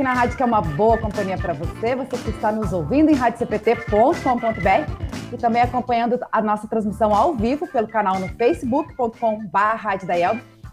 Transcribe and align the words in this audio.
aqui 0.00 0.02
na 0.02 0.14
rádio 0.14 0.36
que 0.36 0.42
é 0.42 0.46
uma 0.46 0.62
boa 0.62 0.96
companhia 0.96 1.36
para 1.36 1.52
você, 1.52 1.94
você 1.94 2.16
que 2.16 2.30
está 2.30 2.50
nos 2.50 2.72
ouvindo 2.72 3.10
em 3.10 3.14
radiocpt.com.br 3.14 4.92
e 5.30 5.36
também 5.36 5.60
acompanhando 5.60 6.18
a 6.32 6.40
nossa 6.40 6.66
transmissão 6.66 7.14
ao 7.14 7.34
vivo 7.34 7.66
pelo 7.66 7.86
canal 7.86 8.18
no 8.18 8.26
facebook.com.br 8.28 9.08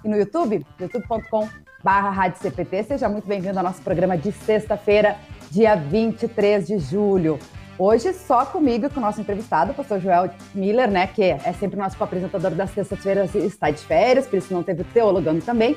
e 0.03 0.07
no 0.07 0.17
YouTube, 0.17 0.65
youtube.com.br 0.79 2.83
Seja 2.87 3.09
muito 3.09 3.27
bem-vindo 3.27 3.57
ao 3.57 3.65
nosso 3.65 3.81
programa 3.81 4.17
de 4.17 4.31
sexta-feira, 4.31 5.17
dia 5.51 5.75
23 5.75 6.65
de 6.65 6.79
julho. 6.79 7.37
Hoje 7.77 8.13
só 8.13 8.45
comigo 8.45 8.85
e 8.85 8.89
com 8.89 8.99
o 8.99 9.03
nosso 9.03 9.19
entrevistado, 9.19 9.71
o 9.71 9.75
pastor 9.75 9.99
Joel 9.99 10.29
Miller, 10.55 10.89
né, 10.89 11.05
que 11.05 11.21
é 11.21 11.53
sempre 11.59 11.77
nosso 11.77 12.01
apresentador 12.01 12.51
das 12.51 12.71
sextas-feiras 12.71 13.35
e 13.35 13.39
está 13.39 13.71
de 13.71 13.79
férias, 13.79 14.25
por 14.25 14.37
isso 14.37 14.53
não 14.53 14.63
teve 14.63 14.85
teologando 14.85 15.41
também. 15.41 15.75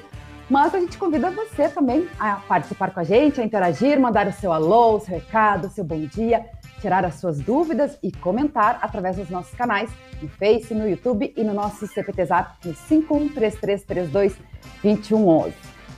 Mas 0.51 0.75
a 0.75 0.81
gente 0.81 0.99
convida 0.99 1.31
você 1.31 1.69
também 1.69 2.09
a 2.19 2.41
participar 2.49 2.93
com 2.93 2.99
a 2.99 3.05
gente, 3.05 3.41
a 3.41 3.45
interagir, 3.45 4.01
mandar 4.01 4.27
o 4.27 4.33
seu 4.33 4.53
alô, 4.53 4.97
o 4.97 5.01
seu 5.01 5.15
recado, 5.15 5.69
o 5.69 5.71
seu 5.71 5.85
bom 5.85 6.01
dia, 6.01 6.45
tirar 6.81 7.05
as 7.05 7.21
suas 7.21 7.39
dúvidas 7.39 7.97
e 8.03 8.11
comentar 8.11 8.81
através 8.83 9.17
dos 9.17 9.31
nossos 9.31 9.55
canais 9.55 9.89
no 10.21 10.29
Face, 10.29 10.75
no 10.75 10.89
YouTube 10.89 11.33
e 11.37 11.45
no 11.45 11.55
nosso 11.55 11.87
CPT 11.87 12.25
Zap 12.25 12.67
no 12.67 12.75
5133322111. 12.75 15.53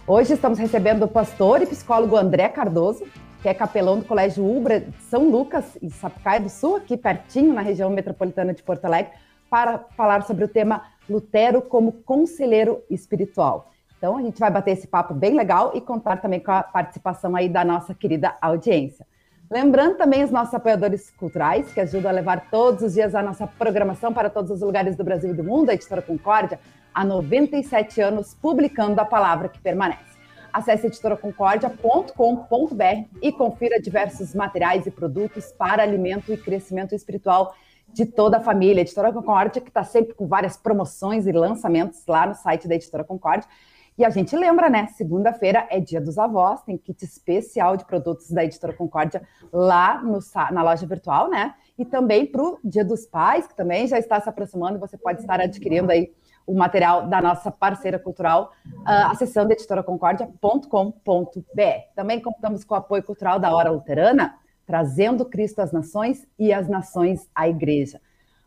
Hoje 0.06 0.34
estamos 0.34 0.58
recebendo 0.58 1.04
o 1.04 1.08
pastor 1.08 1.62
e 1.62 1.66
psicólogo 1.66 2.14
André 2.14 2.50
Cardoso, 2.50 3.06
que 3.40 3.48
é 3.48 3.54
capelão 3.54 4.00
do 4.00 4.04
Colégio 4.04 4.44
Ubra 4.44 4.80
de 4.80 5.02
São 5.04 5.30
Lucas, 5.30 5.78
em 5.80 5.88
Sapucaia 5.88 6.40
do 6.40 6.50
Sul, 6.50 6.76
aqui 6.76 6.98
pertinho, 6.98 7.54
na 7.54 7.62
região 7.62 7.88
metropolitana 7.88 8.52
de 8.52 8.62
Porto 8.62 8.84
Alegre, 8.84 9.12
para 9.48 9.78
falar 9.96 10.24
sobre 10.24 10.44
o 10.44 10.48
tema 10.48 10.82
Lutero 11.08 11.62
como 11.62 11.92
conselheiro 12.04 12.82
espiritual. 12.90 13.71
Então, 14.02 14.16
a 14.16 14.20
gente 14.20 14.40
vai 14.40 14.50
bater 14.50 14.72
esse 14.72 14.88
papo 14.88 15.14
bem 15.14 15.36
legal 15.36 15.70
e 15.76 15.80
contar 15.80 16.16
também 16.16 16.40
com 16.40 16.50
a 16.50 16.60
participação 16.60 17.36
aí 17.36 17.48
da 17.48 17.64
nossa 17.64 17.94
querida 17.94 18.36
audiência. 18.42 19.06
Lembrando 19.48 19.96
também 19.96 20.24
os 20.24 20.30
nossos 20.32 20.52
apoiadores 20.52 21.08
culturais, 21.12 21.72
que 21.72 21.78
ajudam 21.78 22.10
a 22.10 22.12
levar 22.12 22.50
todos 22.50 22.82
os 22.82 22.94
dias 22.94 23.14
a 23.14 23.22
nossa 23.22 23.46
programação 23.46 24.12
para 24.12 24.28
todos 24.28 24.50
os 24.50 24.60
lugares 24.60 24.96
do 24.96 25.04
Brasil 25.04 25.30
e 25.30 25.36
do 25.36 25.44
mundo, 25.44 25.70
a 25.70 25.74
Editora 25.74 26.02
Concórdia, 26.02 26.58
há 26.92 27.04
97 27.04 28.00
anos, 28.00 28.34
publicando 28.34 29.00
a 29.00 29.04
palavra 29.04 29.48
que 29.48 29.60
permanece. 29.60 30.18
Acesse 30.52 30.88
editoraconcordia.com.br 30.88 33.18
e 33.22 33.30
confira 33.30 33.80
diversos 33.80 34.34
materiais 34.34 34.84
e 34.84 34.90
produtos 34.90 35.52
para 35.52 35.84
alimento 35.84 36.32
e 36.32 36.36
crescimento 36.36 36.92
espiritual 36.92 37.54
de 37.92 38.04
toda 38.04 38.38
a 38.38 38.40
família. 38.40 38.80
Editora 38.80 39.12
Concórdia, 39.12 39.62
que 39.62 39.68
está 39.68 39.84
sempre 39.84 40.12
com 40.12 40.26
várias 40.26 40.56
promoções 40.56 41.28
e 41.28 41.30
lançamentos 41.30 42.04
lá 42.08 42.26
no 42.26 42.34
site 42.34 42.66
da 42.66 42.74
Editora 42.74 43.04
Concórdia. 43.04 43.48
E 43.96 44.04
a 44.04 44.10
gente 44.10 44.34
lembra, 44.34 44.70
né? 44.70 44.86
Segunda-feira 44.96 45.66
é 45.70 45.78
dia 45.78 46.00
dos 46.00 46.18
avós, 46.18 46.62
tem 46.62 46.78
kit 46.78 47.04
especial 47.04 47.76
de 47.76 47.84
produtos 47.84 48.30
da 48.30 48.44
Editora 48.44 48.72
Concórdia 48.72 49.22
lá 49.52 50.02
no, 50.02 50.18
na 50.50 50.62
loja 50.62 50.86
virtual, 50.86 51.28
né? 51.28 51.54
E 51.78 51.84
também 51.84 52.26
para 52.26 52.42
o 52.42 52.58
Dia 52.64 52.84
dos 52.84 53.06
Pais, 53.06 53.46
que 53.46 53.54
também 53.54 53.86
já 53.86 53.98
está 53.98 54.20
se 54.20 54.28
aproximando, 54.28 54.78
você 54.78 54.96
pode 54.96 55.20
estar 55.20 55.40
adquirindo 55.40 55.92
aí 55.92 56.10
o 56.46 56.54
material 56.54 57.06
da 57.06 57.20
nossa 57.20 57.50
parceira 57.50 57.98
cultural, 57.98 58.52
uh, 58.66 59.10
acessando 59.10 59.52
editoraconcordia.com.br. 59.52 61.94
Também 61.94 62.20
contamos 62.20 62.64
com 62.64 62.74
o 62.74 62.78
apoio 62.78 63.02
cultural 63.02 63.38
da 63.38 63.54
Hora 63.54 63.70
Luterana, 63.70 64.34
trazendo 64.66 65.24
Cristo 65.24 65.60
às 65.60 65.70
nações 65.70 66.26
e 66.38 66.52
as 66.52 66.68
nações 66.68 67.28
à 67.34 67.48
igreja. 67.48 68.00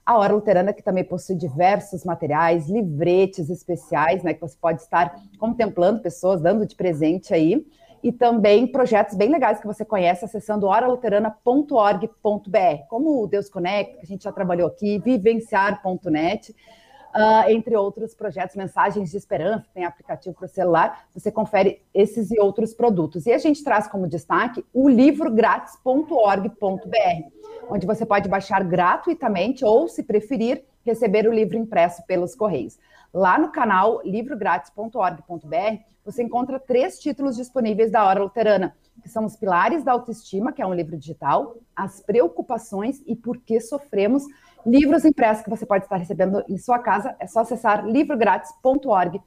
A 0.06 0.17
Hora 0.17 0.34
Luterana, 0.34 0.72
que 0.72 0.84
também 0.84 1.03
possui 1.03 1.36
diversos 1.36 2.06
materiais, 2.06 2.70
livretes 2.70 3.50
especiais, 3.50 4.22
né, 4.22 4.36
que 4.36 4.42
você 4.42 4.56
pode 4.56 4.81
estar 4.81 5.20
contemplando 5.39 6.02
pessoas, 6.02 6.42
dando 6.42 6.66
de 6.66 6.75
presente 6.75 7.34
aí, 7.34 7.66
e 8.03 8.12
também 8.12 8.67
projetos 8.67 9.16
bem 9.16 9.31
legais 9.31 9.59
que 9.59 9.66
você 9.66 9.84
conhece 9.84 10.23
acessando 10.23 10.67
oraluterana.org.br, 10.67 12.88
como 12.88 13.24
o 13.24 13.28
Deus 13.28 13.50
Conecta, 13.50 13.97
que 13.97 14.03
a 14.03 14.07
gente 14.07 14.25
já 14.25 14.31
trabalhou 14.31 14.68
aqui, 14.68 15.00
vivenciar.net, 15.00 16.56
uh, 17.16 17.50
entre 17.50 17.76
outros 17.76 18.14
projetos, 18.14 18.56
mensagens 18.56 19.09
de 19.09 19.18
esperança, 19.18 19.66
tem 19.74 19.86
aplicativo 19.86 20.36
para 20.36 20.46
o 20.46 20.50
celular, 20.50 21.08
você 21.14 21.31
confere 21.31 21.81
esses 21.94 22.30
e 22.30 22.40
outros 22.40 22.74
produtos. 22.74 23.26
E 23.26 23.31
a 23.31 23.38
gente 23.38 23.64
traz 23.64 23.88
como 23.88 24.08
destaque 24.08 24.66
o 24.74 24.90
livrográtis.org.br, 24.90 27.70
onde 27.70 27.88
você 27.88 28.06
pode 28.06 28.28
baixar 28.28 28.64
gratuitamente 28.64 29.64
ou, 29.64 29.88
se 29.88 30.03
preferir, 30.03 30.64
receber 30.84 31.28
o 31.28 31.34
livro 31.34 31.58
impresso 31.58 32.06
pelos 32.06 32.36
Correios. 32.36 32.78
Lá 33.14 33.40
no 33.40 33.50
canal 33.50 34.02
livrográtis.org.br, 34.03 35.80
você 36.03 36.22
encontra 36.22 36.59
três 36.59 37.00
títulos 37.00 37.36
disponíveis 37.36 37.90
da 37.90 38.06
Hora 38.06 38.22
Luterana, 38.22 38.76
que 39.02 39.09
são 39.09 39.26
Os 39.26 39.36
Pilares 39.36 39.84
da 39.84 39.94
Autoestima, 39.94 40.52
que 40.52 40.62
é 40.62 40.68
um 40.68 40.74
livro 40.74 40.96
digital, 40.96 41.56
As 41.76 42.00
Preocupações 42.00 43.02
e 43.08 43.16
Por 43.16 43.40
que 43.40 43.59
Sofremos, 43.59 44.24
livros 44.66 45.06
impressos 45.06 45.44
que 45.44 45.50
você 45.50 45.66
pode 45.66 45.86
estar 45.86 45.98
recebendo 45.98 46.44
em 46.50 46.58
sua 46.58 46.80
casa, 46.80 47.16
é 47.20 47.28
só 47.28 47.42
acessar 47.42 47.86
livrográtis.org.br. 47.86 49.20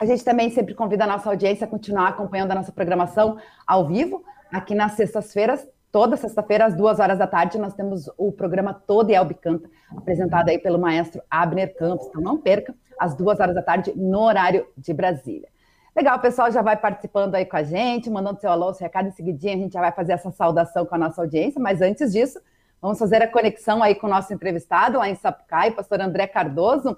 A 0.00 0.04
gente 0.04 0.24
também 0.24 0.50
sempre 0.50 0.74
convida 0.74 1.04
a 1.04 1.06
nossa 1.06 1.28
audiência 1.28 1.64
a 1.64 1.68
continuar 1.68 2.08
acompanhando 2.08 2.52
a 2.52 2.54
nossa 2.54 2.72
programação 2.72 3.38
ao 3.66 3.86
vivo, 3.86 4.24
aqui 4.52 4.74
nas 4.74 4.92
sextas-feiras, 4.92 5.66
toda 5.90 6.16
sexta-feira, 6.16 6.66
às 6.66 6.74
duas 6.74 7.00
horas 7.00 7.18
da 7.18 7.26
tarde, 7.26 7.58
nós 7.58 7.74
temos 7.74 8.10
o 8.16 8.30
programa 8.30 8.74
Todo 8.74 9.10
Elbe 9.10 9.34
Canta, 9.34 9.68
apresentado 9.96 10.48
aí 10.48 10.58
pelo 10.58 10.78
maestro 10.78 11.22
Abner 11.30 11.74
Campos. 11.76 12.06
Então 12.08 12.20
não 12.20 12.38
perca, 12.38 12.74
às 12.98 13.14
duas 13.14 13.40
horas 13.40 13.54
da 13.54 13.62
tarde, 13.62 13.92
no 13.96 14.20
horário 14.20 14.66
de 14.76 14.92
Brasília. 14.92 15.48
Legal, 15.96 16.16
o 16.16 16.20
pessoal 16.20 16.50
já 16.52 16.62
vai 16.62 16.76
participando 16.76 17.34
aí 17.34 17.44
com 17.44 17.56
a 17.56 17.62
gente, 17.62 18.08
mandando 18.08 18.40
seu 18.40 18.50
alô, 18.50 18.72
seu 18.72 18.84
recado, 18.84 19.08
em 19.08 19.12
seguidinha 19.12 19.54
a 19.54 19.58
gente 19.58 19.72
já 19.72 19.80
vai 19.80 19.90
fazer 19.90 20.12
essa 20.12 20.30
saudação 20.30 20.86
com 20.86 20.94
a 20.94 20.98
nossa 20.98 21.20
audiência, 21.20 21.60
mas 21.60 21.80
antes 21.80 22.12
disso, 22.12 22.38
Vamos 22.80 22.98
fazer 23.00 23.20
a 23.20 23.26
conexão 23.26 23.82
aí 23.82 23.96
com 23.96 24.06
o 24.06 24.10
nosso 24.10 24.32
entrevistado 24.32 24.98
lá 24.98 25.10
em 25.10 25.16
Sapucaí, 25.16 25.72
pastor 25.72 26.00
André 26.00 26.28
Cardoso. 26.28 26.96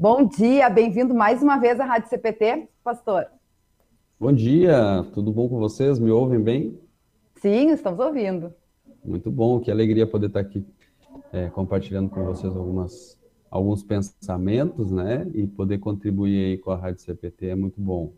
Bom 0.00 0.24
dia, 0.26 0.70
bem-vindo 0.70 1.14
mais 1.14 1.42
uma 1.42 1.58
vez 1.58 1.78
à 1.78 1.84
Rádio 1.84 2.08
CPT, 2.08 2.66
pastor. 2.82 3.26
Bom 4.18 4.32
dia, 4.32 5.04
tudo 5.12 5.30
bom 5.30 5.50
com 5.50 5.58
vocês? 5.58 5.98
Me 5.98 6.10
ouvem 6.10 6.40
bem? 6.40 6.80
Sim, 7.34 7.72
estamos 7.72 8.00
ouvindo. 8.00 8.54
Muito 9.04 9.30
bom, 9.30 9.60
que 9.60 9.70
alegria 9.70 10.06
poder 10.06 10.28
estar 10.28 10.40
aqui 10.40 10.64
é, 11.30 11.50
compartilhando 11.50 12.08
com 12.08 12.24
vocês 12.24 12.56
algumas, 12.56 13.20
alguns 13.50 13.82
pensamentos, 13.82 14.90
né? 14.90 15.30
E 15.34 15.46
poder 15.46 15.76
contribuir 15.76 16.42
aí 16.42 16.56
com 16.56 16.70
a 16.70 16.76
Rádio 16.76 17.02
CPT 17.02 17.48
é 17.48 17.54
muito 17.54 17.78
bom 17.78 18.14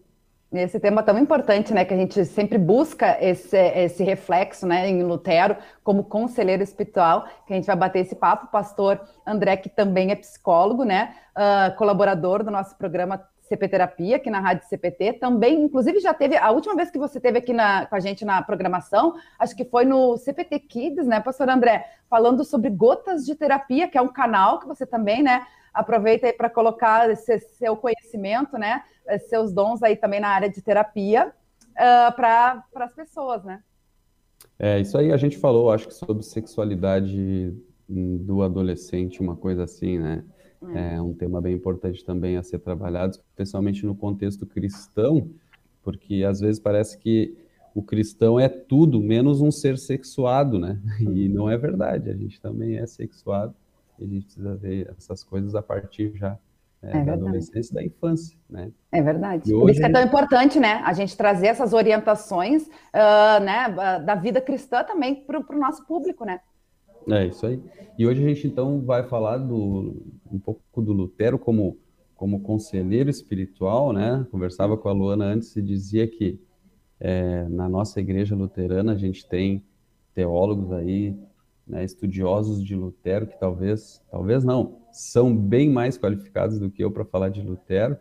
esse 0.62 0.78
tema 0.78 1.02
tão 1.02 1.18
importante, 1.18 1.74
né, 1.74 1.84
que 1.84 1.92
a 1.92 1.96
gente 1.96 2.24
sempre 2.24 2.58
busca 2.58 3.18
esse, 3.20 3.56
esse 3.56 4.04
reflexo, 4.04 4.66
né, 4.66 4.88
em 4.88 5.02
Lutero, 5.02 5.56
como 5.82 6.04
conselheiro 6.04 6.62
espiritual, 6.62 7.26
que 7.46 7.52
a 7.52 7.56
gente 7.56 7.66
vai 7.66 7.76
bater 7.76 8.00
esse 8.00 8.14
papo, 8.14 8.46
o 8.46 8.50
pastor 8.50 9.00
André, 9.26 9.56
que 9.56 9.68
também 9.68 10.10
é 10.10 10.16
psicólogo, 10.16 10.84
né, 10.84 11.14
uh, 11.36 11.76
colaborador 11.76 12.44
do 12.44 12.50
nosso 12.50 12.76
programa 12.76 13.22
CP 13.40 13.68
Terapia, 13.68 14.16
aqui 14.16 14.30
na 14.30 14.40
Rádio 14.40 14.66
CPT, 14.66 15.14
também, 15.14 15.62
inclusive 15.62 16.00
já 16.00 16.14
teve, 16.14 16.36
a 16.36 16.50
última 16.50 16.74
vez 16.74 16.90
que 16.90 16.98
você 16.98 17.20
teve 17.20 17.38
aqui 17.38 17.52
na, 17.52 17.86
com 17.86 17.94
a 17.94 18.00
gente 18.00 18.24
na 18.24 18.40
programação, 18.42 19.14
acho 19.38 19.54
que 19.54 19.64
foi 19.64 19.84
no 19.84 20.16
CPT 20.16 20.60
Kids, 20.60 21.06
né, 21.06 21.20
pastor 21.20 21.48
André, 21.48 21.86
falando 22.08 22.44
sobre 22.44 22.70
gotas 22.70 23.26
de 23.26 23.34
terapia, 23.34 23.88
que 23.88 23.98
é 23.98 24.02
um 24.02 24.08
canal 24.08 24.58
que 24.60 24.66
você 24.66 24.86
também, 24.86 25.22
né, 25.22 25.46
aproveita 25.74 26.26
aí 26.26 26.32
para 26.32 26.48
colocar 26.48 27.10
esse 27.10 27.38
seu 27.40 27.76
conhecimento, 27.76 28.56
né, 28.56 28.82
seus 29.28 29.52
dons 29.52 29.82
aí 29.82 29.96
também 29.96 30.20
na 30.20 30.28
área 30.28 30.48
de 30.48 30.62
terapia 30.62 31.32
uh, 31.72 32.14
para 32.14 32.64
as 32.76 32.94
pessoas, 32.94 33.44
né? 33.44 33.62
É, 34.58 34.80
isso 34.80 34.96
aí 34.96 35.12
a 35.12 35.16
gente 35.16 35.36
falou, 35.36 35.70
acho 35.70 35.88
que 35.88 35.94
sobre 35.94 36.22
sexualidade 36.22 37.52
do 37.88 38.42
adolescente, 38.42 39.20
uma 39.20 39.36
coisa 39.36 39.64
assim, 39.64 39.98
né? 39.98 40.24
É. 40.74 40.94
é 40.94 41.02
um 41.02 41.12
tema 41.12 41.42
bem 41.42 41.54
importante 41.54 42.02
também 42.02 42.38
a 42.38 42.42
ser 42.42 42.58
trabalhado, 42.58 43.16
especialmente 43.16 43.84
no 43.84 43.94
contexto 43.94 44.46
cristão, 44.46 45.30
porque 45.82 46.24
às 46.24 46.40
vezes 46.40 46.58
parece 46.58 46.96
que 46.96 47.36
o 47.74 47.82
cristão 47.82 48.40
é 48.40 48.48
tudo 48.48 49.00
menos 49.00 49.42
um 49.42 49.50
ser 49.50 49.76
sexuado, 49.76 50.58
né? 50.58 50.80
E 51.00 51.28
não 51.28 51.50
é 51.50 51.58
verdade, 51.58 52.08
a 52.08 52.14
gente 52.14 52.40
também 52.40 52.76
é 52.76 52.86
sexuado 52.86 53.54
e 53.98 54.04
a 54.04 54.08
gente 54.08 54.24
precisa 54.24 54.56
ver 54.56 54.90
essas 54.96 55.22
coisas 55.22 55.54
a 55.54 55.62
partir 55.62 56.12
já 56.16 56.38
é, 56.82 56.98
é 56.98 57.04
da 57.04 57.14
adolescência 57.14 57.72
e 57.72 57.74
da 57.74 57.84
infância, 57.84 58.36
né? 58.48 58.70
É 58.92 59.02
verdade. 59.02 59.50
Por 59.50 59.70
isso 59.70 59.80
que 59.80 59.86
é 59.86 59.92
tão 59.92 60.02
importante, 60.02 60.60
né? 60.60 60.82
A 60.84 60.92
gente 60.92 61.16
trazer 61.16 61.46
essas 61.46 61.72
orientações, 61.72 62.66
uh, 62.66 63.42
né, 63.42 63.74
da 64.04 64.14
vida 64.14 64.40
cristã 64.40 64.84
também 64.84 65.24
para 65.24 65.40
o 65.40 65.58
nosso 65.58 65.86
público, 65.86 66.24
né? 66.24 66.40
É 67.10 67.26
isso 67.26 67.46
aí. 67.46 67.62
E 67.98 68.06
hoje 68.06 68.22
a 68.22 68.28
gente 68.28 68.46
então 68.46 68.80
vai 68.82 69.02
falar 69.02 69.38
do 69.38 70.02
um 70.30 70.38
pouco 70.38 70.82
do 70.82 70.92
Lutero 70.92 71.38
como 71.38 71.78
como 72.14 72.40
conselheiro 72.40 73.10
espiritual, 73.10 73.92
né? 73.92 74.24
Conversava 74.30 74.76
com 74.76 74.88
a 74.88 74.92
Luana 74.92 75.24
antes 75.24 75.54
e 75.56 75.62
dizia 75.62 76.06
que 76.06 76.40
é, 77.00 77.46
na 77.48 77.68
nossa 77.68 78.00
igreja 78.00 78.36
luterana 78.36 78.92
a 78.92 78.96
gente 78.96 79.28
tem 79.28 79.64
teólogos 80.14 80.72
aí, 80.72 81.14
né, 81.66 81.84
estudiosos 81.84 82.62
de 82.62 82.74
Lutero 82.74 83.26
que 83.26 83.38
talvez, 83.38 84.02
talvez 84.10 84.44
não, 84.44 84.78
são 84.92 85.34
bem 85.34 85.70
mais 85.70 85.98
qualificados 85.98 86.58
do 86.58 86.70
que 86.70 86.84
eu 86.84 86.90
para 86.90 87.04
falar 87.04 87.30
de 87.30 87.42
Lutero. 87.42 87.96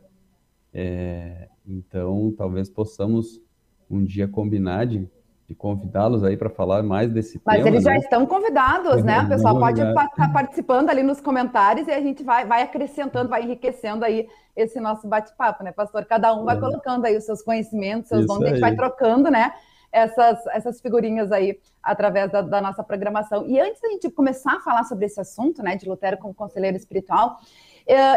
É, 0.74 1.48
então, 1.66 2.34
talvez 2.38 2.70
possamos 2.70 3.42
um 3.90 4.04
dia 4.04 4.28
combinar 4.28 4.86
de, 4.86 5.08
de 5.48 5.56
convidá-los 5.56 6.24
aí 6.24 6.36
para 6.36 6.50
falar 6.50 6.84
mais 6.84 7.12
desse 7.12 7.40
Mas 7.46 7.58
tema. 7.58 7.66
Mas 7.66 7.74
eles 7.74 7.86
né? 7.86 7.92
já 7.94 7.98
estão 8.00 8.26
convidados, 8.26 9.04
né? 9.04 9.22
O 9.22 9.30
pessoal 9.30 9.58
pode 9.58 9.82
estar 9.82 10.10
tá 10.10 10.30
participando 10.30 10.90
ali 10.90 11.04
nos 11.04 11.22
comentários 11.22 11.88
e 11.88 11.92
a 11.92 12.02
gente 12.02 12.24
vai, 12.24 12.46
vai 12.46 12.64
acrescentando, 12.64 13.30
vai 13.30 13.44
enriquecendo 13.44 14.04
aí 14.04 14.28
esse 14.56 14.80
nosso 14.80 15.08
bate-papo, 15.08 15.64
né, 15.64 15.72
pastor? 15.72 16.06
Cada 16.06 16.34
um 16.34 16.44
vai 16.44 16.58
é. 16.58 16.60
colocando 16.60 17.06
aí 17.06 17.16
os 17.16 17.24
seus 17.24 17.42
conhecimentos, 17.42 18.10
seus 18.10 18.26
dons, 18.26 18.42
a 18.44 18.50
gente 18.50 18.60
vai 18.60 18.76
trocando, 18.76 19.32
né? 19.32 19.54
Essas, 19.94 20.46
essas 20.48 20.82
figurinhas 20.82 21.32
aí 21.32 21.60
através 21.84 22.32
da, 22.32 22.42
da, 22.42 22.60
nossa 22.60 22.84
programação. 22.84 23.46
E 23.46 23.60
antes 23.60 23.80
da 23.80 23.90
gente 23.90 24.10
começar 24.10 24.56
a 24.56 24.60
falar 24.60 24.84
sobre 24.86 25.06
esse 25.06 25.22
assunto, 25.22 25.62
né, 25.62 25.76
de 25.76 25.88
Lutero 25.88 26.18
como 26.18 26.34
conselheiro 26.34 26.76
espiritual, 26.76 27.38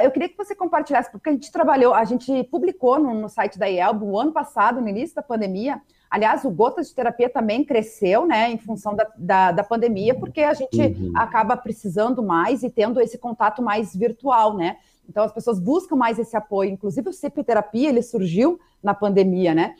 eu 0.02 0.10
queria 0.10 0.28
que 0.28 0.36
você 0.36 0.54
compartilhasse, 0.54 1.10
porque 1.10 1.28
a 1.28 1.32
gente 1.32 1.50
trabalhou, 1.50 1.92
a 1.92 2.04
gente 2.04 2.44
publicou 2.44 2.98
no, 2.98 3.12
no 3.12 3.28
site 3.28 3.58
da 3.58 3.66
IELB 3.66 4.04
o 4.04 4.18
ano 4.18 4.32
passado, 4.32 4.80
no 4.80 4.88
início 4.88 5.16
da 5.16 5.22
pandemia. 5.22 5.82
Aliás, 6.08 6.44
o 6.44 6.50
Gotas 6.50 6.88
de 6.88 6.94
Terapia 6.94 7.28
também 7.28 7.64
cresceu, 7.64 8.24
né, 8.26 8.50
em 8.50 8.58
função 8.58 8.94
da, 8.94 9.06
da, 9.18 9.52
da 9.52 9.64
pandemia, 9.64 10.14
porque 10.14 10.42
a 10.42 10.54
gente 10.54 10.80
uhum. 10.80 11.12
acaba 11.16 11.56
precisando 11.56 12.22
mais 12.22 12.62
e 12.62 12.70
tendo 12.70 13.00
esse 13.00 13.18
contato 13.18 13.60
mais 13.60 13.94
virtual, 13.94 14.56
né? 14.56 14.76
Então, 15.08 15.24
as 15.24 15.32
pessoas 15.32 15.58
buscam 15.58 15.96
mais 15.96 16.18
esse 16.18 16.36
apoio. 16.36 16.70
Inclusive, 16.70 17.08
o 17.08 17.12
CP 17.12 17.44
Terapia, 17.44 17.88
ele 17.88 18.02
surgiu 18.02 18.58
na 18.82 18.94
pandemia, 18.94 19.54
né? 19.54 19.74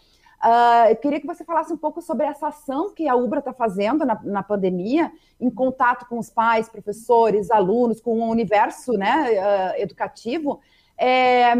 Uh, 0.45 0.91
eu 0.91 0.97
queria 0.97 1.21
que 1.21 1.27
você 1.27 1.45
falasse 1.45 1.73
um 1.73 1.77
pouco 1.77 2.03
sobre 2.03 2.27
essa 2.27 2.49
ação 2.49 2.93
que 2.93 3.09
a 3.09 3.17
UBRA 3.17 3.39
está 3.39 3.53
fazendo 3.53 4.05
na, 4.05 4.21
na, 4.23 4.43
pandemia, 4.43 5.11
em 5.41 5.51
contato 5.51 6.07
com 6.07 6.19
os 6.19 6.29
pais, 6.29 6.69
professores, 6.69 7.51
alunos, 7.51 8.01
com 8.01 8.21
o 8.21 8.31
universo 8.31 8.93
né, 8.93 9.31
uh, 9.31 9.81
educativo. 9.81 10.61
É, 10.99 11.55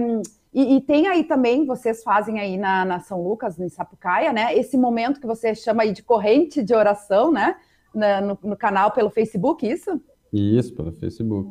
e, 0.53 0.77
e, 0.77 0.81
tem 0.81 1.07
aí 1.07 1.25
também, 1.25 1.67
vocês 1.67 2.03
fazem 2.03 2.39
aí 2.39 2.57
na, 2.57 2.85
na, 2.85 3.01
São 3.01 3.23
Lucas, 3.23 3.59
em 3.59 3.69
Sapucaia, 3.69 4.33
né? 4.33 4.57
Esse 4.57 4.77
momento 4.77 5.21
que 5.21 5.27
você 5.27 5.55
chama 5.55 5.83
aí 5.83 5.93
de 5.93 6.03
corrente 6.03 6.63
de 6.63 6.75
oração, 6.75 7.31
né? 7.31 7.57
Na, 7.95 8.21
no, 8.21 8.39
no, 8.43 8.57
canal 8.57 8.91
pelo 8.91 9.11
Facebook, 9.11 9.67
isso? 9.67 10.01
Isso, 10.33 10.75
pelo 10.75 10.93
Facebook. 10.93 11.51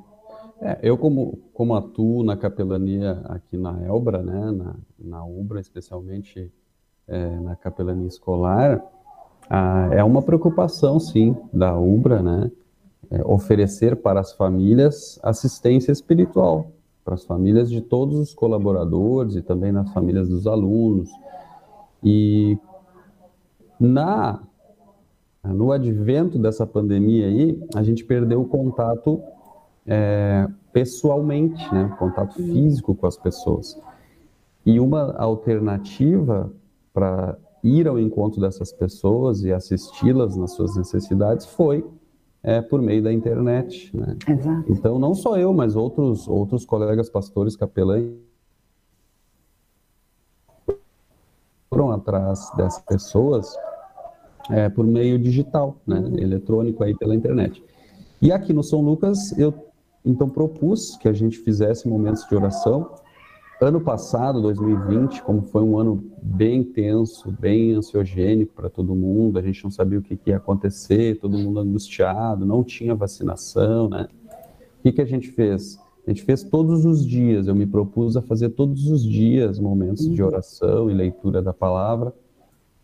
É, 0.61 0.79
eu, 0.81 0.97
como, 0.97 1.37
como 1.53 1.75
atuo 1.75 2.23
na 2.23 2.37
capelania 2.37 3.21
aqui 3.25 3.57
na 3.57 3.79
Elbra, 3.85 4.23
né? 4.23 4.51
Na, 4.51 4.75
na 4.97 5.25
UBRA, 5.25 5.59
especialmente 5.59 6.51
é, 7.07 7.39
na 7.39 7.55
capelania 7.55 8.07
escolar, 8.07 8.81
é 9.91 10.03
uma 10.03 10.21
preocupação, 10.21 10.99
sim, 10.99 11.35
da 11.53 11.77
UBRA, 11.77 12.21
né? 12.21 12.51
É, 13.11 13.21
oferecer 13.23 13.95
para 13.97 14.19
as 14.19 14.33
famílias 14.33 15.19
assistência 15.21 15.91
espiritual, 15.91 16.71
para 17.03 17.13
as 17.13 17.23
famílias 17.23 17.69
de 17.69 17.79
todos 17.79 18.17
os 18.17 18.33
colaboradores 18.33 19.35
e 19.35 19.43
também 19.43 19.71
nas 19.71 19.93
famílias 19.93 20.27
dos 20.27 20.47
alunos. 20.47 21.11
E 22.03 22.57
na 23.79 24.41
no 25.43 25.71
advento 25.71 26.39
dessa 26.39 26.65
pandemia 26.65 27.27
aí, 27.27 27.63
a 27.75 27.83
gente 27.83 28.03
perdeu 28.03 28.41
o 28.41 28.47
contato 28.47 29.21
é, 29.85 30.47
pessoalmente, 30.73 31.71
né, 31.71 31.95
contato 31.99 32.33
físico 32.33 32.95
com 32.95 33.05
as 33.05 33.15
pessoas. 33.15 33.79
E 34.65 34.79
uma 34.79 35.15
alternativa 35.15 36.51
para 36.95 37.37
ir 37.61 37.89
ao 37.89 37.99
encontro 37.99 38.39
dessas 38.39 38.71
pessoas 38.71 39.43
e 39.43 39.51
assisti-las 39.51 40.37
nas 40.37 40.53
suas 40.53 40.77
necessidades 40.77 41.45
foi 41.45 41.85
é, 42.41 42.61
por 42.61 42.81
meio 42.81 43.03
da 43.03 43.11
internet. 43.11 43.91
Né? 43.95 44.15
Exato. 44.25 44.71
Então, 44.71 44.97
não 44.97 45.13
só 45.13 45.37
eu, 45.37 45.53
mas 45.53 45.75
outros, 45.75 46.25
outros 46.25 46.63
colegas 46.63 47.09
pastores 47.09 47.57
capelães 47.57 48.13
foram 51.69 51.91
atrás 51.91 52.49
dessas 52.55 52.81
pessoas 52.83 53.53
é, 54.49 54.69
por 54.69 54.85
meio 54.85 55.19
digital, 55.19 55.75
né? 55.85 56.01
eletrônico 56.17 56.81
aí 56.81 56.95
pela 56.95 57.13
internet. 57.13 57.61
E 58.21 58.31
aqui 58.31 58.53
no 58.53 58.63
São 58.63 58.79
Lucas, 58.79 59.37
eu 59.37 59.53
então 60.05 60.29
propus 60.29 60.95
que 60.95 61.09
a 61.09 61.13
gente 61.13 61.39
fizesse 61.39 61.89
momentos 61.89 62.25
de 62.29 62.35
oração 62.35 62.91
Ano 63.61 63.79
passado, 63.79 64.41
2020, 64.41 65.23
como 65.23 65.41
foi 65.41 65.63
um 65.63 65.79
ano 65.79 66.03
bem 66.21 66.61
tenso, 66.61 67.31
bem 67.31 67.71
ansiogênico 67.71 68.53
para 68.53 68.69
todo 68.69 68.93
mundo, 68.93 69.39
a 69.39 69.41
gente 69.41 69.63
não 69.63 69.71
sabia 69.71 69.97
o 69.97 70.01
que, 70.01 70.17
que, 70.17 70.29
ia 70.29 70.37
acontecer, 70.37 71.19
todo 71.19 71.37
mundo 71.37 71.59
angustiado, 71.59 72.45
não 72.45 72.65
tinha 72.65 72.93
vacinação, 72.93 73.87
né? 73.87 74.09
O 74.79 74.83
que, 74.83 74.91
que 74.91 75.01
a 75.01 75.05
gente 75.05 75.29
fez? 75.29 75.79
A 76.05 76.09
gente 76.09 76.23
fez 76.23 76.43
todos 76.43 76.83
os 76.83 77.05
dias, 77.05 77.47
eu 77.47 77.55
me 77.55 77.65
propus 77.65 78.17
a 78.17 78.21
fazer 78.21 78.49
todos 78.49 78.87
os 78.91 79.01
dias 79.01 79.57
momentos 79.57 80.05
uhum. 80.05 80.13
de 80.13 80.21
oração 80.21 80.91
e 80.91 80.93
leitura 80.93 81.41
da 81.41 81.53
palavra 81.53 82.13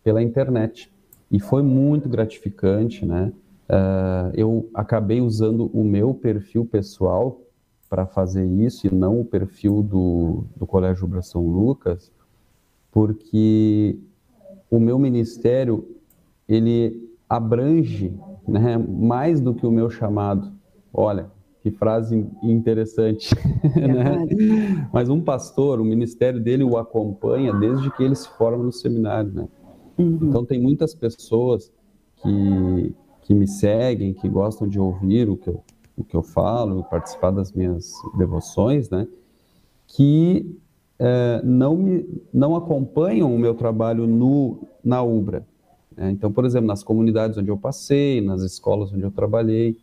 pela 0.02 0.22
internet. 0.22 0.90
E 1.30 1.38
foi 1.38 1.62
muito 1.62 2.08
gratificante, 2.08 3.04
né? 3.04 3.30
Uh, 3.68 4.32
eu 4.34 4.70
acabei 4.74 5.20
usando 5.20 5.70
o 5.72 5.84
meu 5.84 6.14
perfil 6.14 6.64
pessoal 6.64 7.42
para 7.92 8.06
fazer 8.06 8.46
isso 8.46 8.86
e 8.86 8.94
não 8.94 9.20
o 9.20 9.24
perfil 9.24 9.82
do, 9.82 10.44
do 10.56 10.66
Colégio 10.66 11.04
Ubra 11.04 11.20
São 11.20 11.46
Lucas, 11.46 12.10
porque 12.90 13.98
o 14.70 14.80
meu 14.80 14.98
ministério 14.98 15.86
ele 16.48 17.12
abrange 17.28 18.18
né, 18.48 18.78
mais 18.78 19.42
do 19.42 19.52
que 19.52 19.66
o 19.66 19.70
meu 19.70 19.90
chamado. 19.90 20.50
Olha, 20.90 21.30
que 21.60 21.70
frase 21.70 22.26
interessante. 22.42 23.34
né? 23.76 24.88
Mas 24.90 25.10
um 25.10 25.20
pastor, 25.20 25.78
o 25.78 25.84
ministério 25.84 26.42
dele 26.42 26.64
o 26.64 26.78
acompanha 26.78 27.52
desde 27.52 27.90
que 27.90 28.02
ele 28.02 28.14
se 28.14 28.28
forma 28.38 28.64
no 28.64 28.72
seminário. 28.72 29.30
Né? 29.34 29.48
Uhum. 29.98 30.18
Então, 30.22 30.46
tem 30.46 30.58
muitas 30.58 30.94
pessoas 30.94 31.70
que, 32.22 32.94
que 33.20 33.34
me 33.34 33.46
seguem, 33.46 34.14
que 34.14 34.30
gostam 34.30 34.66
de 34.66 34.80
ouvir 34.80 35.28
o 35.28 35.36
que 35.36 35.50
eu, 35.50 35.62
o 35.96 36.04
que 36.04 36.16
eu 36.16 36.22
falo, 36.22 36.84
participar 36.84 37.30
das 37.30 37.52
minhas 37.52 37.92
devoções, 38.16 38.88
né? 38.90 39.06
Que 39.86 40.58
é, 40.98 41.40
não, 41.42 41.76
me, 41.76 42.22
não 42.32 42.54
acompanham 42.54 43.34
o 43.34 43.38
meu 43.38 43.54
trabalho 43.54 44.06
no, 44.06 44.68
na 44.84 45.02
Ubra. 45.02 45.46
Né? 45.96 46.10
Então, 46.10 46.32
por 46.32 46.44
exemplo, 46.44 46.66
nas 46.66 46.82
comunidades 46.82 47.36
onde 47.36 47.50
eu 47.50 47.58
passei, 47.58 48.20
nas 48.20 48.42
escolas 48.42 48.92
onde 48.92 49.02
eu 49.02 49.10
trabalhei. 49.10 49.76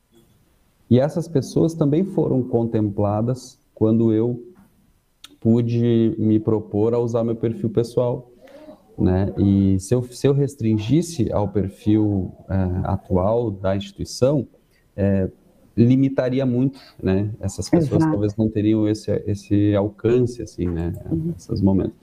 E 0.89 0.99
essas 0.99 1.27
pessoas 1.27 1.73
também 1.73 2.03
foram 2.03 2.41
contempladas 2.41 3.59
quando 3.75 4.11
eu 4.13 4.41
pude 5.39 6.15
me 6.17 6.39
propor 6.39 6.93
a 6.93 6.99
usar 6.99 7.23
meu 7.23 7.35
perfil 7.35 7.69
pessoal. 7.69 8.31
Né? 8.97 9.33
E 9.37 9.79
se 9.79 9.93
eu, 9.93 10.03
se 10.03 10.27
eu 10.27 10.33
restringisse 10.33 11.31
ao 11.31 11.47
perfil 11.47 12.33
é, 12.49 12.55
atual 12.83 13.49
da 13.51 13.75
instituição, 13.75 14.47
é, 14.95 15.29
limitaria 15.75 16.45
muito, 16.45 16.79
né? 17.01 17.29
Essas 17.39 17.69
pessoas 17.69 18.01
Exato. 18.01 18.11
talvez 18.11 18.35
não 18.35 18.49
teriam 18.49 18.87
esse, 18.87 19.11
esse 19.25 19.75
alcance, 19.75 20.41
assim, 20.41 20.67
né? 20.67 20.93
Uhum. 21.09 21.33
Esses 21.37 21.61
momentos. 21.61 21.95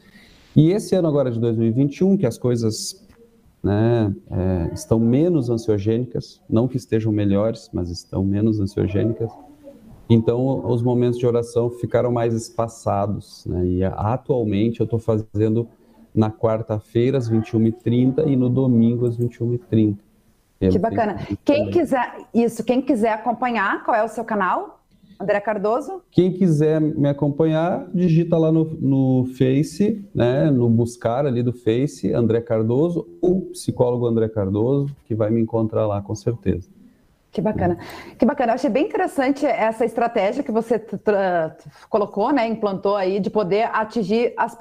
E 0.55 0.71
esse 0.71 0.95
ano 0.95 1.09
agora 1.09 1.31
de 1.31 1.39
2021, 1.39 2.17
que 2.17 2.27
as 2.27 2.39
coisas 2.39 3.07
né, 3.63 4.15
é, 4.31 4.71
estão 4.73 4.99
menos 4.99 5.51
ansiogênicas, 5.51 6.41
não 6.49 6.67
que 6.67 6.77
estejam 6.77 7.13
melhores, 7.13 7.69
mas 7.73 7.91
estão 7.91 8.25
menos 8.25 8.61
ansiogênicas, 8.61 9.31
então 10.09 10.65
os 10.71 10.83
momentos 10.83 11.19
de 11.19 11.27
oração 11.27 11.69
ficaram 11.69 12.13
mais 12.13 12.33
espaçados, 12.33 13.45
né? 13.47 13.67
E 13.67 13.85
atualmente 13.85 14.81
eu 14.81 14.85
estou 14.85 15.01
fazendo 15.01 15.69
na 16.15 16.31
quarta-feira 16.31 17.19
às 17.19 17.29
21h30 17.29 18.27
e 18.27 18.37
no 18.37 18.49
domingo 18.49 19.05
às 19.05 19.19
21h30. 19.19 19.99
Que 20.59 20.79
bacana. 20.79 21.19
Quem 21.45 21.71
quiser, 21.71 22.17
isso, 22.33 22.65
quem 22.65 22.81
quiser 22.81 23.13
acompanhar, 23.13 23.85
qual 23.85 23.97
é 23.97 24.03
o 24.03 24.09
seu 24.09 24.25
canal? 24.25 24.81
André 25.19 25.41
Cardoso? 25.41 26.03
Quem 26.11 26.33
quiser 26.33 26.81
me 26.81 27.09
acompanhar, 27.09 27.87
digita 27.93 28.37
lá 28.37 28.53
no, 28.53 28.65
no 28.65 29.27
Face, 29.37 30.05
né, 30.15 30.51
no 30.51 30.69
buscar 30.69 31.27
ali 31.27 31.43
do 31.43 31.53
Face, 31.53 32.13
André 32.13 32.41
Cardoso, 32.41 33.09
ou 33.21 33.43
psicólogo 33.47 34.07
André 34.07 34.29
Cardoso, 34.29 34.95
que 35.05 35.15
vai 35.15 35.31
me 35.31 35.41
encontrar 35.41 35.87
lá 35.87 36.03
com 36.03 36.15
certeza. 36.15 36.69
Que 37.33 37.41
bacana. 37.43 37.79
Que 38.19 38.25
bacana. 38.25 38.53
Eu 38.53 38.55
achei 38.55 38.71
bem 38.71 38.87
interessante 38.87 39.45
essa 39.45 39.85
estratégia 39.85 40.43
que 40.43 40.53
você 40.53 40.83
colocou, 41.89 42.33
né, 42.33 42.47
implantou 42.49 42.97
aí, 42.97 43.21
de 43.21 43.29
poder 43.29 43.69
atingir 43.75 44.33
as, 44.39 44.57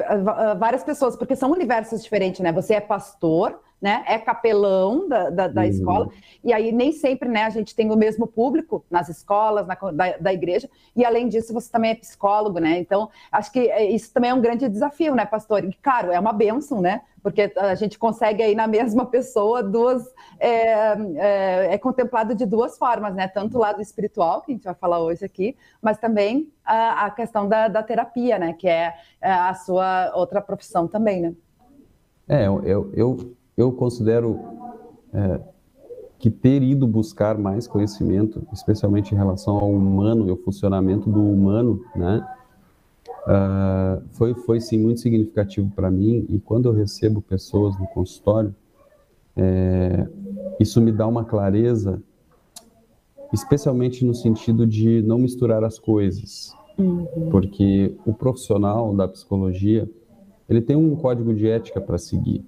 várias 0.58 0.84
pessoas, 0.84 1.16
porque 1.16 1.36
são 1.36 1.52
universos 1.52 2.04
diferentes, 2.04 2.42
né? 2.42 2.52
Você 2.52 2.74
é 2.74 2.82
pastor, 2.82 3.60
né? 3.82 4.04
É 4.08 4.18
capelão 4.18 5.08
da, 5.08 5.30
da, 5.30 5.48
da 5.48 5.62
uhum. 5.62 5.68
escola, 5.68 6.10
e 6.44 6.54
aí 6.54 6.72
nem 6.72 6.92
sempre 6.92 7.30
né, 7.30 7.44
a 7.44 7.50
gente 7.50 7.76
tem 7.76 7.92
o 7.92 7.96
mesmo 7.96 8.26
público 8.26 8.86
nas 8.90 9.10
escolas, 9.10 9.68
na, 9.68 9.76
da, 9.92 10.18
da 10.18 10.34
igreja, 10.34 10.70
e 10.96 11.04
além 11.04 11.28
disso, 11.28 11.54
você 11.54 11.72
também 11.72 11.92
é 11.92 11.96
psicólogo, 11.96 12.60
né? 12.60 12.80
Então, 12.80 13.10
acho 13.32 13.52
que 13.52 13.70
é, 13.70 13.90
isso 13.90 14.14
também 14.14 14.32
é 14.32 14.34
um 14.34 14.42
grande 14.42 14.68
desafio, 14.70 15.14
né, 15.14 15.26
pastor? 15.26 15.64
E, 15.64 15.74
claro, 15.82 16.12
é 16.12 16.20
uma 16.20 16.34
benção, 16.34 16.82
né? 16.82 17.02
Porque 17.22 17.52
a 17.58 17.74
gente 17.76 17.98
consegue 17.98 18.44
aí 18.44 18.54
na 18.54 18.68
mesma 18.68 19.06
pessoa 19.06 19.64
duas. 19.64 20.04
É, 20.40 20.94
é, 21.16 21.74
é 21.74 21.78
contemplado 21.78 22.36
de 22.36 22.46
duas 22.46 22.78
formas, 22.78 23.16
né? 23.16 23.28
Tanto 23.28 23.58
o 23.58 23.62
lado 23.62 23.82
espiritual, 23.82 24.42
que 24.42 24.52
a 24.52 24.56
gente 24.56 24.64
vai 24.64 24.76
falar 24.76 25.00
hoje 25.00 25.26
aqui, 25.26 25.56
mas 25.82 25.98
também 25.98 26.52
a, 26.64 27.06
a 27.06 27.10
questão 27.10 27.48
da, 27.48 27.68
da 27.68 27.82
terapia, 27.82 28.38
né? 28.38 28.54
Que 28.54 28.68
é, 28.68 28.94
é 29.22 29.32
a 29.32 29.54
sua 29.56 30.12
outra 30.14 30.40
profissão 30.40 30.88
também, 30.88 31.22
né? 31.22 31.34
É, 32.28 32.48
eu, 32.48 32.64
eu 32.64 32.92
eu 32.94 33.36
considero 33.72 34.40
é, 35.14 35.40
que 36.18 36.30
ter 36.30 36.62
ido 36.64 36.88
buscar 36.88 37.38
mais 37.38 37.68
conhecimento, 37.68 38.46
especialmente 38.52 39.14
em 39.14 39.18
relação 39.18 39.58
ao 39.58 39.70
humano 39.70 40.28
e 40.28 40.30
ao 40.30 40.38
funcionamento 40.38 41.10
do 41.10 41.22
humano, 41.22 41.82
né, 41.96 42.26
uh, 43.28 44.02
foi, 44.12 44.34
foi 44.34 44.60
sim 44.60 44.78
muito 44.78 45.00
significativo 45.00 45.72
para 45.76 45.90
mim. 45.92 46.26
E 46.30 46.40
quando 46.40 46.68
eu 46.68 46.74
recebo 46.74 47.22
pessoas 47.22 47.78
no 47.80 47.88
consultório, 47.88 48.56
é, 49.36 50.08
isso 50.60 50.82
me 50.82 50.92
dá 50.92 51.06
uma 51.06 51.26
clareza, 51.26 52.02
especialmente 53.34 54.06
no 54.06 54.16
sentido 54.16 54.66
de 54.66 55.02
não 55.02 55.18
misturar 55.18 55.64
as 55.64 55.78
coisas, 55.78 56.54
uhum. 56.78 57.06
porque 57.30 57.94
o 58.06 58.14
profissional 58.14 58.96
da 58.96 59.08
psicologia 59.08 59.90
ele 60.48 60.62
tem 60.62 60.76
um 60.76 60.96
código 60.96 61.34
de 61.34 61.48
ética 61.48 61.82
para 61.82 61.98
seguir. 61.98 62.46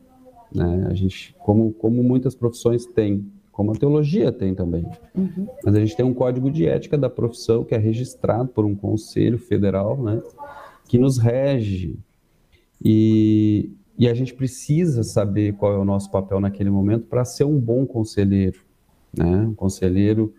Né? 0.53 0.87
A 0.89 0.93
gente, 0.93 1.35
como, 1.39 1.73
como 1.73 2.03
muitas 2.03 2.35
profissões 2.35 2.85
têm, 2.85 3.25
como 3.51 3.71
a 3.71 3.75
teologia 3.75 4.31
tem 4.31 4.53
também. 4.53 4.85
Uhum. 5.15 5.47
Mas 5.63 5.75
a 5.75 5.79
gente 5.79 5.95
tem 5.95 6.05
um 6.05 6.13
código 6.13 6.51
de 6.51 6.67
ética 6.67 6.97
da 6.97 7.09
profissão 7.09 7.63
que 7.63 7.73
é 7.73 7.77
registrado 7.77 8.49
por 8.49 8.65
um 8.65 8.75
conselho 8.75 9.37
federal, 9.37 10.01
né? 10.01 10.21
Que 10.87 10.97
nos 10.97 11.17
rege. 11.17 11.97
E, 12.83 13.71
e 13.97 14.07
a 14.07 14.13
gente 14.13 14.33
precisa 14.33 15.03
saber 15.03 15.53
qual 15.55 15.73
é 15.73 15.77
o 15.77 15.85
nosso 15.85 16.11
papel 16.11 16.39
naquele 16.39 16.69
momento 16.69 17.07
para 17.07 17.25
ser 17.25 17.45
um 17.45 17.59
bom 17.59 17.85
conselheiro, 17.85 18.59
né? 19.17 19.47
Um 19.47 19.55
conselheiro 19.55 20.33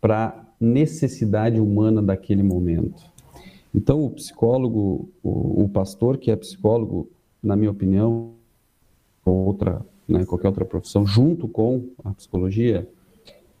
para 0.00 0.46
necessidade 0.58 1.60
humana 1.60 2.00
daquele 2.00 2.42
momento. 2.42 3.02
Então, 3.74 4.04
o 4.04 4.10
psicólogo, 4.10 5.10
o, 5.22 5.64
o 5.64 5.68
pastor 5.68 6.18
que 6.18 6.30
é 6.30 6.36
psicólogo, 6.36 7.10
na 7.42 7.56
minha 7.56 7.70
opinião, 7.70 8.32
outra, 9.30 9.84
né, 10.08 10.24
qualquer 10.24 10.48
outra 10.48 10.64
profissão, 10.64 11.06
junto 11.06 11.46
com 11.48 11.88
a 12.04 12.12
psicologia, 12.12 12.88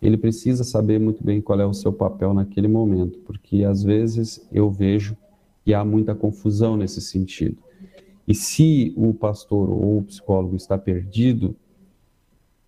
ele 0.00 0.16
precisa 0.16 0.64
saber 0.64 0.98
muito 0.98 1.22
bem 1.22 1.40
qual 1.40 1.60
é 1.60 1.66
o 1.66 1.72
seu 1.72 1.92
papel 1.92 2.34
naquele 2.34 2.66
momento, 2.66 3.18
porque 3.20 3.64
às 3.64 3.82
vezes 3.82 4.46
eu 4.50 4.68
vejo 4.68 5.16
que 5.64 5.72
há 5.72 5.84
muita 5.84 6.14
confusão 6.14 6.76
nesse 6.76 7.00
sentido. 7.00 7.56
E 8.26 8.34
se 8.34 8.92
o 8.96 9.14
pastor 9.14 9.70
ou 9.70 9.98
o 9.98 10.02
psicólogo 10.02 10.56
está 10.56 10.76
perdido, 10.76 11.54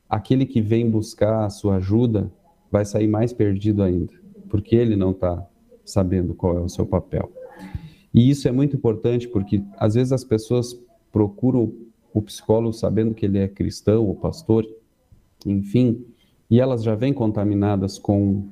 aquele 0.09 0.47
que 0.47 0.61
vem 0.61 0.89
buscar 0.89 1.45
a 1.45 1.51
sua 1.51 1.77
ajuda 1.77 2.31
vai 2.71 2.85
sair 2.85 3.09
mais 3.09 3.33
perdido 3.33 3.83
ainda, 3.83 4.13
porque 4.49 4.77
ele 4.77 4.95
não 4.95 5.11
está 5.11 5.45
sabendo 5.85 6.35
qual 6.35 6.57
é 6.57 6.61
o 6.61 6.69
seu 6.69 6.87
papel. 6.87 7.33
E 8.13 8.31
isso 8.31 8.47
é 8.47 8.53
muito 8.53 8.77
importante 8.77 9.27
porque 9.27 9.63
às 9.77 9.95
vezes 9.95 10.13
as 10.13 10.23
pessoas 10.23 10.79
procuram 11.13 11.73
o 12.14 12.23
psicólogo 12.23 12.73
sabendo 12.73 13.12
que 13.12 13.26
ele 13.26 13.38
é 13.38 13.49
cristão 13.49 14.06
ou 14.06 14.14
pastor, 14.14 14.64
enfim, 15.44 16.06
e 16.49 16.61
elas 16.61 16.85
já 16.85 16.94
vêm 16.94 17.12
contaminadas 17.12 17.99
com 17.99 18.44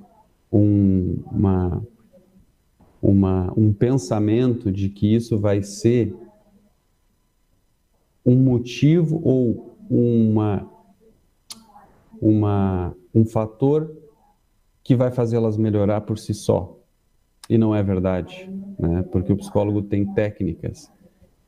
um, 0.51 1.23
uma, 1.31 1.87
uma, 3.01 3.53
um 3.57 3.73
pensamento 3.73 4.73
de 4.73 4.89
que 4.89 5.15
isso 5.15 5.39
vai 5.39 5.63
ser 5.63 6.15
um 8.27 8.37
motivo 8.37 9.21
ou 9.25 9.77
uma, 9.89 10.69
uma, 12.21 12.97
um 13.15 13.25
fator 13.25 13.97
que 14.83 14.97
vai 14.97 15.13
fazê-las 15.13 15.57
melhorar 15.57 16.01
por 16.01 16.19
si 16.19 16.35
só. 16.35 16.77
E 17.49 17.57
não 17.57 17.75
é 17.75 17.83
verdade, 17.83 18.51
né? 18.79 19.03
porque 19.11 19.33
o 19.33 19.37
psicólogo 19.37 19.83
tem 19.83 20.05
técnicas. 20.15 20.91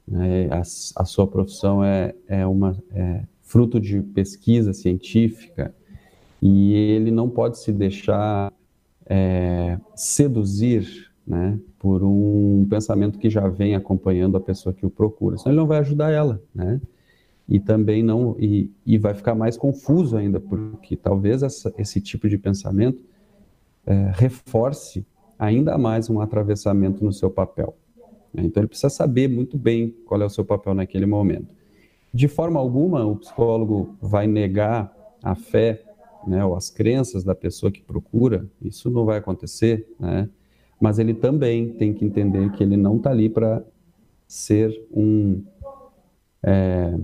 Né? 0.07 0.49
A, 0.51 0.61
a, 0.61 1.05
sua 1.05 1.27
profissão 1.27 1.83
é, 1.83 2.15
é, 2.29 2.47
uma, 2.47 2.77
é 2.93 3.25
fruto 3.43 3.81
de 3.81 4.01
pesquisa 4.01 4.73
científica 4.73 5.75
e 6.41 6.75
ele 6.75 7.11
não 7.11 7.29
pode 7.29 7.59
se 7.59 7.73
deixar 7.73 8.53
é, 9.07 9.79
seduzir 9.95 11.11
né, 11.27 11.59
por 11.79 12.03
um 12.03 12.67
pensamento 12.69 13.19
que 13.19 13.31
já 13.31 13.49
vem 13.49 13.75
acompanhando 13.75 14.37
a 14.37 14.41
pessoa 14.41 14.75
que 14.75 14.85
o 14.85 14.91
procura. 14.91 15.39
Senão 15.39 15.53
ele 15.53 15.61
não 15.61 15.67
vai 15.67 15.79
ajudar 15.79 16.11
ela, 16.11 16.43
né? 16.55 16.81
E 17.47 17.61
também 17.61 18.03
não 18.03 18.37
e, 18.39 18.71
e 18.87 18.97
vai 18.97 19.15
ficar 19.15 19.35
mais 19.35 19.57
confuso 19.57 20.17
ainda, 20.17 20.41
porque 20.41 20.97
talvez 20.97 21.43
essa, 21.43 21.73
esse 21.77 22.01
tipo 22.01 22.27
de 22.29 22.39
pensamento 22.39 23.03
é, 23.87 24.11
reforce 24.15 25.07
ainda 25.39 25.77
mais 25.77 26.09
um 26.09 26.21
atravessamento 26.21 27.05
no 27.05 27.13
seu 27.13 27.31
papel. 27.31 27.77
Então 28.37 28.61
ele 28.61 28.69
precisa 28.69 28.91
saber 28.91 29.29
muito 29.29 29.57
bem 29.57 29.95
qual 30.07 30.21
é 30.21 30.25
o 30.25 30.31
seu 30.31 30.45
papel 30.45 30.75
naquele 30.75 31.07
momento. 31.07 31.55
De 32.13 32.29
forma 32.29 32.61
alguma, 32.61 33.05
o 33.05 33.17
psicólogo 33.17 33.97
vai 34.01 34.27
negar 34.27 34.93
a 35.23 35.35
fé 35.35 35.83
né, 36.27 36.45
ou 36.45 36.55
as 36.57 36.71
crenças 36.71 37.25
da 37.25 37.35
pessoa 37.35 37.71
que 37.71 37.83
procura, 37.83 38.47
isso 38.63 38.91
não 38.91 39.05
vai 39.05 39.19
acontecer, 39.19 39.87
né? 39.99 40.29
mas 40.81 40.99
ele 40.99 41.15
também 41.15 41.71
tem 41.75 41.93
que 41.93 42.05
entender 42.05 42.51
que 42.53 42.63
ele 42.63 42.77
não 42.77 42.97
está 42.97 43.11
ali 43.11 43.29
para 43.29 43.63
ser 44.27 44.87
um, 44.91 45.43
é, 46.43 46.99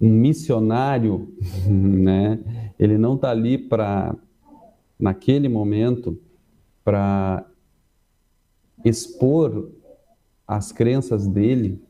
um 0.00 0.08
missionário, 0.08 1.32
né? 1.66 2.38
ele 2.78 2.98
não 2.98 3.14
está 3.14 3.30
ali 3.30 3.56
para 3.56 4.14
naquele 4.98 5.48
momento 5.48 6.18
para 6.84 7.46
expor 8.84 9.70
as 10.46 10.72
crenças 10.72 11.26
dele 11.26 11.82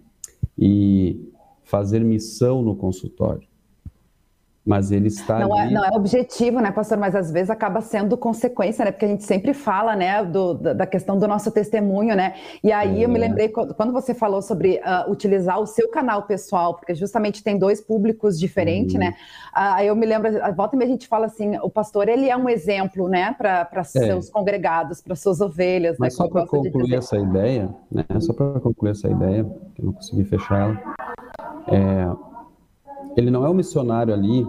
e 0.57 1.31
fazer 1.65 2.01
missão 2.01 2.63
no 2.63 2.77
consultório 2.77 3.50
mas 4.65 4.93
ele 4.93 5.09
está 5.09 5.39
não 5.39 5.57
é, 5.57 5.63
ali... 5.63 5.71
É, 5.71 5.75
não 5.75 5.85
é 5.85 5.91
objetivo, 5.97 6.61
né, 6.61 6.71
pastor? 6.71 6.99
Mas 6.99 7.15
às 7.17 7.31
vezes 7.31 7.51
acaba 7.51 7.81
sendo 7.81 8.17
consequência, 8.17 8.85
né? 8.85 8.91
Porque 8.91 9.07
a 9.07 9.09
gente 9.09 9.25
sempre 9.25 9.55
fala, 9.55 9.97
né, 9.97 10.25
do, 10.25 10.55
da 10.55 10.87
questão 10.87 11.19
do 11.19 11.27
nosso 11.27 11.51
testemunho, 11.51 12.15
né? 12.15 12.35
E 12.63 12.71
aí 12.71 13.01
é. 13.01 13.05
eu 13.05 13.09
me 13.09 13.17
é. 13.17 13.21
lembrei 13.21 13.49
quando 13.49 13.93
você 13.93 14.13
falou 14.15 14.43
sobre 14.43 14.81
uh, 14.81 15.11
utilizar 15.11 15.59
o 15.59 15.67
seu 15.67 15.91
canal 15.91 16.25
pessoal, 16.25 16.75
porque 16.75 16.95
justamente 16.95 17.43
tem 17.43 17.59
dois 17.59 17.81
públicos 17.81 18.39
diferentes, 18.39 18.95
uhum. 18.95 19.01
né? 19.01 19.15
Ah, 19.53 19.77
aí 19.77 19.89
uh, 19.89 19.93
eu 19.93 19.97
me 19.97 20.07
lembro, 20.07 20.31
volta 20.55 20.77
e 20.77 20.79
meia 20.79 20.89
a 20.89 20.93
gente 20.93 21.09
fala 21.09 21.27
assim, 21.27 21.57
o 21.59 21.71
pastor 21.71 22.09
ele 22.09 22.29
é 22.29 22.37
um 22.37 22.49
exemplo, 22.49 23.09
né, 23.09 23.35
para 23.39 23.69
é. 23.73 23.85
seus 23.85 24.29
congregados, 24.29 25.01
para 25.01 25.15
suas 25.17 25.41
ovelhas. 25.41 25.97
Mas 25.99 26.19
né, 26.19 26.25
só 26.25 26.29
para 26.29 26.47
concluir 26.47 26.95
essa 26.95 27.17
ideia, 27.17 27.75
né? 27.91 28.05
Só 28.21 28.33
para 28.33 28.61
concluir 28.61 28.91
essa 28.91 29.09
ideia, 29.09 29.45
que 29.75 29.81
eu 29.81 29.87
não 29.87 29.93
consegui 29.93 30.25
fechar 30.25 30.61
ela. 30.61 30.95
É, 31.69 32.30
ele 33.21 33.31
não 33.31 33.45
é 33.45 33.51
um 33.51 33.55
missionário 33.55 34.13
ali, 34.13 34.47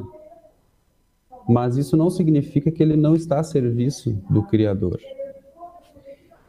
mas 1.47 1.75
isso 1.75 1.97
não 1.97 2.09
significa 2.09 2.71
que 2.71 2.81
ele 2.81 2.95
não 2.95 3.13
está 3.15 3.39
a 3.39 3.43
serviço 3.43 4.17
do 4.29 4.43
Criador. 4.43 4.99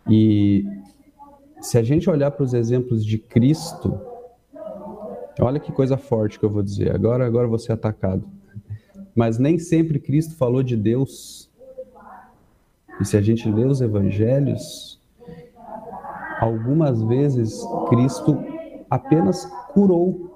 E 0.09 0.65
se 1.61 1.79
a 1.79 1.83
gente 1.83 2.09
olhar 2.09 2.31
para 2.31 2.45
os 2.45 2.55
exemplos 2.55 3.05
de 3.05 3.19
Cristo, 3.19 4.01
olha 5.41 5.59
que 5.59 5.73
coisa 5.73 5.97
forte 5.97 6.39
que 6.39 6.45
eu 6.45 6.51
vou 6.51 6.63
dizer. 6.63 6.95
Agora, 6.95 7.27
agora 7.27 7.49
vou 7.49 7.59
ser 7.59 7.73
atacado. 7.73 8.25
Mas 9.15 9.39
nem 9.39 9.59
sempre 9.59 9.99
Cristo 9.99 10.37
falou 10.37 10.63
de 10.63 10.77
Deus. 10.77 11.51
E 13.01 13.05
se 13.05 13.17
a 13.17 13.21
gente 13.21 13.51
lê 13.51 13.65
os 13.65 13.81
evangelhos, 13.81 15.01
algumas 16.41 17.03
vezes 17.03 17.61
Cristo 17.89 18.39
apenas 18.89 19.45
curou 19.73 20.32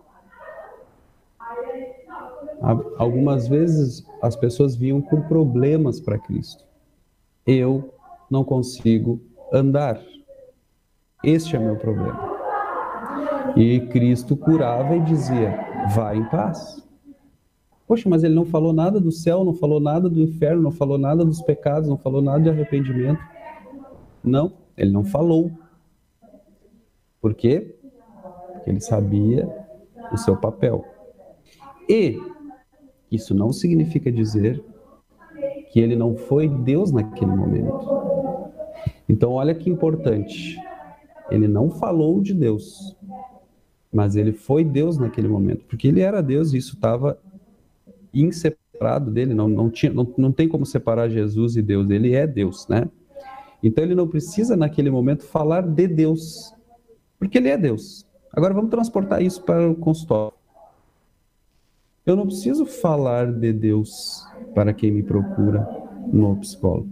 Algumas 2.99 3.49
vezes 3.49 4.07
as 4.23 4.35
pessoas 4.35 4.75
vinham 4.75 5.01
com 5.01 5.21
problemas 5.23 6.01
para 6.01 6.19
Cristo. 6.19 6.65
Eu 7.47 7.95
não 8.31 8.45
consigo 8.45 9.21
andar. 9.53 10.01
Este 11.23 11.57
é 11.57 11.59
meu 11.59 11.77
problema. 11.77 12.35
E 13.57 13.81
Cristo 13.89 14.37
curava 14.37 14.97
e 14.97 15.01
dizia: 15.01 15.59
vá 15.95 16.15
em 16.15 16.25
paz. 16.29 16.85
Poxa, 17.87 18.09
mas 18.09 18.25
ele 18.25 18.35
não 18.35 18.45
falou 18.45 18.73
nada 18.73 18.99
do 18.99 19.13
céu, 19.13 19.45
não 19.45 19.55
falou 19.55 19.79
nada 19.79 20.09
do 20.09 20.21
inferno, 20.21 20.63
não 20.63 20.73
falou 20.73 20.99
nada 20.99 21.25
dos 21.25 21.41
pecados, 21.41 21.89
não 21.89 21.97
falou 21.97 22.21
nada 22.21 22.41
de 22.41 22.51
arrependimento. 22.51 23.21
Não, 24.25 24.53
ele 24.77 24.91
não 24.91 25.05
falou. 25.05 25.53
Por 27.21 27.33
quê? 27.35 27.79
Porque 28.53 28.71
ele 28.71 28.81
sabia 28.81 29.49
o 30.13 30.17
seu 30.17 30.37
papel. 30.37 30.85
E 31.89 32.21
isso 33.11 33.35
não 33.35 33.53
significa 33.53 34.11
dizer 34.11 34.63
que 35.73 35.81
ele 35.81 35.97
não 35.97 36.17
foi 36.17 36.49
Deus 36.49 36.91
naquele 36.91 37.35
momento. 37.35 38.51
Então, 39.09 39.33
olha 39.33 39.55
que 39.55 39.71
importante. 39.71 40.59
Ele 41.31 41.49
não 41.49 41.71
falou 41.71 42.21
de 42.21 42.33
Deus, 42.33 42.97
mas 43.93 44.17
ele 44.17 44.33
foi 44.33 44.65
Deus 44.65 44.99
naquele 44.99 45.29
momento, 45.29 45.65
porque 45.67 45.89
ele 45.89 46.01
era 46.01 46.23
Deus 46.23 46.53
e 46.53 46.59
isso 46.59 46.75
estava 46.75 47.19
inseparado 48.13 49.11
dele, 49.11 49.35
não, 49.35 49.49
não, 49.49 49.71
tinha, 49.71 49.93
não, 49.93 50.07
não 50.17 50.33
tem 50.33 50.49
como 50.49 50.65
separar 50.65 51.09
Jesus 51.09 51.57
e 51.57 51.63
Deus, 51.63 51.91
ele 51.91 52.15
é 52.15 52.27
Deus, 52.27 52.69
né? 52.69 52.89
Então 53.63 53.83
ele 53.83 53.95
não 53.95 54.07
precisa 54.07 54.57
naquele 54.57 54.91
momento 54.91 55.25
falar 55.25 55.63
de 55.63 55.89
Deus, 55.89 56.55
porque 57.19 57.39
ele 57.39 57.49
é 57.49 57.59
Deus. 57.59 58.07
Agora 58.33 58.55
vamos 58.55 58.71
transportar 58.71 59.23
isso 59.23 59.43
para 59.43 59.69
o 59.69 59.75
consultório. 59.75 60.36
Eu 62.07 62.15
não 62.15 62.25
preciso 62.25 62.65
falar 62.65 63.33
de 63.33 63.53
Deus 63.53 64.25
para 64.55 64.73
quem 64.73 64.93
me 64.93 65.03
procura 65.03 65.69
no 66.13 66.37
psicólogo. 66.37 66.89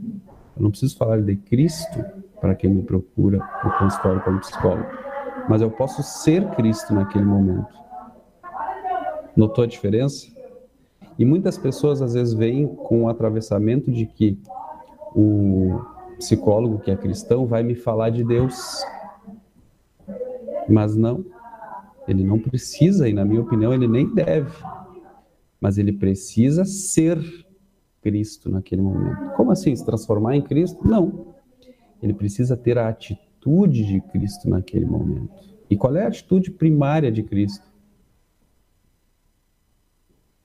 Eu 0.57 0.63
não 0.65 0.71
preciso 0.71 0.97
falar 0.97 1.23
de 1.23 1.37
Cristo 1.37 2.05
para 2.41 2.57
quem 2.57 2.69
me 2.69 2.83
procura 2.83 3.39
no 3.63 3.71
consultório 3.79 4.21
como 4.23 4.41
psicólogo. 4.41 4.89
Mas 5.49 5.63
eu 5.63 5.71
posso 5.71 6.03
ser 6.03 6.45
Cristo 6.57 6.93
naquele 6.93 7.25
momento. 7.25 7.73
Notou 9.37 9.63
a 9.63 9.69
diferença? 9.69 10.27
E 11.17 11.25
muitas 11.25 11.57
pessoas 11.57 12.03
às 12.03 12.15
vezes 12.15 12.35
vêm 12.35 12.67
com 12.67 13.05
o 13.05 13.09
atravessamento 13.09 13.93
de 13.93 14.07
que 14.07 14.37
o 15.15 15.81
psicólogo 16.19 16.81
que 16.81 16.91
é 16.91 16.97
cristão 16.97 17.47
vai 17.47 17.63
me 17.63 17.77
falar 17.77 18.11
de 18.11 18.25
Deus. 18.25 18.85
Mas 20.69 20.97
não. 20.97 21.25
Ele 22.09 22.25
não 22.25 22.41
precisa, 22.41 23.09
e 23.09 23.13
na 23.13 23.25
minha 23.25 23.43
opinião, 23.43 23.73
ele 23.73 23.87
nem 23.87 24.13
deve 24.13 24.51
mas 25.65 25.79
ele 25.79 25.95
precisa 25.95 26.67
ser 26.67 27.19
Cristo 28.03 28.51
naquele 28.51 28.83
momento. 28.83 29.35
Como 29.35 29.51
assim? 29.51 29.75
Se 29.75 29.83
transformar 29.83 30.37
em 30.37 30.43
Cristo? 30.43 30.87
Não. 30.87 31.29
Ele 32.03 32.13
precisa 32.13 32.55
ter 32.55 32.77
a 32.77 32.87
atitude 32.87 33.87
de 33.87 33.99
Cristo 34.03 34.47
naquele 34.47 34.85
momento. 34.85 35.31
E 35.71 35.75
qual 35.75 35.97
é 35.97 36.05
a 36.05 36.09
atitude 36.09 36.51
primária 36.51 37.11
de 37.11 37.23
Cristo? 37.23 37.67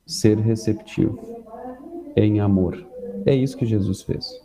Ser 0.06 0.38
receptivo, 0.38 1.44
em 2.16 2.40
amor. 2.40 2.82
É 3.26 3.36
isso 3.36 3.58
que 3.58 3.66
Jesus 3.66 4.02
fez. 4.02 4.42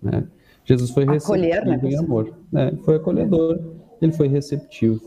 Né? 0.00 0.24
Jesus 0.64 0.92
foi 0.92 1.04
receptivo 1.04 1.64
né? 1.66 1.80
em 1.82 1.96
amor. 1.96 2.32
Né? 2.52 2.78
Foi 2.84 2.94
acolhedor, 2.94 3.58
ele 4.00 4.12
foi 4.12 4.28
receptivo. 4.28 5.00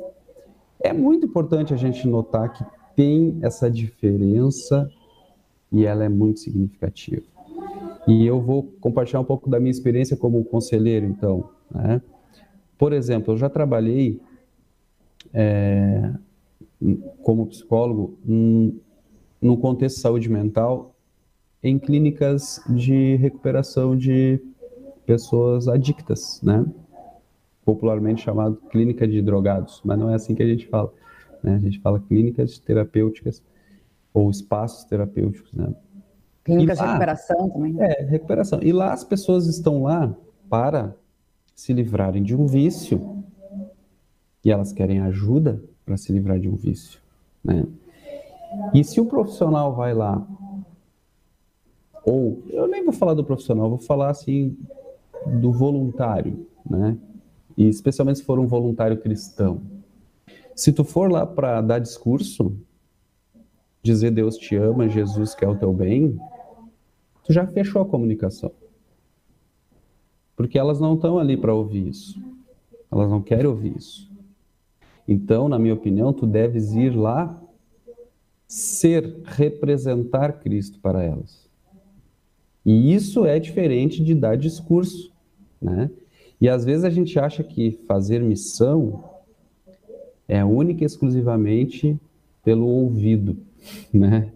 É 0.78 0.92
muito 0.92 1.26
importante 1.26 1.74
a 1.74 1.78
gente 1.78 2.06
notar 2.06 2.52
que 2.52 2.66
tem 2.98 3.40
essa 3.42 3.72
diferença 3.72 4.92
e 5.72 5.86
ela 5.86 6.04
é 6.04 6.10
muito 6.10 6.40
significativa. 6.40 7.24
E 8.08 8.26
eu 8.26 8.40
vou 8.42 8.64
compartilhar 8.80 9.20
um 9.20 9.26
pouco 9.26 9.50
da 9.50 9.60
minha 9.60 9.72
experiência 9.72 10.16
como 10.16 10.44
conselheiro, 10.46 11.06
então. 11.06 11.50
Né? 11.74 12.02
Por 12.78 12.94
exemplo, 12.94 13.34
eu 13.34 13.38
já 13.38 13.50
trabalhei 13.50 14.22
é, 15.34 16.12
como 17.24 17.48
psicólogo 17.48 18.18
no 19.42 19.58
contexto 19.58 19.96
de 19.98 20.02
saúde 20.02 20.30
mental 20.30 20.96
em 21.64 21.80
clínicas 21.80 22.62
de 22.70 23.16
recuperação 23.16 23.98
de 23.98 24.40
pessoas 25.06 25.68
adictas, 25.68 26.40
né? 26.44 26.66
popularmente 27.64 28.22
chamado 28.22 28.58
clínica 28.70 29.08
de 29.08 29.22
drogados, 29.22 29.82
mas 29.84 29.98
não 29.98 30.10
é 30.12 30.14
assim 30.14 30.36
que 30.36 30.44
a 30.44 30.48
gente 30.48 30.68
fala. 30.68 30.94
Né? 31.42 31.56
A 31.56 31.60
gente 31.60 31.80
fala 31.80 32.00
clínicas 32.00 32.60
terapêuticas 32.60 33.42
ou 34.16 34.32
espaços 34.32 34.86
terapêuticos, 34.86 35.54
né? 35.54 35.76
Clínicas 36.46 36.78
lá, 36.78 36.86
de 36.86 36.92
recuperação 36.92 37.50
também. 37.50 37.76
É, 37.82 38.02
recuperação. 38.04 38.60
E 38.64 38.72
lá 38.72 38.94
as 38.94 39.04
pessoas 39.04 39.46
estão 39.46 39.84
lá 39.84 40.16
para 40.50 40.96
se 41.54 41.74
livrarem 41.74 42.24
de 42.24 42.34
um 42.34 42.48
vício 42.48 43.24
e 44.44 44.50
elas 44.50 44.72
querem 44.72 45.02
ajuda 45.02 45.62
para 45.86 45.98
se 45.98 46.14
livrar 46.14 46.40
de 46.40 46.48
um 46.48 46.56
vício, 46.56 47.00
né? 47.44 47.66
E 48.74 48.84
se 48.86 49.02
o 49.02 49.06
profissional 49.06 49.76
vai 49.76 49.94
lá, 49.94 50.26
ou 52.06 52.42
eu 52.50 52.68
nem 52.68 52.86
vou 52.86 52.94
falar 52.94 53.16
do 53.16 53.24
profissional, 53.24 53.70
vou 53.70 53.80
falar 53.80 54.10
assim 54.10 54.58
do 55.26 55.52
voluntário, 55.52 56.48
né? 56.66 56.98
E 57.58 57.68
especialmente 57.68 58.20
se 58.20 58.26
for 58.26 58.40
um 58.40 58.48
voluntário 58.48 58.98
cristão. 58.98 59.62
Se 60.56 60.72
tu 60.72 60.86
for 60.86 61.12
lá 61.12 61.26
para 61.26 61.60
dar 61.60 61.80
discurso, 61.80 62.56
dizer 63.86 64.12
Deus 64.12 64.36
te 64.36 64.56
ama, 64.56 64.90
Jesus 64.90 65.36
quer 65.36 65.48
o 65.48 65.56
teu 65.56 65.72
bem, 65.72 66.20
tu 67.24 67.32
já 67.32 67.46
fechou 67.46 67.82
a 67.82 67.86
comunicação. 67.86 68.52
Porque 70.36 70.58
elas 70.58 70.80
não 70.80 70.96
estão 70.96 71.20
ali 71.20 71.38
para 71.38 71.54
ouvir 71.54 71.88
isso. 71.88 72.20
Elas 72.92 73.10
não 73.10 73.22
querem 73.22 73.46
ouvir 73.46 73.78
isso. 73.78 74.12
Então, 75.08 75.48
na 75.48 75.60
minha 75.60 75.74
opinião, 75.74 76.12
tu 76.12 76.26
deves 76.26 76.74
ir 76.74 76.96
lá 76.96 77.40
ser, 78.48 79.22
representar 79.24 80.40
Cristo 80.40 80.80
para 80.80 81.04
elas. 81.04 81.48
E 82.66 82.94
isso 82.94 83.24
é 83.26 83.40
diferente 83.40 84.04
de 84.04 84.16
dar 84.16 84.36
discurso, 84.36 85.12
né? 85.62 85.92
E 86.42 86.50
às 86.50 86.66
vezes 86.66 86.84
a 86.84 86.90
gente 86.90 87.18
acha 87.20 87.44
que 87.44 87.72
fazer 87.88 88.20
missão 88.20 89.04
é 90.28 90.44
única 90.44 90.84
e 90.84 90.86
exclusivamente 90.86 91.98
pelo 92.44 92.68
ouvido 92.68 93.38
né? 93.94 94.32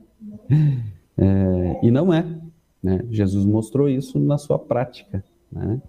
É, 1.17 1.79
e 1.83 1.91
não 1.91 2.13
é. 2.13 2.25
Né? 2.81 3.05
Jesus 3.09 3.45
mostrou 3.45 3.89
isso 3.89 4.19
na 4.19 4.37
sua 4.37 4.57
prática. 4.57 5.23
Né? 5.51 5.81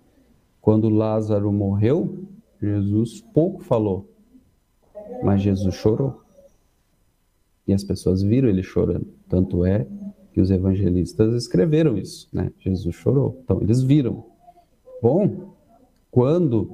Quando 0.61 0.89
Lázaro 0.89 1.53
morreu, 1.53 2.25
Jesus 2.61 3.21
pouco 3.33 3.63
falou, 3.63 4.11
mas 5.23 5.41
Jesus 5.41 5.75
chorou. 5.75 6.21
E 7.67 7.73
as 7.73 7.85
pessoas 7.85 8.23
viram 8.23 8.49
ele 8.49 8.63
chorando. 8.63 9.07
Tanto 9.29 9.65
é 9.65 9.87
que 10.33 10.41
os 10.41 10.51
evangelistas 10.51 11.35
escreveram 11.35 11.97
isso, 11.97 12.29
né? 12.33 12.53
Jesus 12.59 12.95
chorou. 12.95 13.41
Então 13.45 13.61
eles 13.61 13.83
viram. 13.83 14.25
Bom, 15.03 15.55
quando 16.11 16.71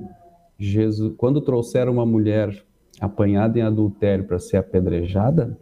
Jesus, 0.58 1.14
quando 1.16 1.40
trouxeram 1.40 1.92
uma 1.92 2.06
mulher 2.06 2.64
apanhada 3.00 3.58
em 3.58 3.62
adultério 3.62 4.24
para 4.24 4.38
ser 4.38 4.56
apedrejada, 4.56 5.58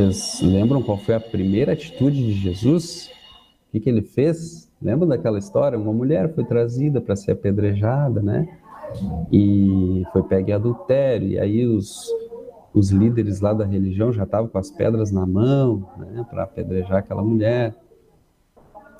vocês 0.00 0.40
lembram 0.40 0.82
qual 0.82 0.96
foi 0.96 1.14
a 1.14 1.20
primeira 1.20 1.72
atitude 1.72 2.24
de 2.24 2.32
Jesus? 2.32 3.10
O 3.68 3.72
que, 3.72 3.80
que 3.80 3.90
ele 3.90 4.00
fez? 4.00 4.70
Lembram 4.80 5.06
daquela 5.06 5.38
história? 5.38 5.78
Uma 5.78 5.92
mulher 5.92 6.32
foi 6.34 6.42
trazida 6.42 7.00
para 7.00 7.14
ser 7.14 7.32
apedrejada, 7.32 8.22
né? 8.22 8.48
E 9.30 10.02
foi 10.10 10.22
pega 10.22 10.52
em 10.52 10.54
adultério. 10.54 11.28
E 11.28 11.38
aí 11.38 11.66
os, 11.66 12.10
os 12.72 12.90
líderes 12.90 13.40
lá 13.40 13.52
da 13.52 13.66
religião 13.66 14.10
já 14.10 14.24
estavam 14.24 14.48
com 14.48 14.56
as 14.56 14.70
pedras 14.70 15.12
na 15.12 15.26
mão, 15.26 15.86
né? 15.98 16.26
Para 16.30 16.44
apedrejar 16.44 16.98
aquela 16.98 17.22
mulher. 17.22 17.74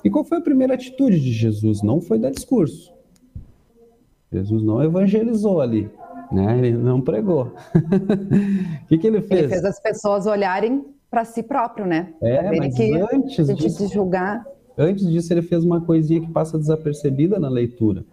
E 0.03 0.09
qual 0.09 0.23
foi 0.23 0.37
a 0.37 0.41
primeira 0.41 0.75
atitude 0.75 1.19
de 1.19 1.31
Jesus? 1.31 1.81
Não 1.81 1.99
foi 1.99 2.19
dar 2.19 2.29
discurso. 2.29 2.93
Jesus 4.31 4.63
não 4.63 4.83
evangelizou 4.83 5.61
ali. 5.61 5.89
Né? 6.31 6.59
Ele 6.59 6.77
não 6.77 7.01
pregou. 7.01 7.53
O 7.73 8.87
que, 8.87 8.97
que 8.97 9.07
ele 9.07 9.21
fez? 9.21 9.41
Ele 9.41 9.49
fez 9.49 9.65
as 9.65 9.79
pessoas 9.79 10.25
olharem 10.25 10.85
para 11.09 11.25
si 11.25 11.43
próprio, 11.43 11.85
né? 11.85 12.13
É, 12.21 12.57
mas 12.57 12.73
antes 13.13 13.55
disso, 13.55 13.85
de 13.85 13.93
julgar. 13.93 14.45
Antes 14.77 15.05
disso, 15.05 15.33
ele 15.33 15.41
fez 15.41 15.65
uma 15.65 15.81
coisinha 15.81 16.21
que 16.21 16.31
passa 16.31 16.57
desapercebida 16.57 17.37
na 17.37 17.49
leitura. 17.49 18.05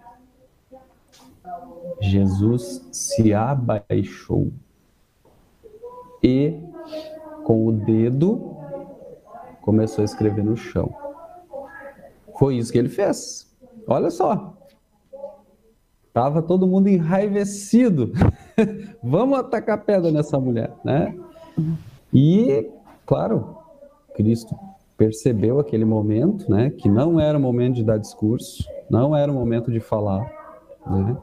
Jesus 2.00 2.86
se 2.92 3.32
abaixou 3.32 4.50
e, 6.22 6.60
com 7.44 7.66
o 7.66 7.72
dedo, 7.72 8.56
começou 9.62 10.02
a 10.02 10.04
escrever 10.04 10.44
no 10.44 10.56
chão. 10.56 10.92
Foi 12.36 12.56
isso 12.56 12.72
que 12.72 12.78
ele 12.78 12.88
fez. 12.88 13.48
Olha 13.86 14.10
só, 14.10 14.57
Tava 16.18 16.42
todo 16.42 16.66
mundo 16.66 16.88
enraivecido. 16.88 18.10
Vamos 19.00 19.38
atacar 19.38 19.84
pedra 19.84 20.10
nessa 20.10 20.36
mulher, 20.40 20.72
né? 20.84 21.16
E, 22.12 22.68
claro, 23.06 23.58
Cristo 24.16 24.52
percebeu 24.96 25.60
aquele 25.60 25.84
momento, 25.84 26.50
né? 26.50 26.70
Que 26.70 26.88
não 26.88 27.20
era 27.20 27.38
o 27.38 27.40
momento 27.40 27.76
de 27.76 27.84
dar 27.84 27.98
discurso, 27.98 28.68
não 28.90 29.14
era 29.14 29.30
o 29.30 29.34
momento 29.36 29.70
de 29.70 29.78
falar, 29.78 30.28
né? 30.84 31.16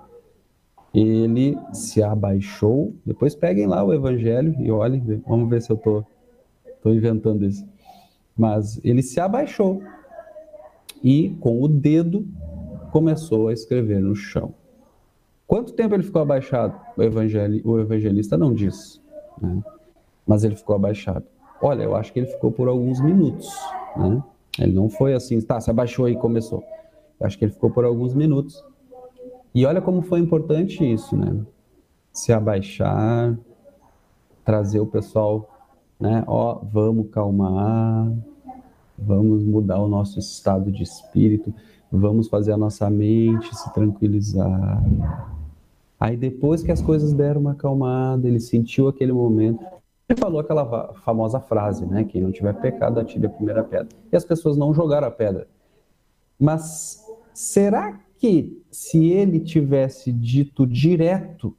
Ele 0.94 1.58
se 1.74 2.02
abaixou. 2.02 2.96
Depois 3.06 3.36
peguem 3.36 3.68
lá 3.68 3.84
o 3.84 3.94
Evangelho 3.94 4.56
e 4.60 4.72
olhem, 4.72 5.22
vamos 5.28 5.50
ver 5.50 5.62
se 5.62 5.74
eu 5.74 5.76
tô, 5.76 6.06
tô 6.82 6.94
inventando 6.94 7.44
isso. 7.44 7.68
Mas 8.34 8.80
ele 8.82 9.02
se 9.02 9.20
abaixou 9.20 9.84
e 11.04 11.36
com 11.42 11.62
o 11.62 11.68
dedo 11.68 12.26
começou 12.94 13.50
a 13.50 13.54
escrever 13.54 14.00
no 14.00 14.16
chão. 14.16 14.54
Quanto 15.48 15.74
tempo 15.74 15.94
ele 15.94 16.04
ficou 16.04 16.22
abaixado? 16.22 16.80
O, 16.98 17.04
evangel... 17.04 17.50
o 17.64 17.80
evangelista 17.80 18.38
não 18.38 18.54
diz, 18.54 19.02
né? 19.42 19.64
mas 20.26 20.44
ele 20.44 20.56
ficou 20.56 20.76
abaixado. 20.76 21.26
Olha, 21.62 21.84
eu 21.84 21.96
acho 21.96 22.12
que 22.12 22.20
ele 22.20 22.28
ficou 22.28 22.52
por 22.52 22.68
alguns 22.68 23.00
minutos. 23.00 23.48
Né? 23.96 24.24
Ele 24.60 24.74
não 24.74 24.90
foi 24.90 25.14
assim, 25.14 25.40
tá, 25.42 25.60
se 25.60 25.70
abaixou 25.70 26.10
e 26.10 26.16
começou. 26.16 26.64
Eu 27.20 27.28
acho 27.28 27.38
que 27.38 27.46
ele 27.46 27.52
ficou 27.52 27.70
por 27.70 27.86
alguns 27.86 28.14
minutos. 28.14 28.64
E 29.54 29.66
olha 29.66 29.82
como 29.82 30.02
foi 30.02 30.20
importante 30.20 30.84
isso, 30.84 31.16
né? 31.16 31.34
Se 32.12 32.34
abaixar, 32.34 33.38
trazer 34.44 34.80
o 34.80 34.86
pessoal, 34.86 35.50
né? 36.00 36.24
Ó, 36.28 36.60
vamos 36.72 37.10
calmar, 37.10 38.12
vamos 38.98 39.44
mudar 39.44 39.80
o 39.80 39.88
nosso 39.88 40.20
estado 40.20 40.72
de 40.72 40.84
espírito, 40.84 41.54
vamos 41.92 42.28
fazer 42.28 42.52
a 42.52 42.58
nossa 42.58 42.90
mente 42.90 43.56
se 43.56 43.74
tranquilizar. 43.74 44.84
Aí 46.06 46.16
depois 46.16 46.62
que 46.62 46.72
as 46.72 46.84
coisas 46.84 47.14
deram 47.14 47.42
uma 47.42 47.54
acalmada, 47.54 48.28
ele 48.28 48.40
sentiu 48.40 48.88
aquele 48.88 49.12
momento, 49.12 49.66
falou 50.20 50.40
aquela 50.40 50.94
famosa 51.04 51.40
frase, 51.40 51.84
né? 51.84 52.04
Quem 52.04 52.22
não 52.22 52.32
tiver 52.32 52.54
pecado, 52.54 53.00
atire 53.00 53.26
a 53.26 53.30
primeira 53.30 53.64
pedra. 53.64 53.88
E 54.12 54.16
as 54.16 54.24
pessoas 54.24 54.56
não 54.56 54.72
jogaram 54.72 55.08
a 55.08 55.12
pedra. 55.12 55.48
Mas 56.40 57.04
será 57.34 58.00
que 58.20 58.64
se 58.70 59.08
ele 59.08 59.40
tivesse 59.40 60.12
dito 60.12 60.68
direto, 60.68 61.58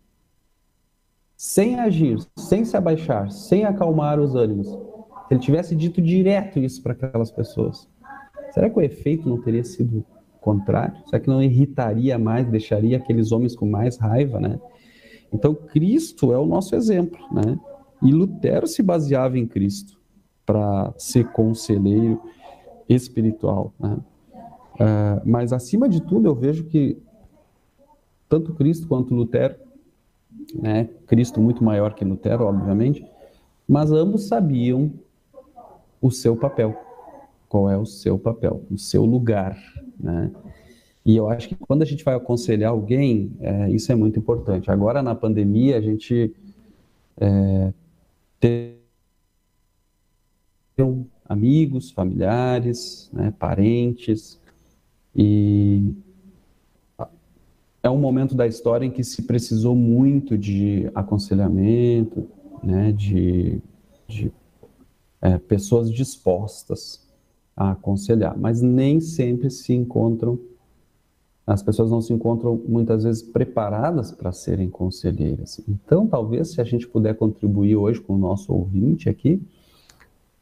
sem 1.37 1.81
agir, 1.81 2.21
sem 2.37 2.65
se 2.65 2.77
abaixar, 2.77 3.33
sem 3.33 3.65
acalmar 3.65 4.21
os 4.21 4.37
ânimos, 4.37 4.69
se 4.69 4.79
ele 5.33 5.41
tivesse 5.41 5.75
dito 5.75 6.01
direto 6.01 6.61
isso 6.61 6.81
para 6.85 6.93
aquelas 6.93 7.33
pessoas, 7.33 7.89
será 8.53 8.71
que 8.71 8.79
o 8.79 8.83
efeito 8.83 9.29
não 9.29 9.43
teria 9.43 9.65
sido 9.65 10.07
contrário? 10.47 10.97
Será 11.07 11.19
que 11.19 11.29
não 11.29 11.43
irritaria 11.43 12.17
mais, 12.17 12.47
deixaria 12.49 12.99
aqueles 12.99 13.33
homens 13.33 13.57
com 13.57 13.67
mais 13.67 13.97
raiva, 13.97 14.39
né? 14.39 14.61
Então, 15.33 15.53
Cristo 15.53 16.33
é 16.33 16.39
o 16.39 16.47
nosso 16.47 16.77
exemplo, 16.77 17.19
né? 17.33 17.59
E 18.01 18.13
Lutero 18.13 18.69
se 18.69 18.81
baseava 18.81 19.37
em 19.37 19.45
Cristo 19.45 19.99
para 20.45 20.95
ser 20.97 21.33
conselheiro 21.33 22.23
espiritual. 22.89 23.73
Né? 23.81 23.99
Uh, 24.75 25.21
mas, 25.25 25.53
acima 25.53 25.89
de 25.89 26.01
tudo, 26.01 26.29
eu 26.29 26.35
vejo 26.35 26.65
que 26.65 26.97
tanto 28.29 28.55
Cristo 28.55 28.87
quanto 28.87 29.15
Lutero, 29.15 29.57
né, 30.55 30.89
Cristo 31.09 31.41
muito 31.41 31.65
maior 31.65 31.95
que 31.95 32.05
Lutero, 32.05 32.45
obviamente, 32.45 33.05
mas 33.67 33.91
ambos 33.91 34.29
sabiam 34.29 34.93
o 36.01 36.11
seu 36.11 36.37
papel. 36.37 36.86
Qual 37.49 37.71
é 37.71 37.77
o 37.77 37.87
seu 37.87 38.19
papel, 38.19 38.65
o 38.71 38.79
seu 38.79 39.05
lugar. 39.05 39.57
Né? 39.99 40.31
E 41.05 41.17
eu 41.17 41.29
acho 41.29 41.49
que 41.49 41.55
quando 41.55 41.83
a 41.83 41.85
gente 41.87 42.05
vai 42.05 42.15
aconselhar 42.15 42.71
alguém, 42.71 43.31
é, 43.41 43.71
isso 43.71 43.93
é 43.93 43.95
muito 43.95 44.19
importante. 44.19 44.71
Agora, 44.71 45.03
na 45.03 45.15
pandemia, 45.15 45.79
a 45.79 45.81
gente 45.81 46.35
é, 47.17 47.73
amigos, 51.25 51.91
familiares, 51.91 53.09
né, 53.13 53.33
parentes, 53.39 54.41
e 55.15 55.95
é 57.83 57.89
um 57.89 57.99
momento 57.99 58.35
da 58.35 58.47
história 58.47 58.85
em 58.85 58.91
que 58.91 59.05
se 59.05 59.23
precisou 59.23 59.75
muito 59.75 60.37
de 60.37 60.91
aconselhamento, 60.95 62.29
né, 62.63 62.93
de, 62.93 63.63
de 64.09 64.33
é, 65.23 65.39
pessoas 65.39 65.91
dispostas 65.91 67.06
a 67.57 67.73
aconselhar, 67.73 68.37
mas 68.39 68.61
nem 68.61 69.01
sempre 69.01 69.51
se 69.51 69.73
encontram 69.73 70.39
as 71.47 71.63
pessoas 71.63 71.93
não 71.93 72.03
se 72.03 72.13
encontram 72.13 72.61
muitas 72.67 73.05
vezes 73.05 73.23
preparadas 73.23 74.11
para 74.11 74.33
serem 74.33 74.69
conselheiras. 74.69 75.61
Então, 75.69 76.05
talvez 76.05 76.49
se 76.49 76.61
a 76.61 76.65
gente 76.65 76.89
puder 76.89 77.15
contribuir 77.15 77.77
hoje 77.77 78.01
com 78.01 78.15
o 78.15 78.19
nosso 78.19 78.53
ouvinte 78.53 79.09
aqui, 79.09 79.41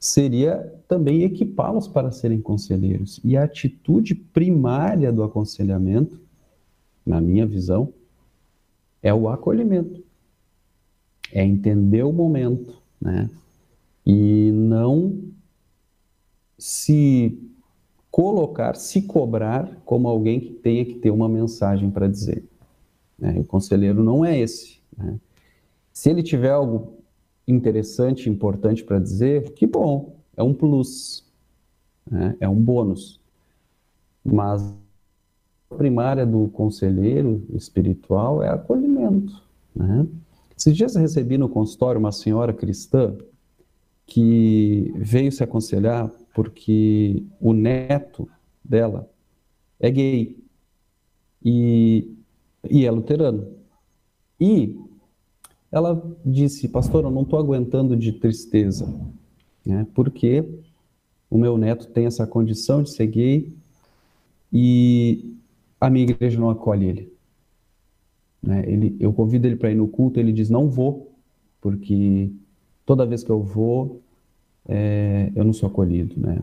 seria 0.01 0.73
também 0.89 1.23
equipá-los 1.23 1.87
para 1.87 2.11
serem 2.11 2.41
conselheiros. 2.41 3.21
E 3.23 3.37
a 3.37 3.45
atitude 3.45 4.15
primária 4.15 5.13
do 5.13 5.23
aconselhamento, 5.23 6.19
na 7.05 7.21
minha 7.21 7.47
visão, 7.47 7.93
é 9.03 9.13
o 9.13 9.29
acolhimento. 9.29 10.03
É 11.31 11.45
entender 11.45 12.03
o 12.03 12.13
momento, 12.13 12.81
né? 12.99 13.29
E 14.07 14.51
não 14.53 15.19
se 16.65 17.39
colocar, 18.11 18.75
se 18.75 19.03
cobrar 19.03 19.83
como 19.85 20.09
alguém 20.09 20.41
que 20.41 20.51
tenha 20.55 20.83
que 20.83 20.95
ter 20.95 21.11
uma 21.11 21.29
mensagem 21.29 21.91
para 21.91 22.09
dizer. 22.09 22.43
Né? 23.19 23.39
O 23.39 23.45
conselheiro 23.45 24.03
não 24.03 24.25
é 24.25 24.39
esse. 24.39 24.79
Né? 24.97 25.21
Se 25.93 26.09
ele 26.09 26.23
tiver 26.23 26.53
algo 26.53 26.95
interessante, 27.47 28.31
importante 28.31 28.83
para 28.83 28.99
dizer, 28.99 29.53
que 29.53 29.67
bom, 29.67 30.17
é 30.35 30.43
um 30.43 30.55
plus, 30.55 31.31
né? 32.11 32.35
é 32.41 32.49
um 32.49 32.57
bônus. 32.57 33.21
Mas 34.25 34.63
a 35.71 35.75
primária 35.75 36.25
do 36.25 36.49
conselheiro 36.49 37.45
espiritual 37.53 38.43
é 38.43 38.49
acolhimento. 38.49 39.39
Né? 39.77 40.07
Esses 40.57 40.75
dias 40.75 40.95
eu 40.95 41.03
recebi 41.03 41.37
no 41.37 41.51
consultório 41.51 41.99
uma 41.99 42.11
senhora 42.11 42.55
cristã 42.55 43.15
que 44.07 44.91
veio 44.97 45.31
se 45.31 45.45
aconselhar 45.45 46.11
porque 46.35 47.23
o 47.41 47.53
neto 47.53 48.29
dela 48.63 49.09
é 49.79 49.91
gay 49.91 50.37
e, 51.43 52.13
e 52.69 52.85
é 52.85 52.91
luterano. 52.91 53.47
E 54.41 54.77
ela 55.71 56.03
disse, 56.25 56.69
pastor, 56.69 57.05
eu 57.05 57.11
não 57.11 57.23
estou 57.23 57.39
aguentando 57.39 57.97
de 57.97 58.13
tristeza, 58.13 58.93
né, 59.65 59.87
porque 59.95 60.45
o 61.31 61.39
meu 61.39 61.57
neto 61.57 61.87
tem 61.87 62.07
essa 62.07 62.27
condição 62.27 62.83
de 62.83 62.91
ser 62.91 63.07
gay 63.07 63.53
e 64.53 65.35
a 65.81 65.89
minha 65.89 66.05
igreja 66.05 66.39
não 66.39 66.51
acolhe 66.51 66.87
ele. 66.87 67.13
Né, 68.43 68.65
ele 68.67 68.97
eu 68.99 69.13
convido 69.13 69.47
ele 69.47 69.57
para 69.57 69.71
ir 69.71 69.77
no 69.77 69.89
culto, 69.89 70.19
ele 70.19 70.33
diz, 70.33 70.51
não 70.51 70.69
vou, 70.69 71.13
porque 71.61 72.31
toda 72.85 73.07
vez 73.07 73.23
que 73.23 73.31
eu 73.31 73.43
vou, 73.43 74.03
é, 74.69 75.31
eu 75.35 75.45
não 75.45 75.53
sou 75.53 75.69
acolhido, 75.69 76.15
né? 76.19 76.41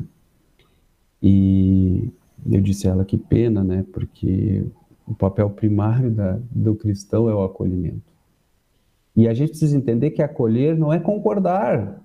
E 1.22 2.10
eu 2.50 2.62
disse 2.62 2.88
a 2.88 2.92
ela 2.92 3.06
que 3.06 3.18
pena, 3.18 3.64
né? 3.64 3.86
Porque 3.92 4.66
o 5.06 5.14
papel 5.14 5.50
primário 5.50 6.12
da, 6.12 6.40
do 6.50 6.76
cristão 6.76 7.30
é 7.30 7.36
o 7.36 7.44
acolhimento. 7.44 8.12
E 9.16 9.28
a 9.28 9.34
gente 9.34 9.50
precisa 9.50 9.78
entender 9.78 10.12
que 10.12 10.22
acolher 10.22 10.78
não 10.78 10.92
é 10.92 11.00
concordar. 11.00 12.02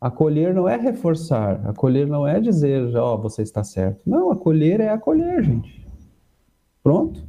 Acolher 0.00 0.54
não 0.54 0.68
é 0.68 0.76
reforçar. 0.76 1.66
Acolher 1.66 2.06
não 2.06 2.26
é 2.26 2.40
dizer, 2.40 2.94
ó, 2.96 3.14
oh, 3.14 3.18
você 3.18 3.42
está 3.42 3.64
certo. 3.64 4.00
Não, 4.04 4.30
acolher 4.30 4.80
é 4.80 4.90
acolher, 4.90 5.42
gente. 5.42 5.86
Pronto. 6.82 7.24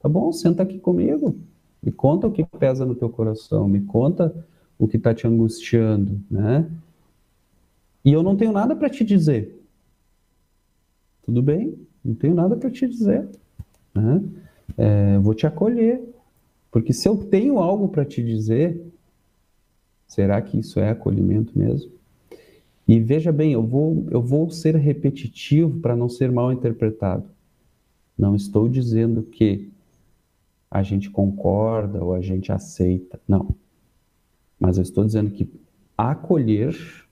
Tá 0.00 0.08
bom, 0.08 0.30
senta 0.32 0.62
aqui 0.62 0.78
comigo. 0.78 1.36
Me 1.82 1.90
conta 1.90 2.26
o 2.26 2.32
que 2.32 2.44
pesa 2.44 2.84
no 2.84 2.94
teu 2.94 3.08
coração. 3.08 3.66
Me 3.66 3.80
conta 3.80 4.34
o 4.78 4.86
que 4.86 4.96
está 4.96 5.14
te 5.14 5.26
angustiando, 5.26 6.20
né? 6.30 6.68
E 8.06 8.12
eu 8.12 8.22
não 8.22 8.36
tenho 8.36 8.52
nada 8.52 8.76
para 8.76 8.88
te 8.88 9.04
dizer. 9.04 9.60
Tudo 11.24 11.42
bem? 11.42 11.76
Não 12.04 12.14
tenho 12.14 12.36
nada 12.36 12.56
para 12.56 12.70
te 12.70 12.86
dizer. 12.86 13.28
Né? 13.92 14.22
É, 14.78 15.18
vou 15.18 15.34
te 15.34 15.44
acolher. 15.44 16.00
Porque 16.70 16.92
se 16.92 17.08
eu 17.08 17.16
tenho 17.16 17.58
algo 17.58 17.88
para 17.88 18.04
te 18.04 18.22
dizer, 18.22 18.80
será 20.06 20.40
que 20.40 20.56
isso 20.56 20.78
é 20.78 20.90
acolhimento 20.90 21.58
mesmo? 21.58 21.90
E 22.86 23.00
veja 23.00 23.32
bem, 23.32 23.54
eu 23.54 23.66
vou, 23.66 24.06
eu 24.12 24.22
vou 24.22 24.48
ser 24.50 24.76
repetitivo 24.76 25.80
para 25.80 25.96
não 25.96 26.08
ser 26.08 26.30
mal 26.30 26.52
interpretado. 26.52 27.28
Não 28.16 28.36
estou 28.36 28.68
dizendo 28.68 29.24
que 29.24 29.68
a 30.70 30.80
gente 30.80 31.10
concorda 31.10 32.04
ou 32.04 32.14
a 32.14 32.20
gente 32.20 32.52
aceita. 32.52 33.20
Não. 33.26 33.48
Mas 34.60 34.76
eu 34.76 34.82
estou 34.84 35.04
dizendo 35.04 35.32
que 35.32 35.50
acolher 35.98 37.05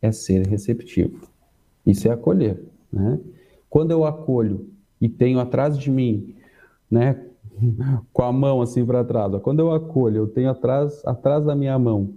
é 0.00 0.12
ser 0.12 0.46
receptivo. 0.46 1.28
Isso 1.86 2.08
é 2.08 2.10
acolher, 2.10 2.62
né? 2.92 3.18
Quando 3.68 3.90
eu 3.90 4.04
acolho 4.04 4.68
e 5.00 5.08
tenho 5.08 5.38
atrás 5.40 5.78
de 5.78 5.90
mim, 5.90 6.34
né, 6.90 7.24
com 8.12 8.22
a 8.22 8.32
mão 8.32 8.60
assim 8.60 8.84
para 8.84 9.04
trás, 9.04 9.32
quando 9.42 9.60
eu 9.60 9.72
acolho, 9.72 10.16
eu 10.16 10.26
tenho 10.26 10.50
atrás, 10.50 11.02
atrás 11.04 11.44
da 11.44 11.54
minha 11.54 11.78
mão 11.78 12.14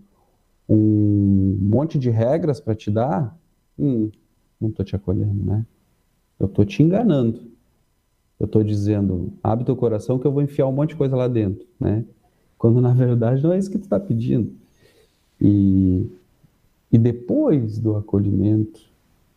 um 0.68 1.58
monte 1.62 2.00
de 2.00 2.10
regras 2.10 2.60
para 2.60 2.74
te 2.74 2.90
dar, 2.90 3.38
hum, 3.78 4.10
não 4.60 4.70
estou 4.70 4.86
te 4.86 4.96
acolhendo, 4.96 5.44
né? 5.44 5.66
Eu 6.40 6.48
estou 6.48 6.66
te 6.66 6.82
enganando. 6.82 7.52
Eu 8.40 8.46
estou 8.46 8.64
dizendo, 8.64 9.34
abre 9.44 9.64
teu 9.64 9.76
coração 9.76 10.18
que 10.18 10.26
eu 10.26 10.32
vou 10.32 10.42
enfiar 10.42 10.68
um 10.68 10.72
monte 10.72 10.90
de 10.90 10.96
coisa 10.96 11.16
lá 11.16 11.28
dentro, 11.28 11.66
né? 11.80 12.04
Quando 12.58 12.82
na 12.82 12.94
verdade 12.94 13.44
não 13.44 13.54
é 13.54 13.58
isso 13.58 13.70
que 13.70 13.78
tu 13.78 13.84
está 13.84 14.00
pedindo. 14.00 14.52
E 15.40 16.10
e 16.94 16.98
depois 17.00 17.80
do 17.80 17.98
acolhimento 17.98 18.80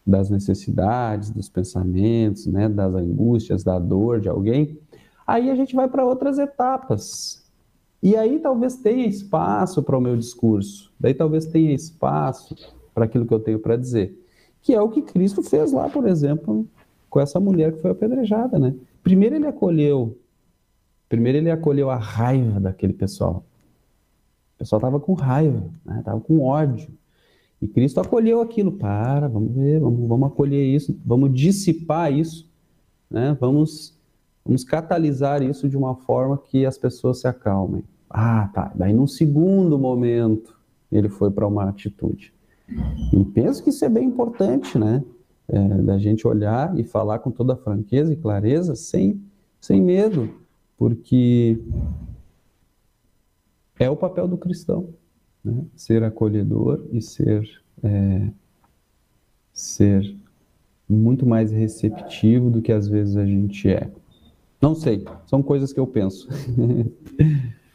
das 0.06 0.28
necessidades, 0.28 1.30
dos 1.30 1.48
pensamentos, 1.48 2.46
né, 2.46 2.68
das 2.68 2.94
angústias, 2.94 3.64
da 3.64 3.78
dor 3.78 4.20
de 4.20 4.28
alguém, 4.28 4.78
aí 5.26 5.50
a 5.50 5.56
gente 5.56 5.74
vai 5.74 5.88
para 5.88 6.04
outras 6.04 6.38
etapas. 6.38 7.42
E 8.02 8.14
aí 8.14 8.38
talvez 8.38 8.76
tenha 8.76 9.06
espaço 9.06 9.82
para 9.82 9.96
o 9.96 10.00
meu 10.02 10.18
discurso, 10.18 10.92
daí 11.00 11.14
talvez 11.14 11.46
tenha 11.46 11.72
espaço 11.72 12.54
para 12.94 13.06
aquilo 13.06 13.24
que 13.24 13.32
eu 13.32 13.40
tenho 13.40 13.58
para 13.58 13.74
dizer, 13.74 14.22
que 14.60 14.74
é 14.74 14.80
o 14.80 14.90
que 14.90 15.00
Cristo 15.00 15.42
fez 15.42 15.72
lá, 15.72 15.88
por 15.88 16.06
exemplo, 16.06 16.68
com 17.08 17.18
essa 17.18 17.40
mulher 17.40 17.72
que 17.72 17.80
foi 17.80 17.90
apedrejada, 17.90 18.58
né? 18.58 18.74
Primeiro 19.02 19.34
ele 19.34 19.46
acolheu, 19.46 20.18
primeiro 21.08 21.38
ele 21.38 21.50
acolheu 21.50 21.88
a 21.88 21.96
raiva 21.96 22.60
daquele 22.60 22.92
pessoal. 22.92 23.46
O 24.54 24.58
pessoal 24.58 24.78
estava 24.78 25.00
com 25.00 25.14
raiva, 25.14 25.70
estava 25.98 26.18
né? 26.18 26.22
com 26.26 26.42
ódio. 26.42 26.90
E 27.60 27.66
Cristo 27.66 28.00
acolheu 28.00 28.40
aquilo. 28.40 28.72
Para, 28.72 29.28
vamos 29.28 29.54
ver, 29.54 29.80
vamos, 29.80 30.08
vamos 30.08 30.28
acolher 30.28 30.64
isso, 30.64 30.98
vamos 31.04 31.32
dissipar 31.32 32.12
isso, 32.12 32.48
né? 33.10 33.36
vamos, 33.40 33.96
vamos 34.44 34.64
catalisar 34.64 35.42
isso 35.42 35.68
de 35.68 35.76
uma 35.76 35.94
forma 35.94 36.38
que 36.38 36.66
as 36.66 36.76
pessoas 36.76 37.20
se 37.20 37.28
acalmem. 37.28 37.82
Ah, 38.08 38.50
tá. 38.54 38.72
Daí, 38.74 38.92
num 38.92 39.06
segundo 39.06 39.78
momento, 39.78 40.56
ele 40.90 41.08
foi 41.08 41.30
para 41.30 41.46
uma 41.46 41.68
atitude. 41.68 42.32
E 43.12 43.24
penso 43.24 43.62
que 43.62 43.70
isso 43.70 43.84
é 43.84 43.88
bem 43.88 44.06
importante, 44.08 44.78
né? 44.78 45.04
É, 45.48 45.68
da 45.82 45.96
gente 45.96 46.26
olhar 46.26 46.76
e 46.76 46.82
falar 46.82 47.20
com 47.20 47.30
toda 47.30 47.54
franqueza 47.54 48.12
e 48.12 48.16
clareza, 48.16 48.74
sem, 48.74 49.22
sem 49.60 49.80
medo, 49.80 50.28
porque 50.76 51.60
é 53.78 53.88
o 53.88 53.96
papel 53.96 54.26
do 54.26 54.36
cristão, 54.36 54.88
né? 55.52 55.64
ser 55.74 56.02
acolhedor 56.02 56.84
e 56.92 57.00
ser, 57.00 57.48
é, 57.82 58.28
ser 59.52 60.14
muito 60.88 61.26
mais 61.26 61.50
receptivo 61.50 62.50
do 62.50 62.62
que 62.62 62.72
às 62.72 62.88
vezes 62.88 63.16
a 63.16 63.24
gente 63.24 63.68
é. 63.68 63.90
Não 64.60 64.74
sei, 64.74 65.04
são 65.26 65.42
coisas 65.42 65.72
que 65.72 65.80
eu 65.80 65.86
penso. 65.86 66.28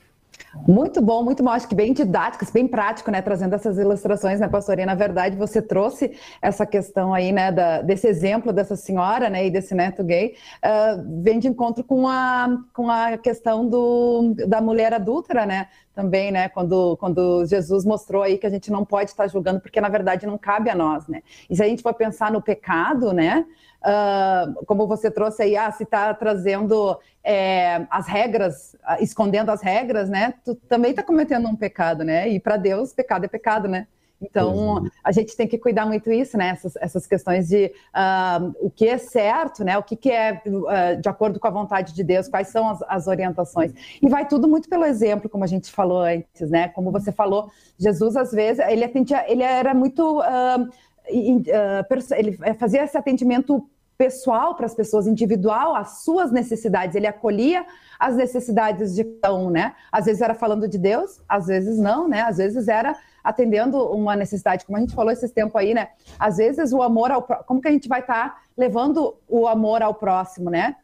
Muito 0.68 1.02
bom, 1.02 1.24
muito 1.24 1.44
bom. 1.44 1.50
Acho 1.50 1.68
que 1.68 1.76
bem 1.76 1.94
didático, 1.94 2.46
bem 2.52 2.68
prático, 2.68 3.10
né? 3.10 3.22
Trazendo 3.22 3.56
essas 3.56 3.78
ilustrações, 3.78 4.40
né, 4.40 4.48
pastorinha? 4.48 4.86
Na 4.86 4.96
verdade, 4.96 5.36
você 5.36 5.62
trouxe 5.62 6.18
essa 6.42 6.66
questão 6.66 7.14
aí, 7.14 7.32
né, 7.32 7.52
da, 7.52 7.82
desse 7.82 8.08
exemplo 8.08 8.52
dessa 8.52 8.76
senhora, 8.76 9.30
né, 9.30 9.46
e 9.46 9.52
desse 9.52 9.74
neto 9.74 10.04
gay, 10.04 10.36
uh, 10.64 11.22
vem 11.24 11.40
de 11.40 11.48
encontro 11.48 11.84
com 11.84 12.08
a, 12.08 12.58
com 12.74 12.90
a 12.90 13.18
questão 13.18 13.68
do, 13.68 14.34
da 14.48 14.62
mulher 14.62 14.94
adúltera, 14.94 15.46
né? 15.46 15.68
Também, 15.94 16.32
né? 16.32 16.48
Quando, 16.50 16.96
quando 16.98 17.46
Jesus 17.46 17.84
mostrou 17.84 18.24
aí 18.24 18.38
que 18.38 18.48
a 18.48 18.50
gente 18.50 18.72
não 18.72 18.86
pode 18.86 19.12
estar 19.12 19.28
julgando, 19.28 19.60
porque 19.60 19.82
na 19.82 19.90
verdade 19.90 20.26
não 20.26 20.38
cabe 20.38 20.70
a 20.70 20.76
nós, 20.76 21.08
né? 21.08 21.22
E 21.50 21.56
se 21.56 21.64
a 21.64 21.68
gente 21.68 21.84
for 21.84 21.94
pensar 21.94 22.32
no 22.32 22.42
pecado, 22.42 23.12
né? 23.12 23.46
Uh, 23.82 24.66
como 24.66 24.88
você 24.88 25.10
trouxe 25.10 25.44
aí, 25.44 25.58
ah, 25.58 25.72
se 25.72 25.84
está 25.84 26.14
trazendo 26.14 26.98
é, 27.24 27.86
as 27.90 28.08
regras, 28.08 28.76
uh, 28.76 29.02
escondendo 29.04 29.52
as 29.52 29.62
regras, 29.62 30.10
né? 30.10 30.34
Tu 30.44 30.56
também 30.56 30.92
está 30.92 31.04
cometendo 31.04 31.48
um 31.48 31.56
pecado, 31.56 32.04
né? 32.04 32.30
E 32.30 32.40
para 32.40 32.58
Deus, 32.58 32.94
pecado 32.94 33.26
é 33.26 33.28
pecado, 33.28 33.68
né? 33.68 33.88
Então, 34.22 34.86
é. 34.86 34.90
a 35.04 35.12
gente 35.12 35.36
tem 35.36 35.48
que 35.48 35.58
cuidar 35.58 35.86
muito 35.86 36.12
isso, 36.12 36.38
né? 36.38 36.50
Essas, 36.50 36.76
essas 36.76 37.08
questões 37.08 37.48
de 37.48 37.72
uh, 37.96 38.54
o 38.60 38.70
que 38.70 38.88
é 38.88 38.98
certo, 38.98 39.64
né? 39.64 39.78
O 39.78 39.84
que, 39.84 39.96
que 39.96 40.12
é 40.12 40.42
uh, 40.46 41.02
de 41.02 41.10
acordo 41.10 41.40
com 41.40 41.48
a 41.48 41.52
vontade 41.52 41.94
de 41.94 42.04
Deus, 42.04 42.28
quais 42.28 42.50
são 42.50 42.70
as, 42.70 42.84
as, 42.88 43.08
orientações. 43.08 43.74
E 44.02 44.08
vai 44.08 44.28
tudo 44.28 44.48
muito 44.48 44.70
pelo 44.70 44.86
exemplo, 44.86 45.28
como 45.28 45.44
a 45.44 45.48
gente 45.48 45.72
falou 45.72 46.02
antes, 46.02 46.52
né? 46.52 46.70
Como 46.70 46.92
você 46.92 47.12
falou, 47.12 47.50
Jesus, 47.80 48.16
às 48.16 48.32
vezes, 48.32 48.64
ele 48.68 48.84
atendia, 48.84 49.26
ele 49.30 49.44
era 49.44 49.74
muito. 49.74 50.20
Uh, 50.20 50.70
ele 51.08 52.38
fazia 52.58 52.84
esse 52.84 52.98
atendimento 52.98 53.68
pessoal 54.02 54.56
para 54.56 54.66
as 54.66 54.74
pessoas, 54.74 55.06
individual, 55.06 55.76
as 55.76 56.04
suas 56.04 56.32
necessidades. 56.32 56.96
Ele 56.96 57.06
acolhia 57.06 57.64
as 58.00 58.16
necessidades 58.16 58.96
de 58.96 59.04
cada 59.04 59.36
um, 59.36 59.52
né? 59.52 59.76
Às 59.92 60.06
vezes 60.06 60.24
era 60.24 60.34
falando 60.34 60.68
de 60.68 60.80
Deus, 60.80 61.22
às 61.30 61.46
vezes 61.46 61.78
não, 61.78 62.08
né? 62.08 62.22
Às 62.22 62.38
vezes 62.38 62.68
era 62.68 62.96
atendendo 63.24 63.78
uma 63.92 64.16
necessidade, 64.16 64.66
como 64.66 64.76
a 64.78 64.82
gente 64.82 64.96
falou 64.96 65.12
esses 65.12 65.32
tempos 65.32 65.56
aí, 65.56 65.76
né? 65.76 65.90
Às 66.18 66.38
vezes 66.38 66.74
o 66.74 66.82
amor 66.82 67.12
ao 67.12 67.22
como 67.22 67.62
que 67.62 67.68
a 67.68 67.72
gente 67.72 67.88
vai 67.88 68.00
estar 68.00 68.30
tá 68.30 68.42
levando 68.58 69.16
o 69.30 69.48
amor 69.48 69.84
ao 69.84 69.94
próximo, 69.94 70.50
né? 70.50 70.78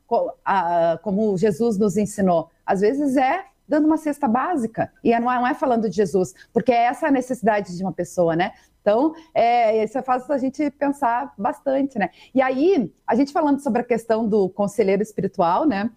Como 1.01 1.36
Jesus 1.39 1.75
nos 1.80 1.97
ensinou. 1.97 2.51
Às 2.63 2.82
vezes 2.82 3.17
é 3.17 3.45
dando 3.67 3.86
uma 3.86 3.97
cesta 3.97 4.27
básica. 4.27 4.91
E 5.03 5.13
é, 5.13 5.19
não 5.19 5.45
é, 5.45 5.53
falando 5.53 5.89
de 5.89 5.95
Jesus, 5.95 6.34
porque 6.53 6.71
é 6.71 6.86
essa 6.86 7.08
a 7.08 7.12
necessidade 7.12 7.75
de 7.75 7.84
uma 7.84 7.93
pessoa, 7.93 8.36
né? 8.36 8.51
Então, 8.82 9.13
é, 9.34 9.84
isso 9.84 10.01
faz 10.01 10.30
a 10.30 10.38
gente 10.38 10.71
pensar 10.71 11.34
bastante, 11.38 11.99
né? 11.99 12.10
E 12.34 12.41
aí, 12.41 12.89
a 13.06 13.15
gente 13.15 13.34
falando 13.34 13.60
sobre 13.60 13.82
a 13.82 13.84
questão 13.84 14.25
do 14.25 14.47
conselheiro 14.47 15.03
espiritual, 15.03 15.65
né? 15.65 15.89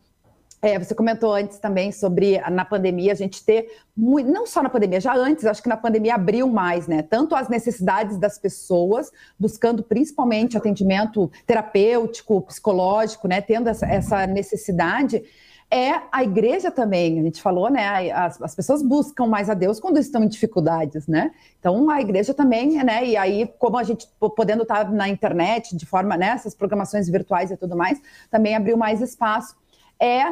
É, 0.62 0.78
você 0.78 0.94
comentou 0.94 1.32
antes 1.32 1.58
também 1.58 1.90
sobre 1.90 2.38
na 2.50 2.66
pandemia 2.66 3.12
a 3.12 3.14
gente 3.14 3.42
ter 3.42 3.66
muito, 3.96 4.30
não 4.30 4.46
só 4.46 4.62
na 4.62 4.68
pandemia, 4.68 5.00
já 5.00 5.14
antes, 5.14 5.46
acho 5.46 5.62
que 5.62 5.68
na 5.70 5.76
pandemia 5.76 6.16
abriu 6.16 6.48
mais, 6.48 6.86
né? 6.86 7.00
Tanto 7.00 7.34
as 7.34 7.48
necessidades 7.48 8.18
das 8.18 8.38
pessoas, 8.38 9.10
buscando 9.38 9.82
principalmente 9.82 10.58
atendimento 10.58 11.30
terapêutico, 11.46 12.42
psicológico, 12.42 13.26
né? 13.26 13.40
Tendo 13.40 13.68
essa, 13.68 13.86
essa 13.86 14.26
necessidade 14.26 15.22
é 15.70 16.02
a 16.10 16.24
igreja 16.24 16.68
também, 16.68 17.20
a 17.20 17.22
gente 17.22 17.40
falou, 17.40 17.70
né? 17.70 18.10
As, 18.10 18.42
as, 18.42 18.54
pessoas 18.56 18.82
buscam 18.82 19.26
mais 19.26 19.48
a 19.48 19.54
Deus 19.54 19.78
quando 19.78 19.98
estão 19.98 20.24
em 20.24 20.28
dificuldades, 20.28 21.06
né? 21.06 21.30
Então 21.60 21.88
a 21.88 22.00
igreja 22.00 22.34
também, 22.34 22.82
né? 22.82 23.06
E 23.06 23.16
aí, 23.16 23.48
como 23.56 23.78
a 23.78 23.84
gente 23.84 24.08
podendo 24.36 24.62
estar 24.62 24.90
na 24.90 25.08
internet 25.08 25.76
de 25.76 25.86
forma, 25.86 26.16
né? 26.16 26.30
Essas 26.30 26.56
programações 26.56 27.08
virtuais 27.08 27.52
e 27.52 27.56
tudo 27.56 27.76
mais, 27.76 28.00
também 28.28 28.56
abriu 28.56 28.76
mais 28.76 29.00
espaço. 29.00 29.54
É 29.98 30.24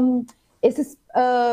um, 0.00 0.24
esses. 0.62 0.96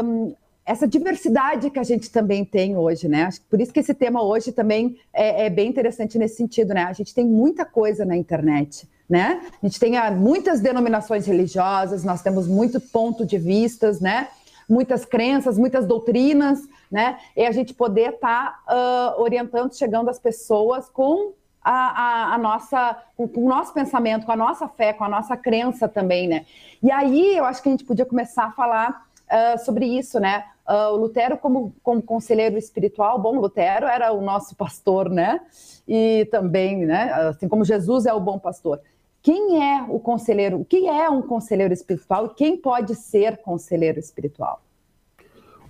Um, 0.04 0.36
essa 0.64 0.88
diversidade 0.88 1.72
que 1.72 1.80
a 1.80 1.84
gente 1.84 2.12
também 2.12 2.46
tem 2.46 2.78
hoje, 2.78 3.08
né? 3.08 3.28
Por 3.50 3.60
isso 3.60 3.74
que 3.74 3.80
esse 3.80 3.96
tema 3.96 4.24
hoje 4.24 4.52
também 4.52 4.96
é, 5.12 5.48
é 5.48 5.50
bem 5.50 5.68
interessante 5.68 6.20
nesse 6.20 6.36
sentido, 6.36 6.72
né? 6.72 6.84
A 6.84 6.94
gente 6.94 7.16
tem 7.16 7.26
muita 7.26 7.66
coisa 7.66 8.06
na 8.06 8.16
internet 8.16 8.88
né? 9.12 9.42
A 9.62 9.68
gente 9.68 9.78
tem 9.78 9.98
ah, 9.98 10.10
muitas 10.10 10.62
denominações 10.62 11.26
religiosas, 11.26 12.06
nós 12.06 12.22
temos 12.22 12.48
muito 12.48 12.80
ponto 12.80 13.26
de 13.26 13.38
vistas, 13.38 14.00
né? 14.00 14.30
Muitas 14.70 15.04
crenças, 15.04 15.58
muitas 15.58 15.86
doutrinas, 15.86 16.62
né? 16.90 17.20
E 17.36 17.46
a 17.46 17.52
gente 17.52 17.74
poder 17.74 18.14
estar 18.14 18.64
tá, 18.66 19.16
uh, 19.18 19.22
orientando, 19.22 19.76
chegando 19.76 20.10
às 20.10 20.18
pessoas 20.18 20.88
com 20.88 21.34
a, 21.62 21.72
a, 21.72 22.36
a, 22.36 22.38
nossa, 22.38 23.04
com, 23.18 23.30
o 23.36 23.50
nosso 23.50 23.74
pensamento, 23.74 24.26
com 24.26 24.32
a 24.32 24.38
nossa 24.38 24.66
fé, 24.70 24.94
com 24.94 25.04
a 25.04 25.10
nossa 25.10 25.36
crença 25.36 25.90
também, 25.90 26.30
né? 26.30 26.46
E 26.82 26.90
aí 26.90 27.36
eu 27.36 27.44
acho 27.44 27.62
que 27.62 27.68
a 27.68 27.72
gente 27.74 27.84
podia 27.84 28.06
começar 28.06 28.46
a 28.46 28.52
falar 28.52 29.08
uh, 29.28 29.60
sobre 29.66 29.86
isso, 29.86 30.22
né? 30.22 30.46
Uh, 30.66 30.94
o 30.94 30.96
Lutero, 30.96 31.38
como, 31.38 31.76
como 31.84 32.02
conselheiro 32.02 32.58
espiritual, 32.58 33.20
bom, 33.20 33.38
Lutero 33.38 33.88
era 33.88 34.14
o 34.14 34.22
nosso 34.22 34.56
pastor, 34.56 35.10
né? 35.10 35.42
E 35.86 36.30
também, 36.32 36.86
né? 36.86 37.12
Assim 37.12 37.50
como 37.50 37.66
Jesus 37.66 38.06
é 38.06 38.14
o 38.14 38.22
bom 38.22 38.40
pastor. 38.40 38.80
Quem 39.22 39.64
é 39.64 39.84
o 39.84 40.00
conselheiro? 40.00 40.60
O 40.60 40.66
que 40.66 40.88
é 40.88 41.10
um 41.10 41.22
conselheiro 41.22 41.74
espiritual 41.74 42.26
e 42.26 42.30
quem 42.30 42.58
pode 42.58 42.96
ser 42.96 43.38
conselheiro 43.38 44.00
espiritual? 44.00 44.64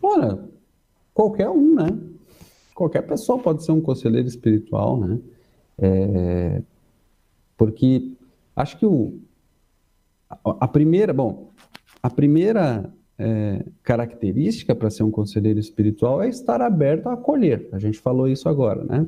Olha, 0.02 0.40
qualquer 1.14 1.50
um, 1.50 1.76
né? 1.76 1.88
Qualquer 2.74 3.02
pessoa 3.02 3.38
pode 3.38 3.64
ser 3.64 3.74
um 3.74 3.82
conselheiro 3.82 4.28
espiritual, 4.28 4.98
né? 4.98 5.20
É, 5.78 6.62
porque 7.58 8.14
acho 8.56 8.78
que 8.78 8.86
o, 8.86 9.20
a, 10.30 10.38
a 10.62 10.68
primeira, 10.68 11.14
bom, 11.14 11.50
a 12.02 12.10
primeira 12.10 12.92
é, 13.20 13.64
característica 13.84 14.74
para 14.74 14.90
ser 14.90 15.04
um 15.04 15.12
conselheiro 15.12 15.60
espiritual 15.60 16.24
é 16.24 16.30
estar 16.30 16.62
aberto 16.62 17.08
a 17.08 17.14
acolher. 17.14 17.68
A 17.72 17.80
gente 17.80 18.00
falou 18.00 18.28
isso 18.28 18.48
agora, 18.48 18.84
né? 18.84 19.06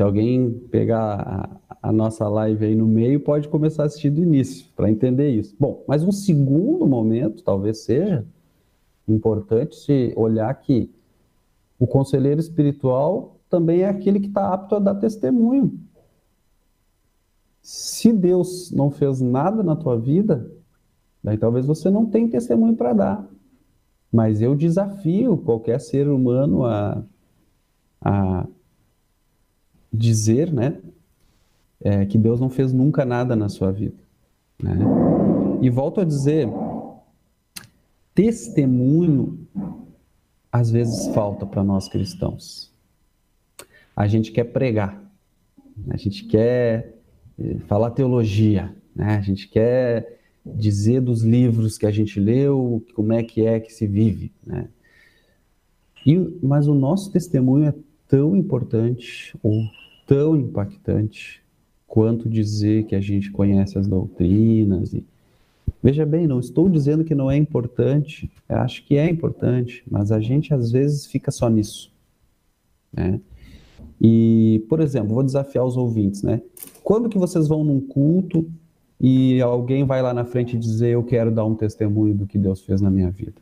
Se 0.00 0.02
alguém 0.02 0.50
pegar 0.70 1.60
a, 1.82 1.92
nossa 1.92 2.26
live 2.26 2.64
aí 2.64 2.74
no 2.74 2.86
meio, 2.86 3.20
pode 3.20 3.46
começar 3.48 3.82
a 3.82 3.84
assistir 3.84 4.08
do 4.08 4.22
início, 4.22 4.66
para 4.74 4.90
entender 4.90 5.28
isso. 5.28 5.54
Bom, 5.60 5.84
mas 5.86 6.02
um 6.02 6.10
segundo 6.10 6.86
momento, 6.86 7.44
talvez 7.44 7.80
seja 7.84 8.24
importante 9.06 9.76
se 9.76 10.14
olhar 10.16 10.54
que 10.54 10.90
o 11.78 11.86
conselheiro 11.86 12.40
espiritual 12.40 13.36
também 13.50 13.82
é 13.82 13.90
aquele 13.90 14.20
que 14.20 14.28
está 14.28 14.54
apto 14.54 14.74
a 14.74 14.78
dar 14.78 14.94
testemunho. 14.94 15.78
Se 17.60 18.10
Deus 18.10 18.70
não 18.70 18.90
fez 18.90 19.20
nada 19.20 19.62
na 19.62 19.76
tua 19.76 19.98
vida, 19.98 20.50
daí 21.22 21.36
talvez 21.36 21.66
você 21.66 21.90
não 21.90 22.06
tenha 22.06 22.26
testemunho 22.26 22.74
para 22.74 22.94
dar. 22.94 23.28
Mas 24.10 24.40
eu 24.40 24.54
desafio 24.54 25.36
qualquer 25.36 25.78
ser 25.78 26.08
humano 26.08 26.64
a, 26.64 27.04
a 28.00 28.46
dizer, 29.92 30.52
né, 30.52 30.78
é, 31.80 32.04
que 32.06 32.18
Deus 32.18 32.40
não 32.40 32.50
fez 32.50 32.72
nunca 32.72 33.04
nada 33.04 33.34
na 33.34 33.48
sua 33.48 33.72
vida. 33.72 33.96
Né? 34.62 34.76
E 35.62 35.70
volto 35.70 36.00
a 36.00 36.04
dizer, 36.04 36.48
testemunho 38.14 39.46
às 40.52 40.70
vezes 40.70 41.06
falta 41.14 41.46
para 41.46 41.62
nós 41.62 41.88
cristãos. 41.88 42.72
A 43.94 44.06
gente 44.06 44.32
quer 44.32 44.44
pregar, 44.44 45.00
a 45.88 45.96
gente 45.96 46.24
quer 46.24 46.96
eh, 47.38 47.58
falar 47.66 47.90
teologia, 47.90 48.74
né? 48.94 49.16
a 49.16 49.20
gente 49.20 49.48
quer 49.48 50.18
dizer 50.44 51.00
dos 51.00 51.22
livros 51.22 51.78
que 51.78 51.86
a 51.86 51.90
gente 51.90 52.18
leu, 52.18 52.84
como 52.94 53.12
é 53.12 53.22
que 53.22 53.46
é 53.46 53.60
que 53.60 53.72
se 53.72 53.86
vive. 53.86 54.32
Né? 54.44 54.68
E, 56.04 56.16
mas 56.42 56.66
o 56.66 56.74
nosso 56.74 57.12
testemunho 57.12 57.68
é 57.68 57.74
tão 58.10 58.34
importante, 58.34 59.36
ou 59.40 59.62
tão 60.04 60.36
impactante 60.36 61.40
quanto 61.86 62.28
dizer 62.28 62.84
que 62.84 62.96
a 62.96 63.00
gente 63.00 63.30
conhece 63.30 63.78
as 63.78 63.86
doutrinas. 63.86 64.92
E... 64.92 65.04
Veja 65.80 66.04
bem, 66.04 66.26
não 66.26 66.40
estou 66.40 66.68
dizendo 66.68 67.04
que 67.04 67.14
não 67.14 67.30
é 67.30 67.36
importante, 67.36 68.28
acho 68.48 68.84
que 68.84 68.96
é 68.96 69.08
importante, 69.08 69.84
mas 69.88 70.10
a 70.10 70.20
gente 70.20 70.52
às 70.52 70.72
vezes 70.72 71.06
fica 71.06 71.30
só 71.30 71.48
nisso. 71.48 71.92
Né? 72.92 73.20
E, 74.00 74.64
por 74.68 74.80
exemplo, 74.80 75.14
vou 75.14 75.22
desafiar 75.22 75.64
os 75.64 75.76
ouvintes, 75.76 76.22
né? 76.22 76.42
Quando 76.82 77.08
que 77.08 77.18
vocês 77.18 77.46
vão 77.46 77.62
num 77.62 77.80
culto 77.80 78.44
e 79.00 79.40
alguém 79.40 79.84
vai 79.84 80.02
lá 80.02 80.12
na 80.12 80.24
frente 80.24 80.58
dizer 80.58 80.94
eu 80.94 81.04
quero 81.04 81.30
dar 81.30 81.44
um 81.44 81.54
testemunho 81.54 82.14
do 82.14 82.26
que 82.26 82.38
Deus 82.38 82.60
fez 82.60 82.80
na 82.80 82.90
minha 82.90 83.10
vida? 83.10 83.40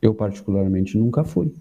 Eu 0.00 0.14
particularmente 0.14 0.96
nunca 0.96 1.24
fui. 1.24 1.52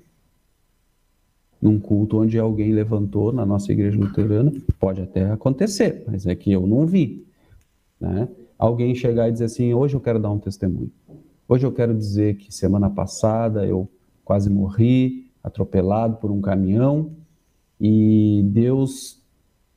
Num 1.62 1.80
culto 1.80 2.20
onde 2.20 2.38
alguém 2.38 2.72
levantou 2.72 3.32
na 3.32 3.46
nossa 3.46 3.72
igreja 3.72 3.98
luterana, 3.98 4.52
pode 4.80 5.02
até 5.02 5.32
acontecer, 5.32 6.04
mas 6.08 6.26
é 6.26 6.36
que 6.36 6.52
eu 6.52 6.66
não 6.68 6.86
vi. 6.86 7.26
Né? 8.00 8.28
Alguém 8.58 8.94
chegar 8.94 9.28
e 9.28 9.32
dizer 9.32 9.46
assim: 9.46 9.74
hoje 9.74 9.96
eu 9.96 10.00
quero 10.00 10.20
dar 10.20 10.32
um 10.32 10.40
testemunho. 10.40 10.92
Hoje 11.48 11.66
eu 11.66 11.72
quero 11.72 11.94
dizer 11.96 12.38
que 12.38 12.54
semana 12.54 12.90
passada 12.90 13.66
eu 13.66 13.90
quase 14.24 14.50
morri, 14.50 15.32
atropelado 15.44 16.18
por 16.18 16.30
um 16.30 16.42
caminhão, 16.42 17.12
e 17.80 18.42
Deus 18.46 19.22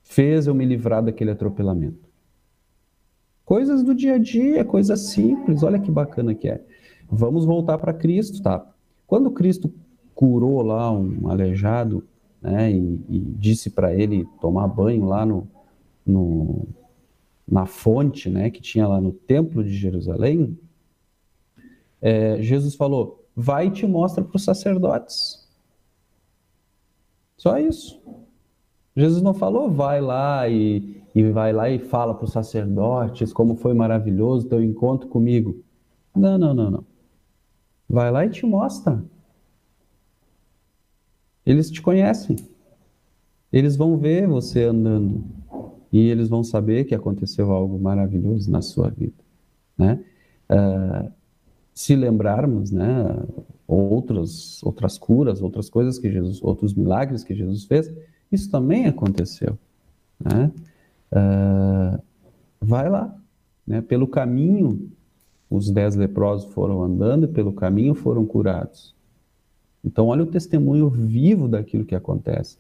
fez 0.02 0.46
eu 0.46 0.54
me 0.54 0.64
livrar 0.64 1.02
daquele 1.04 1.30
atropelamento. 1.30 2.08
Coisas 3.44 3.82
do 3.82 3.94
dia 3.94 4.14
a 4.14 4.18
dia, 4.18 4.64
coisas 4.64 5.00
simples, 5.00 5.62
olha 5.62 5.78
que 5.78 5.90
bacana 5.90 6.34
que 6.34 6.48
é. 6.48 6.64
Vamos 7.08 7.44
voltar 7.44 7.78
para 7.78 7.92
Cristo, 7.92 8.42
tá? 8.42 8.64
Quando 9.06 9.30
Cristo 9.30 9.72
curou 10.20 10.61
lá 10.61 10.92
um 10.92 11.30
aleijado, 11.30 12.04
né, 12.42 12.70
e, 12.70 13.00
e 13.09 13.18
disse 13.38 13.70
para 13.70 13.94
ele 13.94 14.28
tomar 14.38 14.68
banho 14.68 15.06
lá 15.06 15.24
no, 15.24 15.48
no, 16.04 16.68
na 17.48 17.64
fonte, 17.64 18.28
né, 18.28 18.50
que 18.50 18.61
tinha 18.61 18.87
lá 18.87 19.00
no 19.00 19.12
templo 19.12 19.64
de 19.64 19.72
Jerusalém, 19.72 20.59
é, 22.02 22.37
Jesus 22.42 22.74
falou: 22.74 23.24
vai 23.35 23.68
e 23.68 23.70
te 23.70 23.87
mostra 23.87 24.22
para 24.22 24.37
os 24.37 24.44
sacerdotes. 24.44 25.48
Só 27.38 27.59
isso. 27.59 27.98
Jesus 28.94 29.22
não 29.22 29.33
falou, 29.33 29.70
vai 29.70 30.02
lá 30.02 30.46
e, 30.50 31.02
e 31.14 31.24
vai 31.30 31.50
lá 31.50 31.70
e 31.70 31.78
fala 31.78 32.14
para 32.14 32.26
os 32.26 32.33
sacerdotes 32.33 33.33
como 33.33 33.56
foi 33.56 33.72
maravilhoso 33.72 34.50
teu 34.50 34.62
encontro 34.62 35.09
comigo. 35.09 35.64
Não, 36.14 36.37
não, 36.37 36.52
não, 36.52 36.70
não. 36.70 36.85
Vai 37.88 38.11
lá 38.11 38.26
e 38.26 38.28
te 38.28 38.44
mostra. 38.44 39.02
Eles 41.44 41.70
te 41.70 41.81
conhecem. 41.81 42.37
Eles 43.53 43.76
vão 43.76 43.96
ver 43.96 44.29
você 44.29 44.64
andando 44.64 45.24
e 45.92 46.09
eles 46.09 46.29
vão 46.29 46.44
saber 46.44 46.85
que 46.85 46.94
aconteceu 46.94 47.50
algo 47.50 47.79
maravilhoso 47.79 48.50
na 48.50 48.62
sua 48.62 48.88
vida, 48.90 49.24
né? 49.76 50.05
Uh, 50.48 51.11
se 51.74 51.96
lembrarmos, 51.96 52.70
né, 52.70 53.24
outras 53.66 54.62
outras 54.62 54.98
curas, 54.98 55.40
outras 55.42 55.68
coisas 55.68 55.98
que 55.98 56.11
Jesus, 56.11 56.42
outros 56.42 56.74
milagres 56.74 57.24
que 57.24 57.35
Jesus 57.35 57.64
fez, 57.64 57.92
isso 58.31 58.50
também 58.50 58.87
aconteceu, 58.87 59.59
né? 60.22 60.53
Uh, 61.12 62.00
vai 62.61 62.88
lá, 62.88 63.16
né? 63.66 63.81
Pelo 63.81 64.07
caminho, 64.07 64.90
os 65.48 65.70
dez 65.70 65.96
leprosos 65.96 66.53
foram 66.53 66.83
andando 66.83 67.24
e 67.24 67.29
pelo 67.29 67.53
caminho 67.53 67.94
foram 67.94 68.24
curados. 68.24 68.94
Então, 69.84 70.08
olha 70.08 70.22
o 70.22 70.26
testemunho 70.26 70.88
vivo 70.88 71.48
daquilo 71.48 71.84
que 71.84 71.94
acontece. 71.94 72.58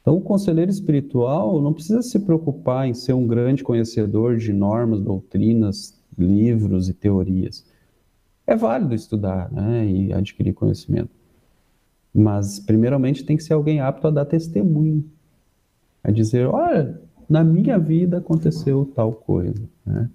Então, 0.00 0.16
o 0.16 0.20
conselheiro 0.20 0.70
espiritual 0.70 1.60
não 1.60 1.72
precisa 1.72 2.02
se 2.02 2.18
preocupar 2.20 2.88
em 2.88 2.94
ser 2.94 3.12
um 3.12 3.26
grande 3.26 3.64
conhecedor 3.64 4.36
de 4.36 4.52
normas, 4.52 5.00
doutrinas, 5.00 6.00
livros 6.16 6.88
e 6.88 6.94
teorias. 6.94 7.64
É 8.46 8.54
válido 8.54 8.94
estudar 8.94 9.50
né, 9.50 9.84
e 9.86 10.12
adquirir 10.12 10.52
conhecimento. 10.54 11.10
Mas, 12.14 12.60
primeiramente, 12.60 13.24
tem 13.24 13.36
que 13.36 13.42
ser 13.42 13.54
alguém 13.54 13.80
apto 13.80 14.06
a 14.06 14.10
dar 14.10 14.24
testemunho, 14.24 15.04
a 16.02 16.10
dizer: 16.10 16.46
olha, 16.46 17.00
na 17.28 17.42
minha 17.42 17.78
vida 17.78 18.18
aconteceu 18.18 18.90
tal 18.94 19.12
coisa. 19.12 19.68
Né? 19.84 20.08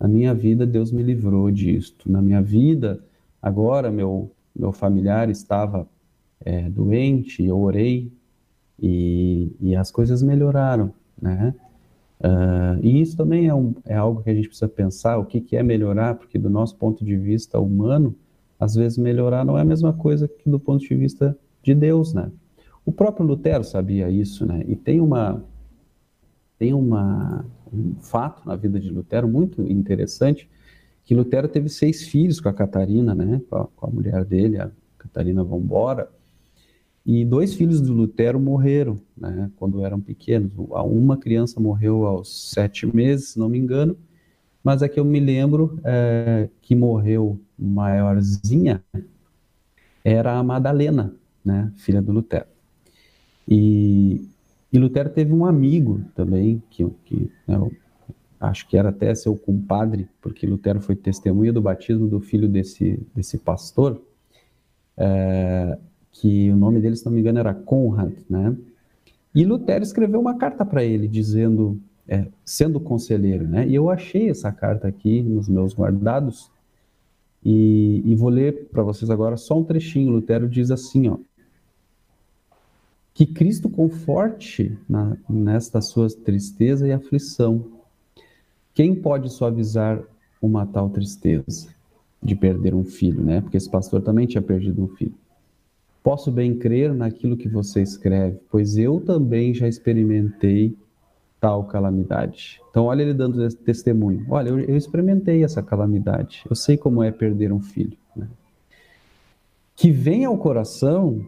Na 0.00 0.08
minha 0.08 0.34
vida, 0.34 0.66
Deus 0.66 0.90
me 0.90 1.02
livrou 1.02 1.50
disto. 1.50 2.10
Na 2.10 2.20
minha 2.20 2.42
vida, 2.42 2.98
agora, 3.40 3.90
meu, 3.90 4.32
meu 4.56 4.72
familiar 4.72 5.28
estava 5.28 5.86
é, 6.44 6.68
doente, 6.68 7.42
eu 7.42 7.58
orei 7.58 8.12
e, 8.80 9.50
e 9.60 9.74
as 9.74 9.90
coisas 9.90 10.22
melhoraram, 10.22 10.92
né? 11.20 11.54
Uh, 12.20 12.80
e 12.82 13.00
isso 13.00 13.16
também 13.16 13.48
é, 13.48 13.54
um, 13.54 13.74
é, 13.84 13.94
algo 13.94 14.22
que 14.22 14.30
a 14.30 14.34
gente 14.34 14.48
precisa 14.48 14.68
pensar, 14.68 15.18
o 15.18 15.26
que, 15.26 15.40
que 15.40 15.56
é 15.56 15.62
melhorar, 15.62 16.14
porque 16.14 16.38
do 16.38 16.48
nosso 16.48 16.76
ponto 16.76 17.04
de 17.04 17.16
vista 17.16 17.58
humano, 17.58 18.14
às 18.58 18.74
vezes 18.74 18.96
melhorar 18.96 19.44
não 19.44 19.58
é 19.58 19.62
a 19.62 19.64
mesma 19.64 19.92
coisa 19.92 20.26
que 20.28 20.48
do 20.48 20.58
ponto 20.58 20.82
de 20.82 20.94
vista 20.94 21.36
de 21.62 21.74
Deus, 21.74 22.14
né? 22.14 22.30
O 22.84 22.92
próprio 22.92 23.26
Lutero 23.26 23.64
sabia 23.64 24.08
isso, 24.10 24.46
né? 24.46 24.64
E 24.66 24.76
tem 24.76 25.00
uma 25.00 25.42
tem 26.58 26.72
uma, 26.72 27.44
um 27.72 27.94
fato 28.00 28.46
na 28.46 28.54
vida 28.54 28.78
de 28.78 28.88
Lutero 28.88 29.28
muito 29.28 29.60
interessante, 29.62 30.48
que 31.04 31.14
Lutero 31.14 31.48
teve 31.48 31.68
seis 31.68 32.04
filhos 32.04 32.40
com 32.40 32.48
a 32.48 32.54
Catarina, 32.54 33.14
né? 33.14 33.40
Com 33.50 33.56
a, 33.56 33.66
com 33.66 33.86
a 33.86 33.90
mulher 33.90 34.24
dele, 34.24 34.58
a 34.58 34.70
Catarina 34.96 35.42
Vambora, 35.44 36.08
e 37.06 37.24
dois 37.24 37.54
filhos 37.54 37.80
do 37.80 37.92
Lutero 37.92 38.40
morreram, 38.40 38.98
né, 39.16 39.50
quando 39.56 39.84
eram 39.84 40.00
pequenos. 40.00 40.50
Uma 40.56 41.18
criança 41.18 41.60
morreu 41.60 42.06
aos 42.06 42.50
sete 42.50 42.86
meses, 42.86 43.30
se 43.30 43.38
não 43.38 43.48
me 43.48 43.58
engano, 43.58 43.96
mas 44.62 44.80
é 44.80 44.88
que 44.88 44.98
eu 44.98 45.04
me 45.04 45.20
lembro 45.20 45.78
é, 45.84 46.48
que 46.62 46.74
morreu 46.74 47.38
maiorzinha 47.58 48.82
era 50.02 50.38
a 50.38 50.42
Madalena, 50.42 51.14
né, 51.44 51.70
filha 51.76 52.00
do 52.00 52.12
Lutero. 52.12 52.46
E, 53.46 54.26
e 54.72 54.78
Lutero 54.78 55.10
teve 55.10 55.32
um 55.32 55.44
amigo 55.44 56.02
também, 56.14 56.62
que, 56.70 56.86
que 57.04 57.30
né, 57.46 57.58
acho 58.40 58.66
que 58.66 58.76
era 58.76 58.88
até 58.88 59.14
seu 59.14 59.36
compadre, 59.36 60.08
porque 60.20 60.46
Lutero 60.46 60.80
foi 60.80 60.96
testemunha 60.96 61.52
do 61.52 61.62
batismo 61.62 62.08
do 62.08 62.20
filho 62.20 62.48
desse, 62.48 63.00
desse 63.14 63.38
pastor. 63.38 64.00
É, 64.96 65.78
que 66.14 66.48
o 66.50 66.56
nome 66.56 66.80
dele, 66.80 66.96
se 66.96 67.04
não 67.04 67.12
me 67.12 67.20
engano, 67.20 67.40
era 67.40 67.52
Conrad, 67.52 68.14
né? 68.30 68.56
E 69.34 69.44
Lutero 69.44 69.82
escreveu 69.82 70.20
uma 70.20 70.38
carta 70.38 70.64
para 70.64 70.84
ele, 70.84 71.08
dizendo, 71.08 71.78
é, 72.06 72.28
sendo 72.44 72.78
conselheiro, 72.78 73.46
né? 73.46 73.66
E 73.66 73.74
eu 73.74 73.90
achei 73.90 74.30
essa 74.30 74.52
carta 74.52 74.86
aqui 74.86 75.20
nos 75.22 75.48
meus 75.48 75.74
guardados, 75.74 76.50
e, 77.44 78.00
e 78.06 78.14
vou 78.14 78.30
ler 78.30 78.68
para 78.70 78.82
vocês 78.82 79.10
agora 79.10 79.36
só 79.36 79.58
um 79.58 79.64
trechinho. 79.64 80.12
Lutero 80.12 80.48
diz 80.48 80.70
assim, 80.70 81.08
ó. 81.08 81.18
Que 83.12 83.26
Cristo 83.26 83.68
conforte 83.68 84.76
na, 84.88 85.16
nesta 85.28 85.80
sua 85.80 86.08
tristeza 86.08 86.86
e 86.88 86.92
aflição. 86.92 87.64
Quem 88.72 88.94
pode 88.94 89.30
suavizar 89.30 90.02
uma 90.40 90.64
tal 90.64 90.88
tristeza 90.88 91.68
de 92.22 92.34
perder 92.34 92.74
um 92.74 92.84
filho, 92.84 93.22
né? 93.22 93.40
Porque 93.40 93.56
esse 93.56 93.68
pastor 93.68 94.00
também 94.00 94.26
tinha 94.26 94.42
perdido 94.42 94.82
um 94.82 94.88
filho. 94.88 95.14
Posso 96.04 96.30
bem 96.30 96.54
crer 96.58 96.92
naquilo 96.92 97.34
que 97.34 97.48
você 97.48 97.80
escreve, 97.80 98.38
pois 98.50 98.76
eu 98.76 99.00
também 99.00 99.54
já 99.54 99.66
experimentei 99.66 100.76
tal 101.40 101.64
calamidade. 101.64 102.60
Então, 102.68 102.84
olha 102.84 103.00
ele 103.00 103.14
dando 103.14 103.48
testemunho. 103.54 104.26
Olha, 104.28 104.50
eu, 104.50 104.60
eu 104.60 104.76
experimentei 104.76 105.42
essa 105.42 105.62
calamidade. 105.62 106.44
Eu 106.48 106.54
sei 106.54 106.76
como 106.76 107.02
é 107.02 107.10
perder 107.10 107.54
um 107.54 107.60
filho. 107.60 107.96
Né? 108.14 108.28
Que 109.74 109.90
vem 109.90 110.26
ao 110.26 110.36
coração 110.36 111.24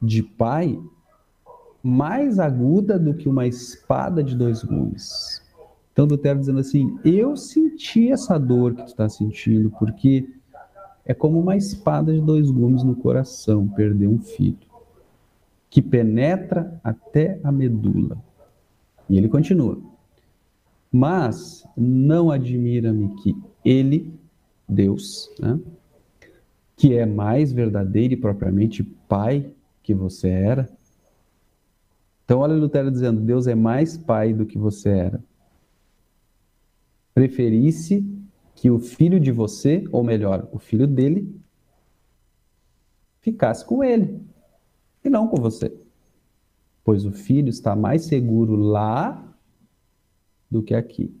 de 0.00 0.22
pai 0.22 0.78
mais 1.82 2.38
aguda 2.38 2.98
do 2.98 3.14
que 3.14 3.30
uma 3.30 3.46
espada 3.46 4.22
de 4.22 4.36
dois 4.36 4.62
gumes. 4.62 5.42
Então, 5.90 6.04
Lutero 6.04 6.38
dizendo 6.38 6.60
assim: 6.60 6.98
Eu 7.02 7.34
senti 7.34 8.10
essa 8.12 8.38
dor 8.38 8.74
que 8.74 8.82
tu 8.82 8.88
está 8.88 9.08
sentindo, 9.08 9.70
porque 9.78 10.28
é 11.04 11.12
como 11.12 11.40
uma 11.40 11.56
espada 11.56 12.12
de 12.12 12.20
dois 12.20 12.50
gumes 12.50 12.82
no 12.82 12.94
coração 12.94 13.66
perder 13.68 14.06
um 14.06 14.18
filho, 14.18 14.58
que 15.68 15.82
penetra 15.82 16.80
até 16.82 17.40
a 17.42 17.50
medula. 17.50 18.16
E 19.08 19.18
ele 19.18 19.28
continua. 19.28 19.78
Mas 20.90 21.66
não 21.76 22.30
admira-me 22.30 23.14
que 23.16 23.36
ele, 23.64 24.14
Deus, 24.68 25.30
né, 25.40 25.58
que 26.76 26.94
é 26.94 27.06
mais 27.06 27.52
verdadeiro 27.52 28.14
e 28.14 28.16
propriamente 28.16 28.82
pai 28.82 29.50
que 29.82 29.94
você 29.94 30.28
era. 30.28 30.68
Então, 32.24 32.40
olha 32.40 32.54
Lutero 32.54 32.90
dizendo: 32.90 33.20
Deus 33.20 33.46
é 33.46 33.54
mais 33.54 33.96
pai 33.96 34.32
do 34.32 34.46
que 34.46 34.58
você 34.58 34.88
era. 34.88 35.24
Preferisse 37.14 38.04
que 38.62 38.70
o 38.70 38.78
filho 38.78 39.18
de 39.18 39.32
você, 39.32 39.82
ou 39.90 40.04
melhor, 40.04 40.48
o 40.52 40.58
filho 40.60 40.86
dele, 40.86 41.28
ficasse 43.20 43.64
com 43.64 43.82
ele 43.82 44.20
e 45.04 45.10
não 45.10 45.26
com 45.26 45.36
você. 45.36 45.76
Pois 46.84 47.04
o 47.04 47.10
filho 47.10 47.48
está 47.48 47.74
mais 47.74 48.04
seguro 48.04 48.54
lá 48.54 49.36
do 50.48 50.62
que 50.62 50.76
aqui. 50.76 51.12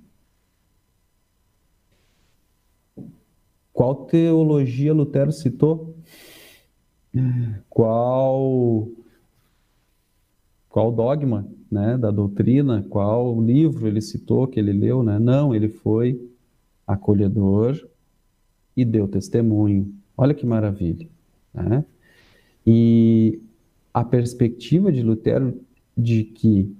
Qual 3.72 4.06
teologia 4.06 4.94
Lutero 4.94 5.32
citou? 5.32 5.96
Qual 7.68 8.88
qual 10.68 10.92
dogma, 10.92 11.50
né, 11.68 11.98
da 11.98 12.12
doutrina, 12.12 12.86
qual 12.88 13.42
livro 13.42 13.88
ele 13.88 14.00
citou 14.00 14.46
que 14.46 14.60
ele 14.60 14.72
leu, 14.72 15.02
né? 15.02 15.18
Não, 15.18 15.52
ele 15.52 15.68
foi 15.68 16.31
acolhedor 16.92 17.88
e 18.76 18.84
deu 18.84 19.08
testemunho. 19.08 19.92
Olha 20.16 20.34
que 20.34 20.46
maravilha. 20.46 21.08
Né? 21.52 21.84
E 22.66 23.40
a 23.92 24.04
perspectiva 24.04 24.90
de 24.90 25.02
Lutero 25.02 25.60
de 25.96 26.24
que 26.24 26.74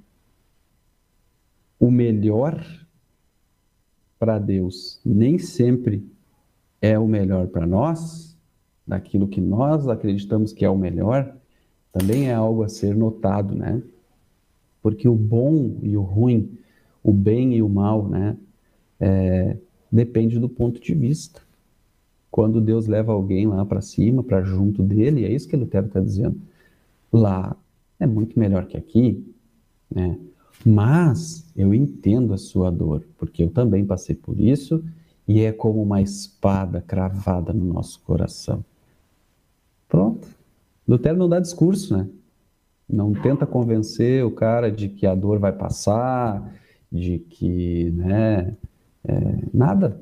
o 1.79 1.91
melhor 1.91 2.65
para 4.19 4.39
Deus 4.39 5.01
nem 5.05 5.39
sempre 5.39 6.07
é 6.81 6.99
o 6.99 7.07
melhor 7.07 7.49
para 7.49 7.67
nós, 7.67 8.37
daquilo 8.87 9.29
que 9.29 9.41
nós 9.41 9.89
acreditamos 9.89 10.53
que 10.53 10.65
é 10.65 10.71
o 10.71 10.77
melhor, 10.77 11.37
também 11.93 12.29
é 12.29 12.35
algo 12.35 12.63
a 12.63 12.69
ser 12.69 12.97
notado, 12.97 13.55
né? 13.55 13.83
Porque 14.81 15.09
o 15.09 15.15
bom 15.15 15.79
e 15.83 15.97
o 15.97 16.03
ruim, 16.03 16.59
o 17.03 17.13
bem 17.13 17.55
e 17.55 17.63
o 17.63 17.69
mal, 17.69 18.09
né? 18.09 18.37
É, 18.99 19.57
depende 19.93 20.41
do 20.41 20.49
ponto 20.49 20.81
de 20.81 20.95
vista. 20.95 21.43
Quando 22.31 22.63
Deus 22.63 22.87
leva 22.87 23.13
alguém 23.13 23.47
lá 23.47 23.63
para 23.67 23.83
cima, 23.83 24.23
para 24.23 24.43
junto 24.43 24.83
dele, 24.83 25.27
é 25.27 25.31
isso 25.31 25.47
que 25.47 25.55
Lutero 25.55 25.87
está 25.87 26.01
dizendo. 26.01 26.41
Lá 27.13 27.55
é 28.01 28.07
muito 28.07 28.39
melhor 28.39 28.65
que 28.65 28.77
aqui, 28.77 29.23
né? 29.95 30.19
Mas 30.65 31.45
eu 31.55 31.75
entendo 31.75 32.33
a 32.33 32.39
sua 32.39 32.71
dor, 32.71 33.05
porque 33.19 33.43
eu 33.43 33.51
também 33.51 33.85
passei 33.85 34.15
por 34.15 34.41
isso 34.41 34.83
e 35.29 35.43
é 35.43 35.53
como 35.53 35.83
uma 35.83 36.01
espada 36.01 36.81
cravada 36.81 37.53
no 37.53 37.65
nosso 37.65 38.01
coração. 38.01 38.65
Pronto. 39.89 40.27
Lutero 40.89 41.19
não 41.19 41.29
dá 41.29 41.39
discurso, 41.39 41.97
né? 41.97 42.09
Não 42.89 43.13
tenta 43.13 43.47
convencer 43.47 44.25
o 44.25 44.31
cara 44.31 44.71
de 44.71 44.89
que 44.89 45.07
a 45.07 45.15
dor 45.15 45.39
vai 45.39 45.53
passar, 45.53 46.53
de 46.91 47.19
que, 47.19 47.91
né, 47.93 48.57
é, 49.07 49.15
nada. 49.53 50.01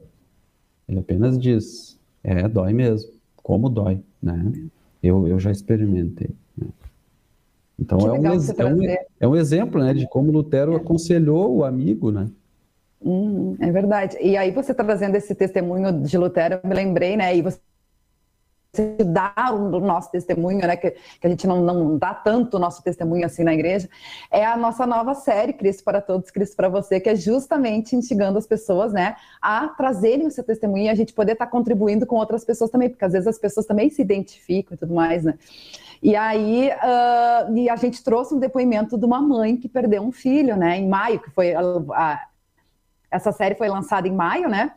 Ele 0.88 0.98
apenas 0.98 1.38
diz, 1.38 1.98
é, 2.22 2.48
dói 2.48 2.72
mesmo, 2.72 3.11
como 3.36 3.68
dói, 3.68 4.03
né? 4.22 4.53
Eu, 5.03 5.26
eu 5.26 5.38
já 5.38 5.51
experimentei. 5.51 6.30
Né? 6.57 6.68
Então 7.78 7.98
é 8.01 8.12
um, 8.12 8.26
é, 8.26 8.30
um, 8.30 8.96
é 9.20 9.28
um, 9.28 9.36
exemplo, 9.36 9.82
né, 9.82 9.94
de 9.94 10.07
como 10.07 10.30
Lutero 10.30 10.74
é. 10.74 10.76
aconselhou 10.76 11.57
o 11.57 11.64
amigo, 11.64 12.11
né? 12.11 12.28
Hum, 13.03 13.57
é 13.59 13.70
verdade. 13.72 14.18
E 14.20 14.36
aí 14.36 14.51
você 14.51 14.74
trazendo 14.74 15.16
esse 15.16 15.34
testemunho 15.34 16.03
de 16.03 16.18
Lutero, 16.18 16.61
eu 16.62 16.68
me 16.68 16.74
lembrei, 16.74 17.16
né? 17.16 17.34
E 17.34 17.40
você 17.40 17.59
dar 19.04 19.52
o 19.52 19.80
nosso 19.80 20.10
testemunho, 20.12 20.60
né, 20.60 20.76
que, 20.76 20.92
que, 20.92 21.26
a 21.26 21.28
gente 21.28 21.46
não, 21.46 21.60
não 21.60 21.98
dá 21.98 22.14
tanto 22.14 22.56
o 22.56 22.60
nosso 22.60 22.82
testemunho 22.82 23.26
assim 23.26 23.42
na 23.42 23.52
igreja, 23.52 23.88
é 24.30 24.44
a 24.44 24.56
nossa 24.56 24.86
nova 24.86 25.14
série, 25.14 25.52
Cristo 25.52 25.82
para 25.82 26.00
Todos, 26.00 26.30
Cristo 26.30 26.56
para 26.56 26.68
Você, 26.68 27.00
que 27.00 27.08
é 27.08 27.16
justamente 27.16 27.96
instigando 27.96 28.38
as 28.38 28.46
pessoas, 28.46 28.92
né, 28.92 29.16
a 29.42 29.68
trazerem 29.68 30.26
o 30.26 30.30
seu 30.30 30.44
testemunho 30.44 30.84
e 30.84 30.88
a 30.88 30.94
gente 30.94 31.12
poder 31.12 31.32
estar 31.32 31.46
tá 31.46 31.50
contribuindo 31.50 32.06
com 32.06 32.16
outras 32.16 32.44
pessoas 32.44 32.70
também, 32.70 32.88
porque 32.88 33.04
às 33.04 33.12
vezes 33.12 33.26
as 33.26 33.38
pessoas 33.38 33.66
também 33.66 33.90
se 33.90 34.00
identificam 34.00 34.74
e 34.74 34.78
tudo 34.78 34.94
mais, 34.94 35.24
né. 35.24 35.36
E 36.02 36.14
aí, 36.16 36.70
uh, 36.70 37.56
e 37.56 37.68
a 37.68 37.76
gente 37.76 38.02
trouxe 38.02 38.34
um 38.34 38.38
depoimento 38.38 38.96
de 38.96 39.04
uma 39.04 39.20
mãe 39.20 39.56
que 39.56 39.68
perdeu 39.68 40.02
um 40.02 40.12
filho, 40.12 40.56
né, 40.56 40.78
em 40.78 40.88
maio, 40.88 41.18
que 41.18 41.30
foi 41.30 41.54
a, 41.54 41.60
a, 41.60 42.20
essa 43.10 43.32
série 43.32 43.56
foi 43.56 43.68
lançada 43.68 44.06
em 44.06 44.14
maio, 44.14 44.48
né, 44.48 44.72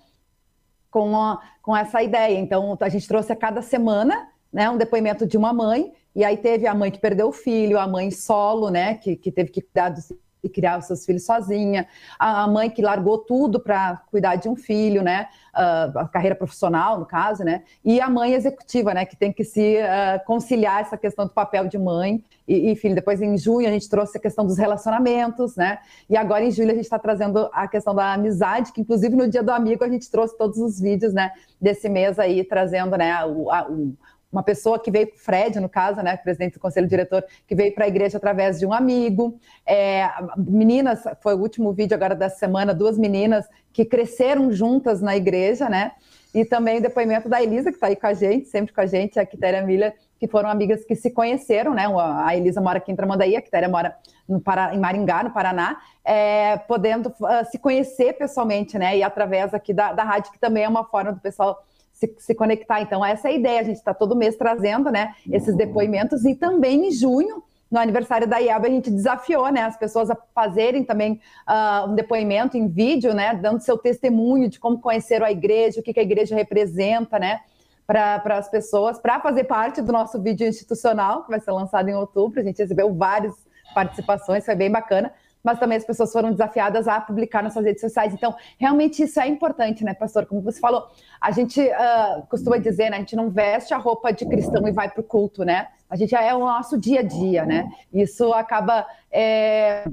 com, 0.93 1.17
a, 1.17 1.41
com 1.59 1.75
essa 1.75 2.03
ideia. 2.03 2.39
Então, 2.39 2.77
a 2.79 2.87
gente 2.87 3.07
trouxe 3.07 3.33
a 3.33 3.35
cada 3.35 3.63
semana 3.63 4.29
né, 4.53 4.69
um 4.69 4.77
depoimento 4.77 5.25
de 5.25 5.35
uma 5.35 5.51
mãe, 5.51 5.91
e 6.15 6.23
aí 6.23 6.37
teve 6.37 6.67
a 6.67 6.75
mãe 6.75 6.91
que 6.91 6.99
perdeu 6.99 7.29
o 7.29 7.31
filho, 7.31 7.79
a 7.79 7.87
mãe 7.87 8.11
solo, 8.11 8.69
né, 8.69 8.93
que, 8.93 9.15
que 9.15 9.31
teve 9.31 9.49
que 9.49 9.61
cuidar 9.63 9.89
dos 9.89 10.13
e 10.43 10.49
criar 10.49 10.77
os 10.77 10.85
seus 10.85 11.05
filhos 11.05 11.25
sozinha, 11.25 11.87
a 12.19 12.47
mãe 12.47 12.69
que 12.69 12.81
largou 12.81 13.17
tudo 13.17 13.59
para 13.59 14.01
cuidar 14.11 14.35
de 14.35 14.49
um 14.49 14.55
filho, 14.55 15.01
né, 15.01 15.27
uh, 15.55 15.99
a 15.99 16.07
carreira 16.07 16.35
profissional, 16.35 16.99
no 16.99 17.05
caso, 17.05 17.43
né, 17.43 17.63
e 17.83 18.01
a 18.01 18.09
mãe 18.09 18.33
executiva, 18.33 18.93
né, 18.93 19.05
que 19.05 19.15
tem 19.15 19.31
que 19.31 19.43
se 19.43 19.77
uh, 19.77 20.25
conciliar 20.25 20.81
essa 20.81 20.97
questão 20.97 21.25
do 21.25 21.31
papel 21.31 21.67
de 21.67 21.77
mãe 21.77 22.23
e, 22.47 22.71
e, 22.71 22.75
filho. 22.75 22.93
Depois, 22.93 23.21
em 23.21 23.37
junho, 23.37 23.67
a 23.67 23.71
gente 23.71 23.89
trouxe 23.89 24.17
a 24.17 24.21
questão 24.21 24.45
dos 24.45 24.57
relacionamentos, 24.57 25.55
né, 25.55 25.79
e 26.09 26.17
agora 26.17 26.43
em 26.43 26.51
julho 26.51 26.71
a 26.71 26.75
gente 26.75 26.83
está 26.83 26.99
trazendo 26.99 27.49
a 27.53 27.67
questão 27.67 27.95
da 27.95 28.13
amizade, 28.13 28.73
que 28.73 28.81
inclusive 28.81 29.15
no 29.15 29.27
Dia 29.27 29.41
do 29.41 29.51
Amigo 29.51 29.83
a 29.83 29.89
gente 29.89 30.11
trouxe 30.11 30.37
todos 30.37 30.57
os 30.57 30.79
vídeos, 30.79 31.13
né, 31.13 31.31
desse 31.61 31.87
mês 31.87 32.19
aí, 32.19 32.43
trazendo, 32.43 32.97
né, 32.97 33.23
o, 33.25 33.49
a, 33.49 33.69
o 33.69 33.95
uma 34.33 34.41
pessoa 34.43 34.79
que 34.79 34.89
veio, 34.89 35.09
Fred, 35.15 35.59
no 35.59 35.69
caso, 35.69 36.01
né, 36.01 36.17
presidente 36.17 36.55
do 36.55 36.59
conselho 36.59 36.87
diretor, 36.87 37.23
que 37.47 37.53
veio 37.53 37.73
para 37.73 37.85
a 37.85 37.87
igreja 37.87 38.17
através 38.17 38.59
de 38.59 38.65
um 38.65 38.73
amigo. 38.73 39.39
É, 39.65 40.09
meninas, 40.35 41.03
foi 41.21 41.35
o 41.35 41.39
último 41.39 41.71
vídeo 41.71 41.93
agora 41.93 42.15
da 42.15 42.29
semana, 42.29 42.73
duas 42.73 42.97
meninas 42.97 43.45
que 43.71 43.85
cresceram 43.85 44.51
juntas 44.51 45.01
na 45.01 45.15
igreja, 45.15 45.69
né? 45.69 45.91
E 46.33 46.43
também 46.43 46.79
o 46.79 46.81
depoimento 46.81 47.29
da 47.29 47.43
Elisa, 47.43 47.69
que 47.69 47.77
está 47.77 47.87
aí 47.87 47.95
com 47.95 48.07
a 48.07 48.13
gente, 48.13 48.47
sempre 48.47 48.73
com 48.73 48.81
a 48.81 48.87
gente, 48.87 49.19
a 49.19 49.25
Quitéria 49.25 49.61
Milha, 49.61 49.93
que 50.19 50.27
foram 50.27 50.49
amigas 50.49 50.83
que 50.83 50.95
se 50.95 51.11
conheceram, 51.11 51.75
né? 51.75 51.85
A 52.25 52.35
Elisa 52.35 52.59
mora 52.59 52.79
aqui 52.79 52.91
em 52.91 52.95
Tramandaí, 52.95 53.35
a 53.35 53.41
Quitéria 53.41 53.69
mora 53.69 53.95
no 54.27 54.41
Pará, 54.41 54.73
em 54.73 54.79
Maringá, 54.79 55.21
no 55.21 55.31
Paraná, 55.31 55.77
é, 56.03 56.57
podendo 56.57 57.09
uh, 57.09 57.45
se 57.51 57.59
conhecer 57.59 58.13
pessoalmente, 58.13 58.79
né? 58.79 58.97
E 58.97 59.03
através 59.03 59.53
aqui 59.53 59.73
da, 59.73 59.93
da 59.93 60.03
rádio, 60.03 60.31
que 60.31 60.39
também 60.39 60.63
é 60.63 60.67
uma 60.67 60.85
forma 60.85 61.11
do 61.11 61.19
pessoal 61.19 61.63
se, 61.93 62.13
se 62.17 62.35
conectar. 62.35 62.81
Então, 62.81 63.05
essa 63.05 63.29
é 63.29 63.31
a 63.31 63.35
ideia. 63.35 63.61
A 63.61 63.63
gente 63.63 63.77
está 63.77 63.93
todo 63.93 64.15
mês 64.15 64.35
trazendo 64.35 64.91
né, 64.91 65.13
esses 65.31 65.55
depoimentos 65.55 66.25
e 66.25 66.35
também 66.35 66.87
em 66.87 66.91
junho 66.91 67.43
no 67.71 67.79
aniversário 67.79 68.27
da 68.27 68.37
IAB, 68.37 68.67
a 68.67 68.69
gente 68.69 68.91
desafiou 68.91 69.51
né, 69.51 69.63
as 69.63 69.75
pessoas 69.75 70.07
a 70.11 70.15
fazerem 70.35 70.83
também 70.83 71.19
uh, 71.49 71.89
um 71.89 71.95
depoimento 71.95 72.55
em 72.55 72.67
vídeo, 72.67 73.15
né, 73.15 73.33
dando 73.33 73.61
seu 73.61 73.79
testemunho 73.79 74.47
de 74.47 74.59
como 74.59 74.79
conheceram 74.79 75.25
a 75.25 75.31
igreja, 75.31 75.79
o 75.79 75.83
que, 75.83 75.91
que 75.91 75.99
a 75.99 76.03
igreja 76.03 76.35
representa, 76.35 77.17
né, 77.17 77.39
para 77.87 78.37
as 78.37 78.47
pessoas, 78.47 78.99
para 78.99 79.19
fazer 79.19 79.45
parte 79.45 79.81
do 79.81 79.91
nosso 79.91 80.21
vídeo 80.21 80.47
institucional, 80.47 81.23
que 81.23 81.31
vai 81.31 81.39
ser 81.39 81.51
lançado 81.51 81.89
em 81.89 81.95
outubro. 81.95 82.39
A 82.39 82.43
gente 82.43 82.59
recebeu 82.59 82.93
várias 82.93 83.33
participações, 83.73 84.45
foi 84.45 84.53
bem 84.53 84.69
bacana 84.69 85.11
mas 85.43 85.59
também 85.59 85.77
as 85.77 85.83
pessoas 85.83 86.11
foram 86.11 86.31
desafiadas 86.31 86.87
a 86.87 87.01
publicar 87.01 87.43
nas 87.43 87.53
suas 87.53 87.65
redes 87.65 87.81
sociais. 87.81 88.13
Então, 88.13 88.33
realmente 88.57 89.03
isso 89.03 89.19
é 89.19 89.27
importante, 89.27 89.83
né, 89.83 89.93
pastor? 89.93 90.25
Como 90.25 90.41
você 90.41 90.59
falou, 90.59 90.87
a 91.19 91.31
gente 91.31 91.59
uh, 91.59 92.25
costuma 92.29 92.57
dizer, 92.57 92.89
né, 92.89 92.97
a 92.97 92.99
gente 92.99 93.15
não 93.15 93.29
veste 93.29 93.73
a 93.73 93.77
roupa 93.77 94.11
de 94.11 94.25
cristão 94.25 94.67
e 94.67 94.71
vai 94.71 94.89
para 94.89 95.01
o 95.01 95.03
culto, 95.03 95.43
né? 95.43 95.67
A 95.89 95.95
gente 95.95 96.15
é 96.15 96.33
o 96.33 96.39
nosso 96.39 96.75
dia 96.75 97.01
a 97.01 97.03
dia, 97.03 97.45
né? 97.45 97.69
Isso 97.93 98.33
acaba 98.33 98.83
é, 99.11 99.83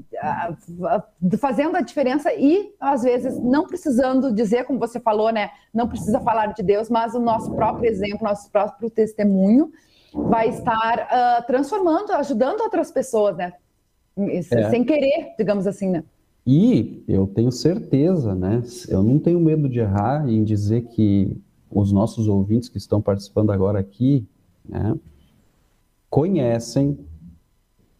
fazendo 1.39 1.75
a 1.75 1.81
diferença 1.81 2.33
e, 2.33 2.73
às 2.79 3.03
vezes, 3.03 3.37
não 3.37 3.67
precisando 3.67 4.33
dizer, 4.33 4.63
como 4.65 4.79
você 4.79 4.99
falou, 4.99 5.31
né? 5.31 5.51
Não 5.71 5.87
precisa 5.87 6.19
falar 6.21 6.47
de 6.47 6.63
Deus, 6.63 6.89
mas 6.89 7.13
o 7.13 7.19
nosso 7.19 7.53
próprio 7.53 7.87
exemplo, 7.87 8.27
nosso 8.27 8.49
próprio 8.49 8.89
testemunho 8.89 9.71
vai 10.11 10.49
estar 10.49 11.07
uh, 11.07 11.45
transformando, 11.45 12.11
ajudando 12.13 12.61
outras 12.61 12.91
pessoas, 12.91 13.37
né? 13.37 13.53
É. 14.17 14.69
sem 14.69 14.83
querer, 14.83 15.33
digamos 15.37 15.67
assim, 15.67 15.89
né? 15.89 16.03
E 16.45 17.03
eu 17.07 17.27
tenho 17.27 17.51
certeza, 17.51 18.33
né? 18.33 18.63
Eu 18.89 19.03
não 19.03 19.19
tenho 19.19 19.39
medo 19.39 19.69
de 19.69 19.79
errar 19.79 20.27
em 20.27 20.43
dizer 20.43 20.83
que 20.87 21.37
os 21.69 21.91
nossos 21.91 22.27
ouvintes 22.27 22.67
que 22.67 22.77
estão 22.77 23.01
participando 23.01 23.51
agora 23.51 23.79
aqui, 23.79 24.25
né, 24.67 24.97
conhecem 26.09 26.99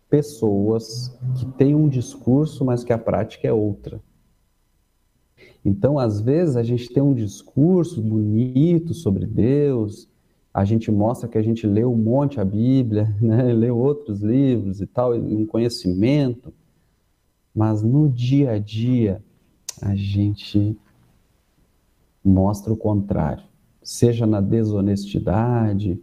pessoas 0.10 1.18
que 1.40 1.46
têm 1.54 1.74
um 1.74 1.88
discurso, 1.88 2.66
mas 2.66 2.84
que 2.84 2.92
a 2.92 2.98
prática 2.98 3.48
é 3.48 3.54
outra. 3.54 4.02
Então, 5.64 5.98
às 5.98 6.20
vezes, 6.20 6.58
a 6.58 6.64
gente 6.64 6.92
tem 6.92 7.02
um 7.02 7.14
discurso 7.14 8.02
bonito 8.02 8.94
sobre 8.94 9.26
Deus, 9.26 10.10
a 10.54 10.66
gente 10.66 10.92
mostra 10.92 11.30
que 11.30 11.38
a 11.38 11.42
gente 11.42 11.66
leu 11.66 11.92
um 11.92 11.98
monte 11.98 12.40
a 12.40 12.46
Bíblia, 12.46 13.16
né? 13.22 13.54
leu 13.54 13.78
outros 13.78 14.22
livros 14.22 14.82
e 14.82 14.88
tal, 14.88 15.14
um 15.14 15.46
conhecimento, 15.46 16.54
mas 17.54 17.82
no 17.82 18.10
dia 18.10 18.52
a 18.52 18.60
dia 18.60 19.24
a 19.82 19.96
gente 19.96 20.78
mostra 22.24 22.72
o 22.72 22.78
contrário, 22.78 23.44
seja 23.82 24.28
na 24.28 24.40
desonestidade, 24.40 26.00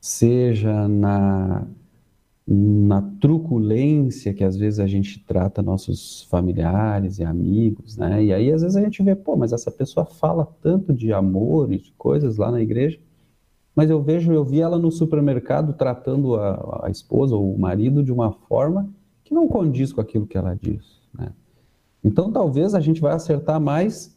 seja 0.00 0.86
na, 0.86 1.66
na 2.46 3.02
truculência 3.20 4.34
que 4.34 4.44
às 4.44 4.56
vezes 4.56 4.78
a 4.78 4.86
gente 4.86 5.18
trata 5.24 5.62
nossos 5.62 6.22
familiares 6.24 7.18
e 7.18 7.24
amigos, 7.24 7.96
né? 7.96 8.22
E 8.22 8.32
aí 8.32 8.52
às 8.52 8.62
vezes 8.62 8.76
a 8.76 8.82
gente 8.82 9.02
vê, 9.02 9.16
pô, 9.16 9.34
mas 9.36 9.52
essa 9.52 9.70
pessoa 9.70 10.04
fala 10.04 10.46
tanto 10.60 10.92
de 10.92 11.12
amor 11.12 11.72
e 11.72 11.78
de 11.78 11.92
coisas 11.92 12.36
lá 12.36 12.50
na 12.50 12.60
igreja, 12.60 13.00
mas 13.76 13.90
eu 13.90 14.02
vejo, 14.02 14.32
eu 14.32 14.42
vi 14.42 14.62
ela 14.62 14.78
no 14.78 14.90
supermercado 14.90 15.74
tratando 15.74 16.36
a, 16.36 16.86
a 16.86 16.90
esposa 16.90 17.36
ou 17.36 17.54
o 17.54 17.58
marido 17.58 18.02
de 18.02 18.10
uma 18.10 18.32
forma 18.32 18.88
que 19.22 19.34
não 19.34 19.46
condiz 19.46 19.92
com 19.92 20.00
aquilo 20.00 20.26
que 20.26 20.38
ela 20.38 20.54
diz. 20.54 20.82
Né? 21.12 21.30
Então, 22.02 22.32
talvez 22.32 22.74
a 22.74 22.80
gente 22.80 23.02
vai 23.02 23.12
acertar 23.12 23.60
mais 23.60 24.16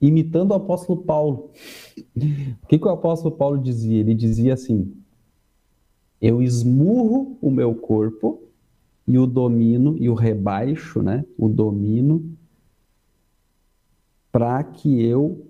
imitando 0.00 0.50
o 0.50 0.54
apóstolo 0.54 1.00
Paulo. 1.02 1.50
O 2.16 2.66
que, 2.66 2.76
que 2.76 2.86
o 2.86 2.90
apóstolo 2.90 3.36
Paulo 3.36 3.56
dizia? 3.58 4.00
Ele 4.00 4.14
dizia 4.14 4.54
assim: 4.54 4.96
Eu 6.20 6.42
esmurro 6.42 7.38
o 7.40 7.52
meu 7.52 7.72
corpo 7.74 8.42
e 9.06 9.16
o 9.16 9.26
domino 9.26 9.96
e 9.96 10.08
o 10.08 10.14
rebaixo, 10.14 11.02
né? 11.02 11.24
O 11.38 11.48
domino 11.48 12.36
para 14.32 14.62
que 14.64 15.02
eu 15.04 15.47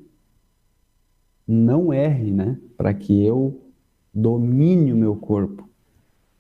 não 1.49 1.93
erre, 1.93 2.31
né? 2.31 2.59
Para 2.77 2.93
que 2.93 3.25
eu 3.25 3.59
domine 4.13 4.93
o 4.93 4.97
meu 4.97 5.17
corpo. 5.17 5.67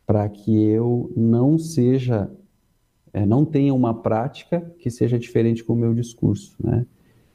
para 0.07 0.27
que 0.27 0.65
eu 0.65 1.13
não 1.15 1.59
seja, 1.59 2.31
é, 3.13 3.27
não 3.27 3.45
tenha 3.45 3.75
uma 3.75 3.93
prática 3.93 4.61
que 4.79 4.91
seja 4.91 5.19
diferente 5.19 5.63
com 5.63 5.75
o 5.75 5.77
meu 5.77 5.93
discurso, 5.93 6.57
né? 6.63 6.87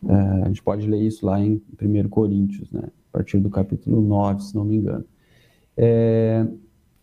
É, 0.08 0.14
a 0.44 0.48
gente 0.48 0.64
pode 0.64 0.88
ler 0.88 1.02
isso 1.02 1.24
lá 1.26 1.40
em 1.40 1.62
1 1.80 2.10
Coríntios, 2.10 2.72
né? 2.72 2.82
A 2.86 3.18
partir 3.18 3.40
do 3.40 3.50
capítulo 3.50 4.02
9, 4.02 4.42
se 4.42 4.56
não 4.56 4.66
me 4.66 4.78
engano. 4.78 5.06
É, 5.78 6.48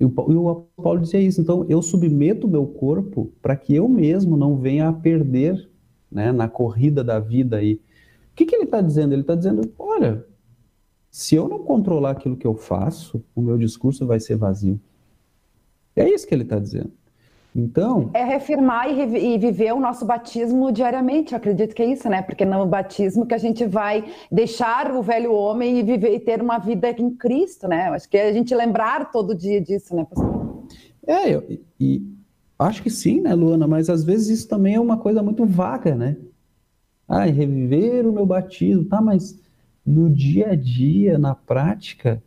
e 0.00 0.04
o, 0.04 0.10
Paulo 0.10 1.00
dizia 1.00 1.20
isso, 1.20 1.40
então 1.40 1.66
eu 1.68 1.80
submeto 1.82 2.46
o 2.46 2.50
meu 2.50 2.66
corpo 2.66 3.30
para 3.42 3.54
que 3.54 3.74
eu 3.74 3.88
mesmo 3.88 4.36
não 4.36 4.56
venha 4.56 4.88
a 4.88 4.92
perder 4.92 5.70
né, 6.10 6.32
na 6.32 6.48
corrida 6.48 7.04
da 7.04 7.20
vida 7.20 7.58
aí. 7.58 7.74
O 7.74 8.34
que, 8.34 8.46
que 8.46 8.56
ele 8.56 8.64
está 8.64 8.80
dizendo? 8.80 9.12
Ele 9.12 9.20
está 9.20 9.34
dizendo, 9.34 9.70
olha, 9.78 10.24
se 11.10 11.34
eu 11.34 11.48
não 11.48 11.58
controlar 11.60 12.12
aquilo 12.12 12.36
que 12.36 12.46
eu 12.46 12.54
faço, 12.54 13.22
o 13.34 13.42
meu 13.42 13.58
discurso 13.58 14.06
vai 14.06 14.20
ser 14.20 14.36
vazio. 14.36 14.80
É 15.96 16.08
isso 16.08 16.26
que 16.26 16.34
ele 16.34 16.44
está 16.44 16.58
dizendo. 16.58 16.92
Então. 17.54 18.10
É 18.14 18.22
reafirmar 18.22 18.88
e, 18.88 19.34
e, 19.34 19.38
viver 19.38 19.72
o 19.72 19.80
nosso 19.80 20.04
batismo 20.04 20.70
diariamente. 20.70 21.32
Eu 21.32 21.38
acredito 21.38 21.74
que 21.74 21.82
é 21.82 21.86
isso, 21.86 22.08
né? 22.08 22.22
Porque 22.22 22.44
no 22.44 22.64
batismo 22.64 23.26
que 23.26 23.34
a 23.34 23.38
gente 23.38 23.66
vai 23.66 24.04
deixar 24.30 24.94
o 24.94 25.02
velho 25.02 25.32
homem 25.32 25.80
e 25.80 25.82
viver 25.82 26.14
e 26.14 26.20
ter 26.20 26.40
uma 26.40 26.58
vida 26.58 26.90
em 26.90 27.10
Cristo, 27.10 27.66
né? 27.66 27.88
Eu 27.88 27.94
acho 27.94 28.08
que 28.08 28.16
é 28.16 28.28
a 28.28 28.32
gente 28.32 28.54
lembrar 28.54 29.10
todo 29.10 29.34
dia 29.34 29.60
disso, 29.60 29.96
né, 29.96 30.04
pastor? 30.04 30.64
É, 31.04 31.34
eu, 31.34 31.42
e 31.80 32.06
acho 32.56 32.84
que 32.84 32.90
sim, 32.90 33.20
né, 33.20 33.34
Luana? 33.34 33.66
Mas 33.66 33.90
às 33.90 34.04
vezes 34.04 34.28
isso 34.28 34.48
também 34.48 34.76
é 34.76 34.80
uma 34.80 34.98
coisa 34.98 35.20
muito 35.20 35.44
vaga, 35.44 35.96
né? 35.96 36.16
Ah, 37.08 37.24
reviver 37.24 38.06
o 38.06 38.12
meu 38.12 38.24
batismo, 38.24 38.84
tá? 38.84 39.00
Mas 39.00 39.36
no 39.90 40.08
dia 40.08 40.50
a 40.50 40.54
dia, 40.54 41.18
na 41.18 41.34
prática, 41.34 42.22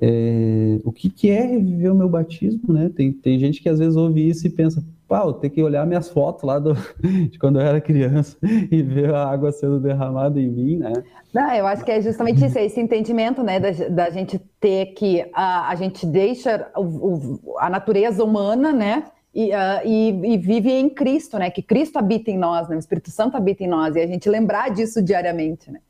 é, 0.00 0.78
o 0.84 0.92
que, 0.92 1.10
que 1.10 1.30
é 1.30 1.42
reviver 1.42 1.92
o 1.92 1.96
meu 1.96 2.08
batismo, 2.08 2.72
né? 2.72 2.90
Tem, 2.94 3.12
tem 3.12 3.38
gente 3.38 3.60
que 3.60 3.68
às 3.68 3.78
vezes 3.78 3.96
ouve 3.96 4.28
isso 4.28 4.46
e 4.46 4.50
pensa, 4.50 4.84
pá, 5.08 5.22
eu 5.24 5.32
tenho 5.32 5.52
que 5.52 5.62
olhar 5.62 5.86
minhas 5.86 6.08
fotos 6.08 6.44
lá 6.44 6.58
do, 6.58 6.74
de 7.30 7.38
quando 7.38 7.58
eu 7.58 7.66
era 7.66 7.80
criança 7.80 8.36
e 8.70 8.82
ver 8.82 9.12
a 9.12 9.26
água 9.26 9.50
sendo 9.50 9.80
derramada 9.80 10.40
em 10.40 10.48
mim, 10.48 10.76
né? 10.76 10.92
Não, 11.34 11.52
eu 11.52 11.66
acho 11.66 11.84
que 11.84 11.90
é 11.90 12.00
justamente 12.00 12.44
isso, 12.44 12.58
é 12.58 12.64
esse 12.64 12.80
entendimento, 12.80 13.42
né, 13.42 13.58
da, 13.58 13.70
da 13.88 14.10
gente 14.10 14.40
ter 14.60 14.86
que 14.94 15.26
a, 15.32 15.68
a 15.68 15.74
gente 15.74 16.06
deixa 16.06 16.70
o, 16.76 16.82
o, 16.82 17.58
a 17.58 17.68
natureza 17.68 18.24
humana, 18.24 18.72
né, 18.72 19.04
e, 19.34 19.50
uh, 19.50 19.84
e, 19.84 20.34
e, 20.34 20.38
vive 20.38 20.70
em 20.72 20.88
Cristo, 20.88 21.38
né, 21.38 21.50
que 21.50 21.62
Cristo 21.62 21.98
habita 21.98 22.30
em 22.30 22.38
nós, 22.38 22.68
né, 22.68 22.76
o 22.76 22.78
Espírito 22.78 23.10
Santo 23.10 23.36
habita 23.36 23.62
em 23.62 23.68
nós, 23.68 23.94
e 23.94 24.00
a 24.00 24.06
gente 24.06 24.28
lembrar 24.28 24.70
disso 24.70 25.02
diariamente, 25.02 25.70
né. 25.70 25.80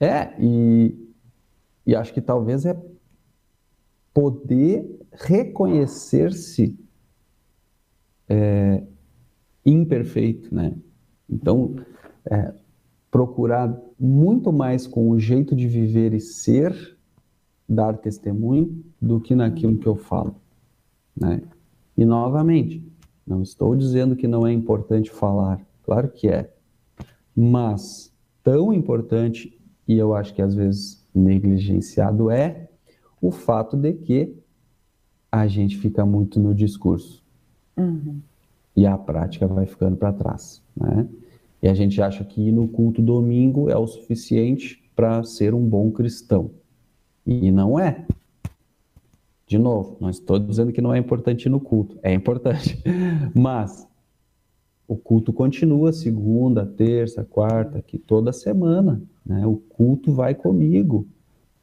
É, 0.00 0.34
e, 0.40 1.12
e 1.86 1.94
acho 1.94 2.12
que 2.14 2.22
talvez 2.22 2.64
é 2.64 2.74
poder 4.14 4.98
reconhecer-se 5.12 6.78
é, 8.28 8.82
imperfeito, 9.64 10.54
né? 10.54 10.74
Então, 11.28 11.76
é, 12.24 12.54
procurar 13.10 13.78
muito 13.98 14.52
mais 14.52 14.86
com 14.86 15.10
o 15.10 15.18
jeito 15.18 15.54
de 15.54 15.68
viver 15.68 16.14
e 16.14 16.20
ser, 16.20 16.96
dar 17.68 17.98
testemunho, 17.98 18.82
do 19.00 19.20
que 19.20 19.34
naquilo 19.34 19.78
que 19.78 19.86
eu 19.86 19.96
falo, 19.96 20.36
né? 21.14 21.42
E 21.96 22.04
novamente, 22.04 22.82
não 23.26 23.42
estou 23.42 23.76
dizendo 23.76 24.16
que 24.16 24.26
não 24.26 24.46
é 24.46 24.52
importante 24.52 25.10
falar, 25.10 25.60
claro 25.82 26.08
que 26.08 26.28
é, 26.28 26.52
mas 27.36 28.12
tão 28.42 28.72
importante 28.72 29.59
e 29.90 29.98
eu 29.98 30.14
acho 30.14 30.32
que 30.32 30.40
às 30.40 30.54
vezes 30.54 31.04
negligenciado 31.12 32.30
é 32.30 32.68
o 33.20 33.32
fato 33.32 33.76
de 33.76 33.92
que 33.92 34.36
a 35.32 35.48
gente 35.48 35.76
fica 35.78 36.06
muito 36.06 36.38
no 36.38 36.54
discurso. 36.54 37.24
Uhum. 37.76 38.20
E 38.76 38.86
a 38.86 38.96
prática 38.96 39.48
vai 39.48 39.66
ficando 39.66 39.96
para 39.96 40.12
trás. 40.12 40.62
Né? 40.76 41.08
E 41.60 41.66
a 41.66 41.74
gente 41.74 42.00
acha 42.00 42.22
que 42.22 42.40
ir 42.40 42.52
no 42.52 42.68
culto 42.68 43.02
domingo 43.02 43.68
é 43.68 43.76
o 43.76 43.84
suficiente 43.84 44.80
para 44.94 45.24
ser 45.24 45.54
um 45.54 45.68
bom 45.68 45.90
cristão. 45.90 46.52
E 47.26 47.50
não 47.50 47.76
é. 47.76 48.06
De 49.44 49.58
novo, 49.58 49.96
não 50.00 50.08
estou 50.08 50.38
dizendo 50.38 50.70
que 50.70 50.80
não 50.80 50.94
é 50.94 50.98
importante 50.98 51.46
ir 51.46 51.50
no 51.50 51.58
culto, 51.58 51.98
é 52.00 52.14
importante. 52.14 52.80
Mas 53.34 53.88
o 54.90 54.96
culto 54.96 55.32
continua 55.32 55.92
segunda, 55.92 56.66
terça, 56.66 57.24
quarta, 57.24 57.80
que 57.80 57.98
toda 57.98 58.32
semana. 58.32 59.00
Né? 59.24 59.46
O 59.46 59.56
culto 59.56 60.12
vai 60.12 60.34
comigo. 60.34 61.06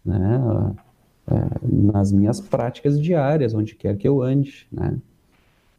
Né? 0.06 0.40
é, 1.28 1.60
nas 1.62 2.12
minhas 2.12 2.40
práticas 2.40 3.00
diárias, 3.00 3.54
onde 3.54 3.76
quer 3.76 3.98
que 3.98 4.08
eu 4.08 4.22
ande, 4.22 4.66
né? 4.72 4.98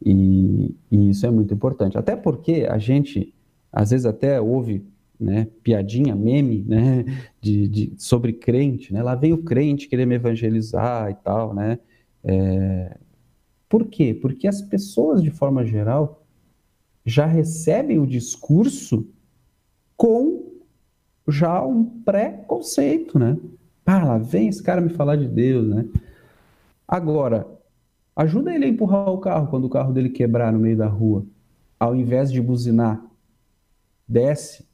E, 0.05 0.75
e, 0.89 1.09
isso 1.09 1.25
é 1.25 1.31
muito 1.31 1.53
importante. 1.53 1.97
Até 1.97 2.15
porque 2.15 2.67
a 2.69 2.77
gente, 2.77 3.33
às 3.71 3.89
vezes, 3.89 4.05
até 4.05 4.39
ouve 4.39 4.85
né, 5.19 5.47
piadinha, 5.61 6.15
meme, 6.15 6.63
né, 6.65 7.03
de, 7.41 7.67
de, 7.67 7.93
sobre 7.97 8.31
crente, 8.31 8.93
né? 8.93 9.01
Lá 9.01 9.15
vem 9.15 9.33
o 9.33 9.43
crente 9.43 9.89
querer 9.89 10.05
me 10.05 10.15
evangelizar 10.15 11.09
e 11.09 11.15
tal, 11.15 11.53
né? 11.53 11.79
É, 12.23 12.97
por 13.67 13.85
quê? 13.85 14.13
Porque 14.13 14.47
as 14.47 14.61
pessoas, 14.61 15.21
de 15.21 15.31
forma 15.31 15.65
geral, 15.65 16.18
já 17.09 17.25
recebem 17.25 17.99
o 17.99 18.07
discurso 18.07 19.05
com 19.97 20.47
já 21.27 21.65
um 21.65 21.83
pré-conceito, 21.83 23.17
né? 23.17 23.37
Ah, 23.85 24.03
lá 24.03 24.17
vem 24.19 24.47
esse 24.47 24.61
cara 24.61 24.79
me 24.79 24.89
falar 24.89 25.15
de 25.15 25.27
Deus, 25.27 25.67
né? 25.67 25.85
Agora, 26.87 27.47
ajuda 28.15 28.53
ele 28.53 28.65
a 28.65 28.67
empurrar 28.67 29.09
o 29.09 29.17
carro 29.17 29.47
quando 29.47 29.65
o 29.65 29.69
carro 29.69 29.91
dele 29.91 30.09
quebrar 30.09 30.53
no 30.53 30.59
meio 30.59 30.77
da 30.77 30.87
rua. 30.87 31.25
Ao 31.79 31.95
invés 31.95 32.31
de 32.31 32.39
buzinar, 32.41 33.03
desce 34.07 34.65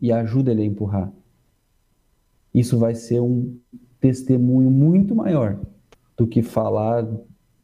e 0.00 0.10
ajuda 0.10 0.52
ele 0.52 0.62
a 0.62 0.66
empurrar. 0.66 1.12
Isso 2.54 2.78
vai 2.78 2.94
ser 2.94 3.20
um 3.20 3.58
testemunho 4.00 4.70
muito 4.70 5.14
maior 5.14 5.58
do 6.16 6.26
que 6.26 6.42
falar 6.42 7.06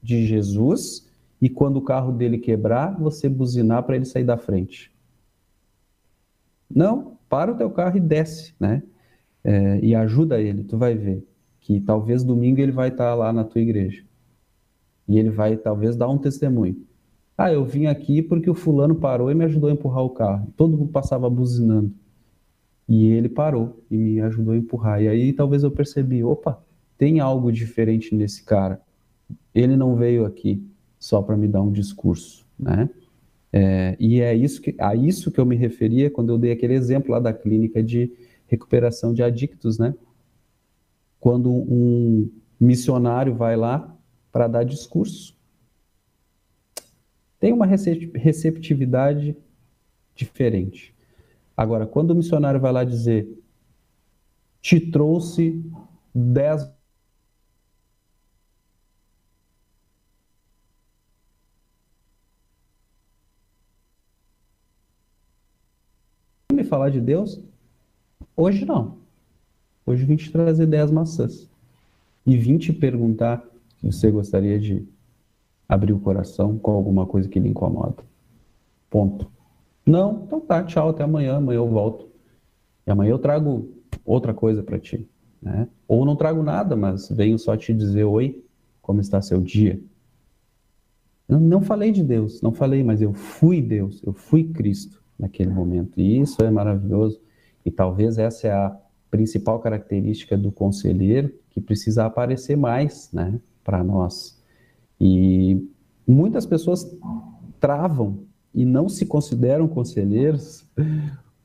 de 0.03 0.27
Jesus 0.27 1.07
e 1.43 1.51
quando 1.51 1.77
o 1.77 1.83
carro 1.83 2.11
dele 2.11 2.39
quebrar, 2.39 2.99
você 2.99 3.29
buzinar 3.29 3.83
para 3.83 3.97
ele 3.97 4.07
sair 4.07 4.25
da 4.25 4.39
frente. 4.39 4.91
Não, 6.71 7.19
para 7.29 7.53
o 7.53 7.57
teu 7.57 7.71
carro 7.71 7.99
e 7.99 8.01
desce, 8.01 8.55
né? 8.59 8.83
é, 9.45 9.81
e 9.83 9.95
ajuda 9.95 10.41
ele, 10.41 10.65
tu 10.65 10.79
vai 10.79 10.95
ver 10.95 11.27
que 11.61 11.81
talvez 11.81 12.25
domingo 12.25 12.61
ele 12.61 12.73
vai 12.73 12.89
estar 12.89 13.15
lá 13.15 13.33
na 13.33 13.45
tua 13.45 13.61
igreja 13.61 14.05
e 15.09 15.19
ele 15.19 15.31
vai 15.31 15.57
talvez 15.57 15.97
dar 15.97 16.09
um 16.09 16.19
testemunho. 16.19 16.77
Ah, 17.37 17.53
eu 17.53 17.65
vim 17.65 17.87
aqui 17.87 18.23
porque 18.23 18.49
o 18.49 18.55
fulano 18.55 18.95
parou 18.95 19.31
e 19.31 19.35
me 19.35 19.45
ajudou 19.45 19.69
a 19.69 19.73
empurrar 19.73 20.05
o 20.05 20.11
carro. 20.11 20.53
Todo 20.57 20.77
mundo 20.77 20.93
passava 20.93 21.29
buzinando. 21.29 21.93
E 22.89 23.07
ele 23.07 23.29
parou 23.29 23.83
e 23.91 23.97
me 23.97 24.21
ajudou 24.21 24.55
a 24.55 24.57
empurrar. 24.57 25.03
E 25.03 25.09
aí 25.09 25.33
talvez 25.33 25.63
eu 25.63 25.71
percebi, 25.71 26.23
opa, 26.23 26.63
tem 26.99 27.21
algo 27.21 27.51
diferente 27.51 28.15
nesse 28.15 28.45
cara. 28.45 28.81
Ele 29.55 29.77
não 29.77 29.97
veio 29.97 30.25
aqui 30.25 30.65
só 31.03 31.21
para 31.21 31.37
me 31.37 31.49
dar 31.49 31.61
um 31.61 31.73
discurso, 31.73 32.47
né? 32.57 32.89
É, 33.53 33.97
e 33.99 34.21
é 34.21 34.33
isso 34.37 34.63
que, 34.63 34.73
a 34.79 34.95
isso 34.95 35.33
que 35.33 35.41
eu 35.41 35.45
me 35.45 35.57
referia 35.57 36.09
quando 36.09 36.31
eu 36.31 36.39
dei 36.39 36.53
aquele 36.53 36.75
exemplo 36.75 37.11
lá 37.11 37.19
da 37.19 37.33
clínica 37.33 37.83
de 37.83 38.13
recuperação 38.47 39.13
de 39.13 39.21
adictos, 39.21 39.79
né? 39.79 39.97
Quando 41.19 41.51
um 41.51 42.31
missionário 42.59 43.35
vai 43.35 43.57
lá 43.57 43.93
para 44.31 44.47
dar 44.47 44.63
discurso. 44.63 45.37
Tem 47.41 47.53
uma 47.53 47.67
receptividade 47.67 49.37
diferente. 50.15 50.95
Agora, 51.57 51.85
quando 51.85 52.13
o 52.13 52.15
missionário 52.15 52.61
vai 52.61 52.71
lá 52.71 52.85
dizer, 52.85 53.29
te 54.61 54.79
trouxe 54.79 55.61
dez 56.15 56.65
me 66.53 66.62
falar 66.73 66.89
de 66.89 67.03
Deus, 67.03 67.39
Hoje 68.37 68.65
não. 68.65 68.97
Hoje 69.85 70.05
vim 70.05 70.17
te 70.17 70.31
trazer 70.31 70.67
10 70.67 70.91
maçãs. 70.91 71.49
E 72.25 72.37
vim 72.37 72.57
te 72.57 72.73
perguntar 72.73 73.45
se 73.79 73.87
você 73.87 74.11
gostaria 74.11 74.59
de 74.59 74.87
abrir 75.69 75.93
o 75.93 76.01
coração 76.01 76.59
com 76.59 76.71
alguma 76.71 77.07
coisa 77.07 77.29
que 77.29 77.39
lhe 77.39 77.49
incomoda. 77.49 78.03
Ponto. 78.89 79.31
Não? 79.85 80.23
Então 80.25 80.41
tá, 80.41 80.63
tchau, 80.65 80.89
até 80.89 81.03
amanhã. 81.03 81.37
Amanhã 81.37 81.59
eu 81.59 81.69
volto. 81.69 82.09
E 82.87 82.91
amanhã 82.91 83.11
eu 83.11 83.19
trago 83.19 83.69
outra 84.05 84.33
coisa 84.33 84.63
para 84.63 84.79
ti. 84.79 85.07
Né? 85.41 85.69
Ou 85.87 86.05
não 86.05 86.17
trago 86.17 86.43
nada, 86.43 86.77
mas 86.77 87.09
venho 87.11 87.39
só 87.39 87.57
te 87.57 87.75
dizer 87.75 88.05
oi, 88.05 88.43
como 88.81 89.01
está 89.01 89.21
seu 89.21 89.41
dia. 89.41 89.81
Eu 91.29 91.41
não 91.41 91.61
falei 91.61 91.93
de 91.93 92.03
Deus, 92.03 92.41
não 92.41 92.53
falei, 92.53 92.83
mas 92.83 93.03
eu 93.03 93.13
fui 93.13 93.61
Deus, 93.61 94.03
eu 94.05 94.13
fui 94.13 94.45
Cristo 94.45 95.02
naquele 95.19 95.51
momento. 95.51 96.01
E 96.01 96.21
isso 96.21 96.43
é 96.43 96.51
maravilhoso. 96.51 97.21
E 97.65 97.71
talvez 97.71 98.19
essa 98.19 98.49
é 98.49 98.53
a 98.53 98.77
principal 99.11 99.61
característica 99.61 100.37
do 100.37 100.51
conselheiro 100.51 101.33
que 101.51 101.61
precisa 101.61 102.07
aparecer 102.07 102.57
mais, 102.57 103.11
né, 103.13 103.39
para 103.63 103.85
nós. 103.85 104.43
E 105.01 105.69
muitas 106.07 106.47
pessoas 106.47 106.97
travam 107.61 108.21
e 108.55 108.65
não 108.65 108.89
se 108.89 109.07
consideram 109.07 109.69
conselheiros 109.69 110.67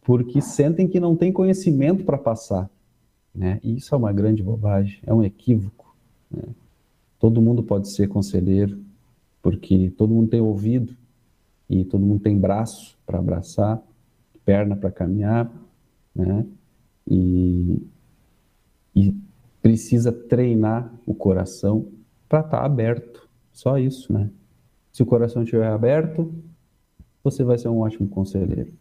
porque 0.02 0.42
sentem 0.42 0.88
que 0.88 1.00
não 1.00 1.16
tem 1.16 1.32
conhecimento 1.32 2.06
para 2.06 2.18
passar. 2.18 2.70
Né? 3.36 3.60
E 3.62 3.76
isso 3.76 3.94
é 3.94 3.98
uma 3.98 4.14
grande 4.14 4.42
bobagem, 4.42 5.00
é 5.06 5.14
um 5.14 5.22
equívoco. 5.22 5.94
Né? 6.32 6.44
Todo 7.20 7.42
mundo 7.42 7.62
pode 7.62 7.90
ser 7.90 8.08
conselheiro, 8.08 8.80
porque 9.42 9.92
todo 9.98 10.14
mundo 10.14 10.30
tem 10.30 10.40
ouvido 10.40 10.96
e 11.70 11.84
todo 11.84 12.06
mundo 12.06 12.22
tem 12.22 12.40
braço 12.40 12.98
para 13.06 13.20
abraçar, 13.20 13.82
perna 14.46 14.76
para 14.76 14.92
caminhar, 14.92 15.52
né? 16.16 16.46
E, 17.06 17.86
e 18.96 19.16
precisa 19.62 20.12
treinar 20.12 20.94
o 21.06 21.14
coração 21.14 21.90
para 22.28 22.40
estar 22.40 22.60
tá 22.60 22.66
aberto. 22.66 23.28
Só 23.52 23.78
isso, 23.78 24.12
né? 24.14 24.30
Se 24.92 25.04
o 25.04 25.06
coração 25.06 25.44
estiver 25.44 25.68
aberto, 25.68 26.34
você 27.24 27.44
vai 27.44 27.58
ser 27.58 27.68
um 27.68 27.80
ótimo 27.80 28.08
conselheiro. 28.08 28.74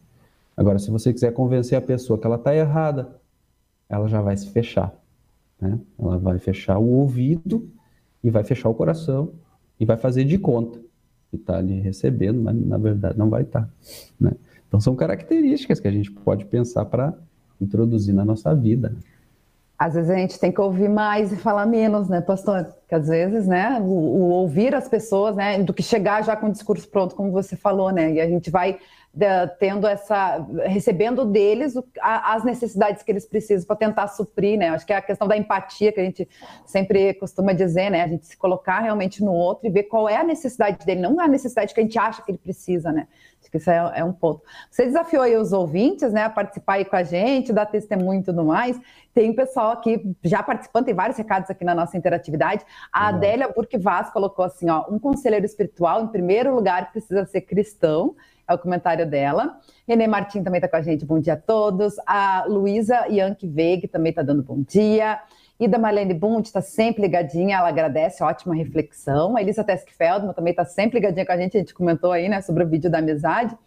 Agora, 0.55 0.79
se 0.79 0.89
você 0.89 1.13
quiser 1.13 1.31
convencer 1.33 1.77
a 1.77 1.81
pessoa 1.81 2.17
que 2.17 2.25
ela 2.25 2.37
está 2.37 2.55
errada, 2.55 3.19
ela 3.89 4.07
já 4.07 4.21
vai 4.21 4.35
se 4.35 4.49
fechar. 4.49 4.95
Né? 5.59 5.79
Ela 5.99 6.17
vai 6.17 6.39
fechar 6.39 6.79
o 6.79 6.87
ouvido 6.87 7.69
e 8.23 8.29
vai 8.29 8.43
fechar 8.43 8.69
o 8.69 8.73
coração 8.73 9.33
e 9.79 9.85
vai 9.85 9.97
fazer 9.97 10.23
de 10.23 10.37
conta 10.37 10.86
que 11.29 11.35
está 11.35 11.57
ali 11.57 11.79
recebendo, 11.79 12.41
mas 12.41 12.55
na 12.55 12.77
verdade 12.77 13.17
não 13.17 13.29
vai 13.29 13.43
estar. 13.43 13.61
Tá, 13.61 13.69
né? 14.19 14.31
Então 14.67 14.79
são 14.79 14.95
características 14.95 15.79
que 15.79 15.87
a 15.87 15.91
gente 15.91 16.11
pode 16.11 16.45
pensar 16.45 16.85
para 16.85 17.13
introduzir 17.59 18.13
na 18.13 18.25
nossa 18.25 18.53
vida. 18.53 18.95
Às 19.77 19.93
vezes 19.93 20.09
a 20.09 20.15
gente 20.15 20.39
tem 20.39 20.51
que 20.51 20.59
ouvir 20.59 20.89
mais 20.89 21.31
e 21.31 21.35
falar 21.35 21.65
menos, 21.67 22.09
né, 22.09 22.19
pastor? 22.19 22.63
Porque 22.63 22.95
às 22.95 23.07
vezes, 23.07 23.47
né, 23.47 23.79
o, 23.79 23.83
o 23.83 24.29
ouvir 24.29 24.73
as 24.73 24.89
pessoas, 24.89 25.35
né, 25.35 25.61
do 25.61 25.73
que 25.73 25.83
chegar 25.83 26.23
já 26.23 26.35
com 26.35 26.47
o 26.47 26.51
discurso 26.51 26.89
pronto, 26.89 27.13
como 27.13 27.31
você 27.31 27.55
falou, 27.55 27.91
né, 27.91 28.13
e 28.13 28.19
a 28.19 28.27
gente 28.27 28.49
vai 28.49 28.79
tendo 29.59 29.87
essa 29.87 30.45
recebendo 30.65 31.25
deles 31.25 31.75
o, 31.75 31.83
a, 31.99 32.35
as 32.35 32.43
necessidades 32.43 33.03
que 33.03 33.11
eles 33.11 33.25
precisam 33.25 33.65
para 33.65 33.75
tentar 33.75 34.07
suprir, 34.07 34.57
né? 34.57 34.69
Acho 34.69 34.85
que 34.85 34.93
é 34.93 34.97
a 34.97 35.01
questão 35.01 35.27
da 35.27 35.35
empatia 35.35 35.91
que 35.91 35.99
a 35.99 36.03
gente 36.03 36.27
sempre 36.65 37.13
costuma 37.15 37.53
dizer, 37.53 37.89
né? 37.89 38.03
A 38.03 38.07
gente 38.07 38.27
se 38.27 38.37
colocar 38.37 38.79
realmente 38.79 39.23
no 39.23 39.31
outro 39.31 39.67
e 39.67 39.71
ver 39.71 39.83
qual 39.83 40.07
é 40.07 40.17
a 40.17 40.23
necessidade 40.23 40.85
dele, 40.85 41.01
não 41.01 41.19
a 41.19 41.27
necessidade 41.27 41.73
que 41.73 41.79
a 41.79 41.83
gente 41.83 41.97
acha 41.97 42.21
que 42.21 42.31
ele 42.31 42.37
precisa, 42.37 42.91
né? 42.91 43.07
Acho 43.41 43.51
que 43.51 43.57
isso 43.57 43.69
é, 43.69 43.93
é 43.95 44.03
um 44.03 44.11
ponto. 44.11 44.41
Você 44.69 44.85
desafiou 44.85 45.23
aí 45.23 45.35
os 45.37 45.53
ouvintes, 45.53 46.11
né, 46.11 46.23
a 46.23 46.29
participar 46.29 46.73
aí 46.73 46.85
com 46.85 46.95
a 46.95 47.03
gente, 47.03 47.53
dar 47.53 47.65
testemunho 47.65 48.19
e 48.19 48.23
tudo 48.23 48.43
mais. 48.43 48.79
Tem 49.13 49.33
pessoal 49.33 49.71
aqui 49.71 50.15
já 50.23 50.43
participando, 50.43 50.85
tem 50.85 50.93
vários 50.93 51.17
recados 51.17 51.49
aqui 51.49 51.63
na 51.63 51.73
nossa 51.73 51.97
interatividade. 51.97 52.65
A 52.91 53.07
Adélia 53.07 53.47
Burke 53.47 53.77
Vaz 53.77 54.09
colocou 54.09 54.43
assim, 54.43 54.69
ó, 54.69 54.85
um 54.89 54.99
conselheiro 54.99 55.45
espiritual, 55.45 56.03
em 56.03 56.07
primeiro 56.07 56.53
lugar, 56.53 56.91
precisa 56.91 57.25
ser 57.25 57.41
cristão 57.41 58.15
é 58.47 58.53
o 58.53 58.57
comentário 58.57 59.09
dela. 59.09 59.59
Renê 59.87 60.07
Martins 60.07 60.43
também 60.43 60.59
está 60.59 60.67
com 60.67 60.77
a 60.77 60.81
gente, 60.81 61.05
bom 61.05 61.19
dia 61.19 61.33
a 61.33 61.37
todos. 61.37 61.95
A 62.05 62.45
Luísa 62.47 63.05
Yankee 63.09 63.47
Veig 63.47 63.87
também 63.87 64.11
está 64.11 64.21
dando 64.21 64.41
bom 64.41 64.61
dia. 64.61 65.19
Ida 65.59 65.79
Marlene 65.79 66.13
Bund 66.13 66.45
está 66.45 66.61
sempre 66.61 67.01
ligadinha, 67.01 67.57
ela 67.57 67.69
agradece, 67.69 68.23
ótima 68.23 68.53
reflexão. 68.53 69.35
A 69.35 69.41
Elisa 69.41 69.63
Teskfeldman 69.63 70.33
também 70.33 70.51
está 70.51 70.63
sempre 70.63 70.99
ligadinha 70.99 71.25
com 71.25 71.31
a 71.31 71.37
gente, 71.37 71.57
a 71.57 71.59
gente 71.59 71.73
comentou 71.73 72.11
aí, 72.11 72.29
né, 72.29 72.41
sobre 72.41 72.63
o 72.63 72.67
vídeo 72.67 72.91
da 72.91 72.99
amizade. 72.99 73.57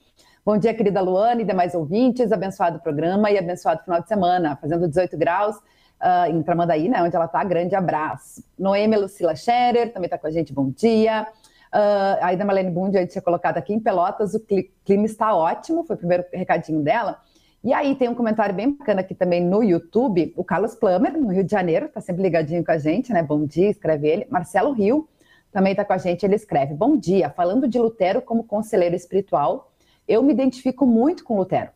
Bom 0.47 0.57
dia, 0.57 0.73
querida 0.73 1.01
Luana 1.01 1.43
e 1.43 1.45
demais 1.45 1.75
ouvintes, 1.75 2.31
abençoado 2.31 2.79
programa 2.79 3.31
e 3.31 3.37
abençoado 3.37 3.83
final 3.83 4.01
de 4.01 4.07
semana, 4.07 4.57
fazendo 4.57 4.87
18 4.87 5.17
graus 5.19 5.57
uh, 5.57 6.31
em 6.31 6.41
Tramandaí, 6.43 6.89
né, 6.89 7.03
onde 7.03 7.15
ela 7.15 7.25
está, 7.25 7.43
grande 7.43 7.75
abraço. 7.75 8.45
Noemi 8.57 8.97
Lucila 8.97 9.35
Scherer 9.35 9.93
também 9.93 10.07
está 10.07 10.17
com 10.17 10.29
a 10.29 10.31
gente, 10.31 10.53
bom 10.53 10.71
dia. 10.71 11.27
Uh, 11.73 12.19
a 12.21 12.33
Ida 12.33 12.45
Malene 12.45 12.71
Bund, 12.71 12.97
a 12.97 13.01
gente 13.01 13.13
tinha 13.13 13.23
colocado 13.23 13.57
aqui 13.57 13.73
em 13.73 13.79
Pelotas, 13.79 14.35
o 14.35 14.41
clima 14.85 15.07
está 15.07 15.35
ótimo, 15.35 15.85
foi 15.85 15.95
o 15.95 15.99
primeiro 15.99 16.25
recadinho 16.33 16.83
dela. 16.83 17.21
E 17.63 17.73
aí 17.73 17.95
tem 17.95 18.09
um 18.09 18.15
comentário 18.15 18.55
bem 18.55 18.73
bacana 18.73 19.03
aqui 19.03 19.15
também 19.15 19.45
no 19.45 19.63
YouTube, 19.63 20.33
o 20.37 20.43
Carlos 20.43 20.75
Plummer, 20.75 21.17
no 21.17 21.29
Rio 21.29 21.45
de 21.45 21.51
Janeiro, 21.51 21.87
está 21.87 22.01
sempre 22.01 22.23
ligadinho 22.23 22.65
com 22.65 22.73
a 22.73 22.79
gente, 22.79 23.13
né? 23.13 23.23
Bom 23.23 23.45
dia, 23.45 23.71
escreve 23.71 24.09
ele. 24.09 24.27
Marcelo 24.31 24.73
Rio 24.73 25.09
também 25.53 25.73
está 25.73 25.85
com 25.85 25.93
a 25.93 25.99
gente, 25.99 26.25
ele 26.25 26.35
escreve: 26.35 26.75
Bom 26.75 26.97
dia, 26.97 27.29
falando 27.31 27.69
de 27.69 27.79
Lutero 27.79 28.23
como 28.23 28.45
conselheiro 28.45 28.97
espiritual, 28.97 29.71
eu 30.09 30.23
me 30.23 30.33
identifico 30.33 30.87
muito 30.87 31.23
com 31.23 31.37
Lutero. 31.37 31.71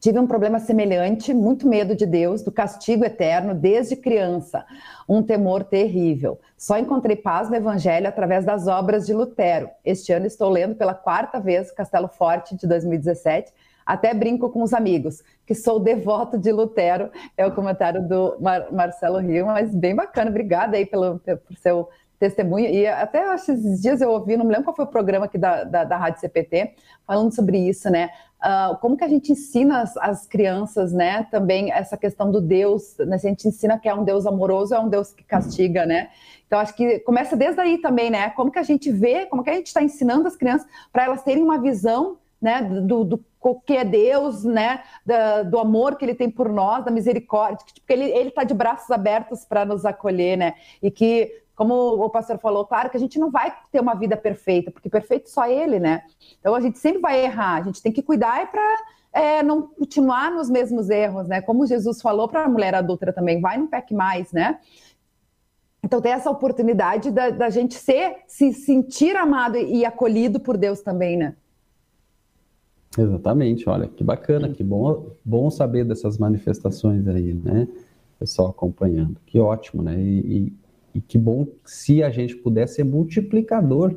Tive 0.00 0.18
um 0.18 0.26
problema 0.26 0.58
semelhante, 0.58 1.32
muito 1.32 1.66
medo 1.66 1.96
de 1.96 2.04
Deus, 2.04 2.42
do 2.42 2.52
castigo 2.52 3.04
eterno 3.04 3.54
desde 3.54 3.96
criança, 3.96 4.64
um 5.08 5.22
temor 5.22 5.64
terrível. 5.64 6.38
Só 6.56 6.78
encontrei 6.78 7.16
paz 7.16 7.48
no 7.48 7.56
Evangelho 7.56 8.06
através 8.06 8.44
das 8.44 8.66
obras 8.66 9.06
de 9.06 9.14
Lutero. 9.14 9.68
Este 9.84 10.12
ano 10.12 10.26
estou 10.26 10.50
lendo 10.50 10.74
pela 10.74 10.94
quarta 10.94 11.40
vez 11.40 11.70
Castelo 11.70 12.08
Forte 12.08 12.56
de 12.56 12.66
2017. 12.66 13.52
Até 13.86 14.12
brinco 14.12 14.50
com 14.50 14.62
os 14.62 14.74
amigos, 14.74 15.22
que 15.46 15.54
sou 15.54 15.78
devoto 15.78 16.36
de 16.36 16.50
Lutero, 16.50 17.08
é 17.36 17.46
o 17.46 17.54
comentário 17.54 18.06
do 18.06 18.36
Mar 18.40 18.66
Marcelo 18.72 19.18
Rio, 19.18 19.46
mas 19.46 19.72
bem 19.72 19.94
bacana. 19.94 20.28
Obrigada 20.28 20.76
aí 20.76 20.84
pelo, 20.84 21.20
por 21.20 21.56
seu 21.56 21.88
testemunho. 22.18 22.66
E 22.66 22.86
até 22.86 23.34
esses 23.34 23.80
dias 23.80 24.00
eu 24.00 24.10
ouvi, 24.10 24.36
não 24.36 24.44
me 24.44 24.50
lembro 24.50 24.64
qual 24.64 24.76
foi 24.76 24.84
o 24.84 24.88
programa 24.88 25.26
aqui 25.26 25.38
da, 25.38 25.64
da, 25.64 25.84
da 25.84 25.96
Rádio 25.96 26.20
CPT, 26.20 26.74
falando 27.06 27.34
sobre 27.34 27.58
isso, 27.58 27.90
né? 27.90 28.10
Uh, 28.36 28.76
como 28.78 28.96
que 28.96 29.04
a 29.04 29.08
gente 29.08 29.32
ensina 29.32 29.80
as, 29.80 29.96
as, 29.96 30.26
crianças, 30.26 30.92
né, 30.92 31.26
também 31.30 31.72
essa 31.72 31.96
questão 31.96 32.30
do 32.30 32.38
Deus, 32.38 32.94
né, 32.98 33.16
se 33.16 33.26
a 33.26 33.30
gente 33.30 33.48
ensina 33.48 33.78
que 33.78 33.88
é 33.88 33.94
um 33.94 34.04
Deus 34.04 34.26
amoroso, 34.26 34.74
é 34.74 34.78
um 34.78 34.90
Deus 34.90 35.10
que 35.10 35.24
castiga, 35.24 35.86
né, 35.86 36.10
então 36.46 36.60
acho 36.60 36.76
que 36.76 36.98
começa 37.00 37.34
desde 37.34 37.58
aí 37.60 37.78
também, 37.78 38.10
né, 38.10 38.28
como 38.30 38.50
que 38.50 38.58
a 38.58 38.62
gente 38.62 38.92
vê, 38.92 39.24
como 39.24 39.42
que 39.42 39.48
a 39.48 39.54
gente 39.54 39.68
está 39.68 39.82
ensinando 39.82 40.28
as 40.28 40.36
crianças 40.36 40.68
para 40.92 41.04
elas 41.06 41.22
terem 41.22 41.42
uma 41.42 41.58
visão, 41.58 42.18
né, 42.40 42.60
do, 42.62 43.04
do 43.04 43.24
que 43.64 43.76
é 43.76 43.84
Deus, 43.84 44.44
né, 44.44 44.82
da, 45.04 45.42
do 45.42 45.58
amor 45.58 45.96
que 45.96 46.04
Ele 46.04 46.14
tem 46.14 46.30
por 46.30 46.48
nós, 46.50 46.84
da 46.84 46.90
misericórdia, 46.90 47.64
que 47.66 47.74
tipo, 47.74 47.90
Ele 47.90 48.28
está 48.28 48.44
de 48.44 48.52
braços 48.52 48.90
abertos 48.90 49.46
para 49.46 49.64
nos 49.64 49.86
acolher, 49.86 50.36
né, 50.36 50.54
e 50.82 50.90
que 50.90 51.32
como 51.56 51.74
o 51.74 52.10
pastor 52.10 52.38
falou, 52.38 52.66
claro 52.66 52.90
que 52.90 52.98
a 52.98 53.00
gente 53.00 53.18
não 53.18 53.30
vai 53.30 53.52
ter 53.72 53.80
uma 53.80 53.94
vida 53.94 54.14
perfeita, 54.14 54.70
porque 54.70 54.90
perfeito 54.90 55.30
só 55.30 55.48
ele, 55.48 55.80
né? 55.80 56.02
Então 56.38 56.54
a 56.54 56.60
gente 56.60 56.78
sempre 56.78 57.00
vai 57.00 57.24
errar, 57.24 57.56
a 57.56 57.62
gente 57.62 57.82
tem 57.82 57.90
que 57.90 58.02
cuidar 58.02 58.50
para 58.50 58.76
é, 59.10 59.42
não 59.42 59.62
continuar 59.62 60.30
nos 60.30 60.50
mesmos 60.50 60.90
erros, 60.90 61.26
né? 61.26 61.40
Como 61.40 61.66
Jesus 61.66 62.02
falou 62.02 62.28
para 62.28 62.44
a 62.44 62.48
mulher 62.48 62.74
adulta 62.74 63.10
também, 63.10 63.40
vai, 63.40 63.56
não 63.56 63.66
peque 63.66 63.94
mais, 63.94 64.30
né? 64.32 64.60
Então 65.82 66.00
tem 66.00 66.12
essa 66.12 66.30
oportunidade 66.30 67.10
da, 67.10 67.30
da 67.30 67.48
gente 67.48 67.74
ser, 67.74 68.16
se 68.26 68.52
sentir 68.52 69.16
amado 69.16 69.56
e, 69.56 69.84
acolhido 69.84 70.38
por 70.38 70.58
Deus 70.58 70.82
também, 70.82 71.16
né? 71.16 71.34
Exatamente, 72.98 73.68
olha, 73.68 73.88
que 73.88 74.04
bacana, 74.04 74.50
que 74.50 74.62
bom, 74.62 75.12
bom 75.24 75.50
saber 75.50 75.84
dessas 75.84 76.18
manifestações 76.18 77.06
aí, 77.08 77.32
né? 77.32 77.66
Pessoal 78.18 78.48
acompanhando, 78.48 79.16
que 79.24 79.38
ótimo, 79.38 79.82
né? 79.82 79.98
E, 79.98 80.18
e 80.48 80.52
e 80.96 81.00
que 81.02 81.18
bom 81.18 81.46
se 81.62 82.02
a 82.02 82.08
gente 82.08 82.34
puder 82.34 82.66
ser 82.66 82.82
multiplicador 82.82 83.94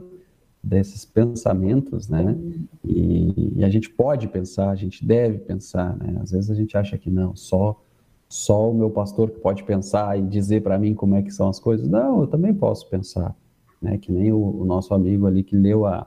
desses 0.61 1.05
pensamentos, 1.05 2.09
né? 2.09 2.37
E, 2.83 3.53
e, 3.55 3.63
a 3.63 3.69
gente 3.69 3.89
pode 3.89 4.27
pensar, 4.27 4.69
a 4.69 4.75
gente 4.75 5.05
deve 5.05 5.37
pensar, 5.37 5.95
né? 5.97 6.19
Às 6.21 6.31
vezes 6.31 6.51
a 6.51 6.53
gente 6.53 6.75
acha 6.77 6.97
que 6.97 7.09
não, 7.09 7.33
só 7.37 7.81
só 8.27 8.69
o 8.69 8.75
meu 8.75 8.91
pastor 8.91 9.31
que 9.31 9.39
pode 9.39 9.63
pensar 9.63 10.19
e 10.19 10.21
dizer 10.21 10.61
para 10.61 10.77
mim 10.77 10.93
como 10.93 11.15
é 11.15 11.23
que 11.23 11.31
são 11.31 11.47
as 11.47 11.57
coisas. 11.57 11.87
Não, 11.87 12.19
eu 12.19 12.27
também 12.27 12.53
posso 12.53 12.87
pensar, 12.89 13.33
né? 13.81 13.97
Que 13.97 14.11
nem 14.11 14.33
o, 14.33 14.61
o 14.61 14.65
nosso 14.65 14.93
amigo 14.93 15.25
ali 15.25 15.41
que 15.41 15.55
leu 15.55 15.85
a, 15.85 16.05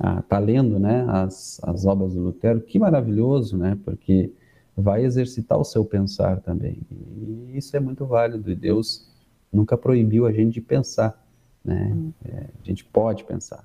a 0.00 0.22
tá 0.22 0.38
lendo, 0.38 0.78
né? 0.78 1.04
As, 1.08 1.60
as 1.62 1.84
obras 1.84 2.14
do 2.14 2.22
Lutero, 2.22 2.62
que 2.62 2.78
maravilhoso, 2.78 3.58
né? 3.58 3.78
Porque 3.84 4.32
vai 4.74 5.04
exercitar 5.04 5.58
o 5.58 5.64
seu 5.64 5.84
pensar 5.84 6.40
também. 6.40 6.80
E 6.90 7.58
isso 7.58 7.76
é 7.76 7.80
muito 7.80 8.06
válido. 8.06 8.50
E 8.50 8.56
Deus 8.56 9.14
nunca 9.52 9.76
proibiu 9.76 10.26
a 10.26 10.32
gente 10.32 10.54
de 10.54 10.60
pensar, 10.60 11.22
né? 11.64 11.92
Hum. 11.92 12.12
É, 12.24 12.46
a 12.62 12.64
gente 12.64 12.84
pode 12.84 13.24
pensar. 13.24 13.64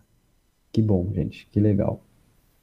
Que 0.72 0.82
bom, 0.82 1.08
gente, 1.14 1.48
que 1.48 1.60
legal. 1.60 2.02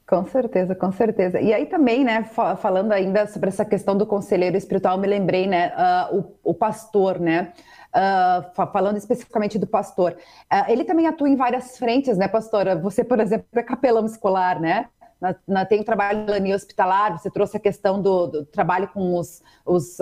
Com 0.09 0.25
certeza, 0.25 0.75
com 0.75 0.91
certeza. 0.91 1.39
E 1.39 1.53
aí 1.53 1.67
também, 1.67 2.03
né, 2.03 2.25
falando 2.63 2.93
ainda 2.93 3.27
sobre 3.27 3.51
essa 3.51 3.63
questão 3.63 3.95
do 3.95 4.07
conselheiro 4.07 4.57
espiritual, 4.57 4.97
me 4.97 5.07
lembrei, 5.07 5.47
né, 5.47 5.71
uh, 5.77 6.17
o, 6.17 6.51
o, 6.51 6.55
pastor, 6.55 7.21
né, 7.21 7.53
uh, 7.95 8.67
falando 8.73 8.97
especificamente 8.97 9.59
do 9.59 9.67
pastor, 9.67 10.13
uh, 10.51 10.71
ele 10.71 10.85
também 10.85 11.07
atua 11.07 11.29
em 11.29 11.37
várias 11.37 11.77
frentes, 11.77 12.17
né, 12.17 12.27
pastora? 12.27 12.75
Você, 12.77 13.05
por 13.05 13.21
exemplo, 13.21 13.47
é 13.53 13.63
capelão 13.63 14.07
escolar, 14.07 14.59
né? 14.59 14.87
Na, 15.21 15.35
na, 15.47 15.65
tem 15.67 15.81
o 15.81 15.85
trabalho 15.85 16.41
de 16.41 16.55
hospitalar, 16.55 17.19
você 17.19 17.31
trouxe 17.31 17.59
a 17.59 17.61
questão 17.61 18.01
do, 18.01 18.29
do 18.29 18.47
trabalho 18.47 18.89
com 18.89 19.15
os, 19.15 19.43
os 19.67 19.99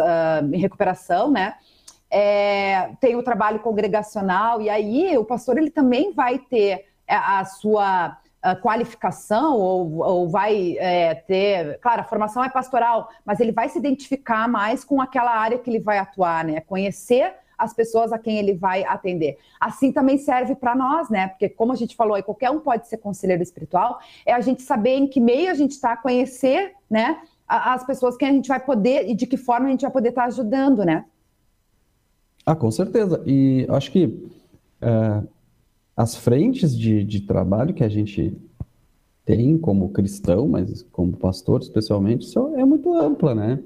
em 0.53 0.59
recuperação, 0.59 1.33
né? 1.33 1.55
É, 2.11 2.91
tem 3.01 3.17
o 3.17 3.23
trabalho 3.23 3.61
congregacional, 3.61 4.61
e 4.61 4.71
aí 4.71 5.17
o 5.19 5.25
pastor 5.25 5.59
ele 5.59 5.71
também 5.71 6.13
vai 6.13 6.39
ter 6.39 6.87
a, 7.09 7.45
sua 7.45 8.19
a 8.43 8.55
qualificação 8.55 9.57
ou, 9.57 9.99
ou 10.05 10.29
vai 10.29 10.77
é, 10.79 11.15
ter, 11.15 11.81
claro, 11.81 12.03
a 12.03 12.05
formação 12.05 12.45
é 12.45 12.49
pastoral, 12.49 13.09
mas 13.25 13.41
ele 13.41 13.51
vai 13.51 13.69
se 13.69 13.79
identificar 13.79 14.49
mais 14.49 14.85
com 14.85 15.01
aquela 15.01 15.35
área 15.35 15.59
que 15.59 15.69
ele 15.69 15.81
vai 15.81 15.99
atuar, 15.99 16.45
né? 16.45 16.61
Conhecer 16.61 17.35
as 17.59 17.73
pessoas 17.73 18.13
a 18.13 18.19
quem 18.19 18.39
ele 18.39 18.55
vai 18.55 18.85
atender. 18.85 19.39
Assim 19.59 19.91
também 19.91 20.19
serve 20.19 20.55
para 20.55 20.75
nós, 20.77 21.09
né? 21.09 21.29
Porque, 21.29 21.49
como 21.49 21.73
a 21.73 21.75
gente 21.75 21.97
falou 21.97 22.15
aí, 22.15 22.23
qualquer 22.23 22.51
um 22.51 22.61
pode 22.61 22.87
ser 22.87 22.99
conselheiro 22.99 23.43
espiritual, 23.43 23.99
é 24.25 24.33
a 24.33 24.41
gente 24.41 24.63
saber 24.63 24.97
em 24.97 25.09
que 25.09 25.21
meio 25.21 25.51
a 25.51 25.55
gente 25.55 25.73
está, 25.73 25.97
conhecer, 25.97 26.75
né? 26.89 27.21
As 27.49 27.85
pessoas 27.85 28.17
que 28.17 28.25
a 28.25 28.31
gente 28.31 28.49
vai 28.49 28.61
poder 28.61 29.09
e 29.09 29.15
de 29.15 29.27
que 29.27 29.37
forma 29.37 29.67
a 29.67 29.71
gente 29.71 29.83
vai 29.83 29.91
poder 29.91 30.11
estar 30.11 30.23
tá 30.23 30.29
ajudando, 30.29 30.85
né? 30.85 31.05
Ah, 32.47 32.55
com 32.55 32.71
certeza. 32.71 33.21
E 33.27 33.67
acho 33.69 33.91
que 33.91 34.25
é, 34.81 35.23
as 35.97 36.15
frentes 36.15 36.77
de, 36.79 37.03
de 37.03 37.23
trabalho 37.23 37.75
que 37.75 37.83
a 37.83 37.89
gente 37.89 38.39
tem 39.25 39.59
como 39.59 39.89
cristão, 39.89 40.47
mas 40.47 40.83
como 40.93 41.17
pastor 41.17 41.61
especialmente, 41.61 42.33
é 42.55 42.65
muito 42.65 42.95
ampla, 42.95 43.35
né? 43.35 43.61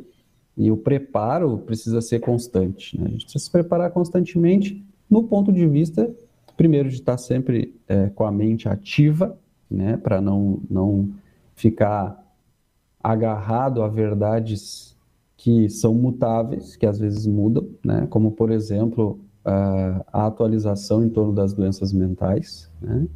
E 0.57 0.71
o 0.71 0.77
preparo 0.77 1.59
precisa 1.59 2.01
ser 2.01 2.21
constante. 2.21 2.99
Né? 2.99 3.07
A 3.07 3.11
gente 3.11 3.25
precisa 3.25 3.45
se 3.45 3.51
preparar 3.51 3.91
constantemente 3.91 4.83
no 5.09 5.25
ponto 5.25 5.53
de 5.53 5.67
vista, 5.67 6.11
primeiro, 6.57 6.89
de 6.89 6.95
estar 6.95 7.19
sempre 7.19 7.79
é, 7.87 8.09
com 8.09 8.25
a 8.25 8.33
mente 8.33 8.69
ativa, 8.69 9.39
né? 9.71 9.99
Para 9.99 10.23
não, 10.23 10.63
não 10.71 11.11
ficar 11.55 12.19
agarrado 13.03 13.83
a 13.83 13.89
verdades 13.89 14.97
que 15.41 15.71
são 15.71 15.95
mutáveis, 15.95 16.77
que 16.77 16.85
às 16.85 16.99
vezes 16.99 17.27
mudam, 17.27 17.67
né? 17.83 18.07
Como, 18.11 18.31
por 18.31 18.51
exemplo, 18.51 19.19
a 19.43 20.27
atualização 20.27 21.03
em 21.03 21.09
torno 21.09 21.33
das 21.33 21.55
doenças 21.55 21.95
mentais, 21.95 22.71
né? 22.79 23.09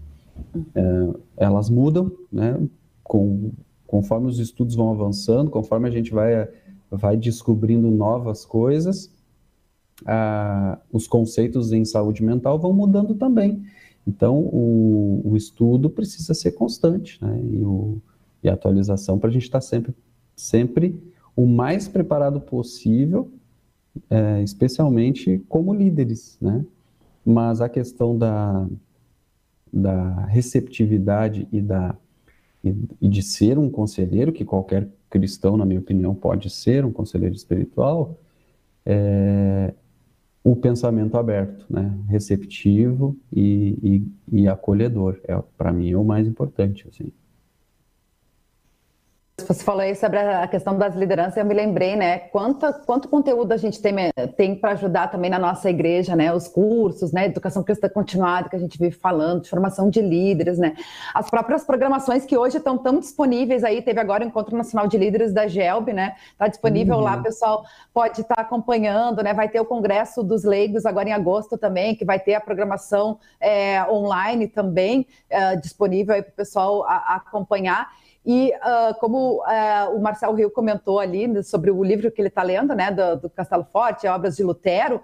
É, 0.74 1.08
elas 1.36 1.68
mudam, 1.68 2.10
né? 2.32 2.58
Com, 3.02 3.52
conforme 3.86 4.26
os 4.26 4.38
estudos 4.38 4.74
vão 4.74 4.90
avançando, 4.90 5.50
conforme 5.50 5.86
a 5.86 5.90
gente 5.90 6.12
vai, 6.14 6.48
vai 6.90 7.14
descobrindo 7.14 7.90
novas 7.90 8.46
coisas, 8.46 9.12
os 10.90 11.06
conceitos 11.06 11.72
em 11.72 11.84
saúde 11.84 12.22
mental 12.24 12.58
vão 12.58 12.72
mudando 12.72 13.14
também. 13.14 13.62
Então, 14.06 14.38
o, 14.38 15.20
o 15.26 15.36
estudo 15.36 15.90
precisa 15.90 16.32
ser 16.32 16.52
constante, 16.52 17.22
né? 17.22 17.38
E, 17.44 17.62
o, 17.62 17.98
e 18.42 18.48
a 18.48 18.54
atualização 18.54 19.18
para 19.18 19.28
a 19.28 19.32
gente 19.32 19.42
estar 19.42 19.58
tá 19.58 19.66
sempre, 19.66 19.94
sempre 20.34 21.13
o 21.36 21.46
mais 21.46 21.88
preparado 21.88 22.40
possível 22.40 23.30
é, 24.10 24.42
especialmente 24.42 25.38
como 25.48 25.72
líderes, 25.72 26.38
né? 26.40 26.64
Mas 27.24 27.60
a 27.60 27.68
questão 27.68 28.16
da, 28.16 28.68
da 29.72 30.26
receptividade 30.26 31.48
e, 31.50 31.60
da, 31.60 31.96
e, 32.62 32.74
e 33.00 33.08
de 33.08 33.22
ser 33.22 33.58
um 33.58 33.70
conselheiro, 33.70 34.32
que 34.32 34.44
qualquer 34.44 34.88
cristão, 35.08 35.56
na 35.56 35.64
minha 35.64 35.80
opinião, 35.80 36.14
pode 36.14 36.50
ser 36.50 36.84
um 36.84 36.92
conselheiro 36.92 37.34
espiritual, 37.34 38.18
é, 38.84 39.72
o 40.42 40.54
pensamento 40.54 41.16
aberto, 41.16 41.64
né? 41.70 41.96
receptivo 42.08 43.16
e, 43.32 44.04
e, 44.30 44.40
e 44.42 44.48
acolhedor. 44.48 45.18
É, 45.24 45.40
Para 45.56 45.72
mim 45.72 45.90
é 45.90 45.96
o 45.96 46.04
mais 46.04 46.26
importante. 46.26 46.86
Assim. 46.88 47.10
Você 49.36 49.64
falou 49.64 49.80
aí 49.80 49.96
sobre 49.96 50.16
a 50.16 50.46
questão 50.46 50.78
das 50.78 50.94
lideranças, 50.94 51.36
eu 51.36 51.44
me 51.44 51.54
lembrei, 51.54 51.96
né? 51.96 52.18
Quanto, 52.18 52.72
quanto 52.86 53.08
conteúdo 53.08 53.50
a 53.50 53.56
gente 53.56 53.82
tem, 53.82 53.92
tem 54.36 54.54
para 54.54 54.70
ajudar 54.72 55.08
também 55.08 55.28
na 55.28 55.40
nossa 55.40 55.68
igreja, 55.68 56.14
né? 56.14 56.32
Os 56.32 56.46
cursos, 56.46 57.10
né? 57.10 57.26
Educação 57.26 57.64
cristã 57.64 57.88
continuada 57.88 58.48
que 58.48 58.54
a 58.54 58.60
gente 58.60 58.78
vive 58.78 58.94
falando, 58.94 59.42
de 59.42 59.50
formação 59.50 59.90
de 59.90 60.00
líderes, 60.00 60.56
né? 60.56 60.76
As 61.12 61.28
próprias 61.28 61.64
programações 61.64 62.24
que 62.24 62.36
hoje 62.36 62.58
estão 62.58 62.78
tão 62.78 63.00
disponíveis 63.00 63.64
aí, 63.64 63.82
teve 63.82 63.98
agora 63.98 64.24
o 64.24 64.28
Encontro 64.28 64.56
Nacional 64.56 64.86
de 64.86 64.96
Líderes 64.96 65.34
da 65.34 65.48
GELB, 65.48 65.92
né? 65.92 66.14
Está 66.30 66.46
disponível 66.46 66.94
uhum. 66.94 67.02
lá, 67.02 67.20
pessoal 67.20 67.64
pode 67.92 68.20
estar 68.20 68.36
tá 68.36 68.42
acompanhando, 68.42 69.20
né? 69.20 69.34
Vai 69.34 69.48
ter 69.48 69.58
o 69.58 69.64
Congresso 69.64 70.22
dos 70.22 70.44
Leigos 70.44 70.86
agora 70.86 71.08
em 71.08 71.12
agosto 71.12 71.58
também, 71.58 71.96
que 71.96 72.04
vai 72.04 72.20
ter 72.20 72.34
a 72.34 72.40
programação 72.40 73.18
é, 73.40 73.84
online 73.90 74.46
também 74.46 75.08
é, 75.28 75.56
disponível 75.56 76.14
aí 76.14 76.22
para 76.22 76.30
o 76.30 76.36
pessoal 76.36 76.84
a, 76.84 76.94
a 76.94 77.16
acompanhar. 77.16 77.88
E 78.24 78.52
uh, 78.54 78.98
como 78.98 79.42
uh, 79.42 79.94
o 79.94 80.00
Marcel 80.00 80.32
Rio 80.32 80.50
comentou 80.50 80.98
ali 80.98 81.42
sobre 81.42 81.70
o 81.70 81.84
livro 81.84 82.10
que 82.10 82.20
ele 82.20 82.28
está 82.28 82.42
lendo, 82.42 82.74
né, 82.74 82.90
do, 82.90 83.16
do, 83.20 83.30
Castelo 83.30 83.66
Forte, 83.70 84.06
Obras 84.06 84.36
de 84.36 84.42
Lutero, 84.42 85.02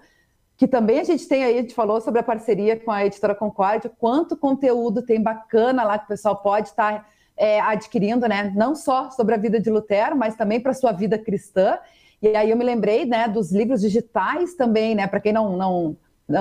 que 0.57 0.67
também 0.67 0.99
a 0.99 1.03
gente 1.03 1.27
tem 1.27 1.43
aí, 1.43 1.57
a 1.57 1.61
gente 1.61 1.75
falou 1.75 2.01
sobre 2.01 2.19
a 2.19 2.23
parceria 2.23 2.79
com 2.79 2.91
a 2.91 3.05
editora 3.05 3.35
Concórdia, 3.35 3.91
quanto 3.99 4.35
conteúdo 4.35 5.03
tem 5.03 5.21
bacana 5.21 5.83
lá 5.83 5.99
que 5.99 6.05
o 6.05 6.07
pessoal 6.07 6.37
pode 6.37 6.69
estar 6.69 6.99
tá, 6.99 7.05
é, 7.37 7.59
adquirindo, 7.59 8.27
né, 8.27 8.51
não 8.55 8.75
só 8.75 9.11
sobre 9.11 9.35
a 9.35 9.37
vida 9.37 9.59
de 9.59 9.69
Lutero, 9.69 10.15
mas 10.15 10.35
também 10.35 10.59
para 10.59 10.71
a 10.71 10.75
sua 10.75 10.91
vida 10.91 11.17
cristã. 11.17 11.77
E 12.21 12.35
aí 12.35 12.49
eu 12.49 12.57
me 12.57 12.63
lembrei, 12.63 13.05
né, 13.05 13.27
dos 13.27 13.51
livros 13.51 13.81
digitais 13.81 14.55
também, 14.55 14.95
né, 14.95 15.05
para 15.05 15.19
quem 15.19 15.33
não, 15.33 15.55
não 15.55 15.97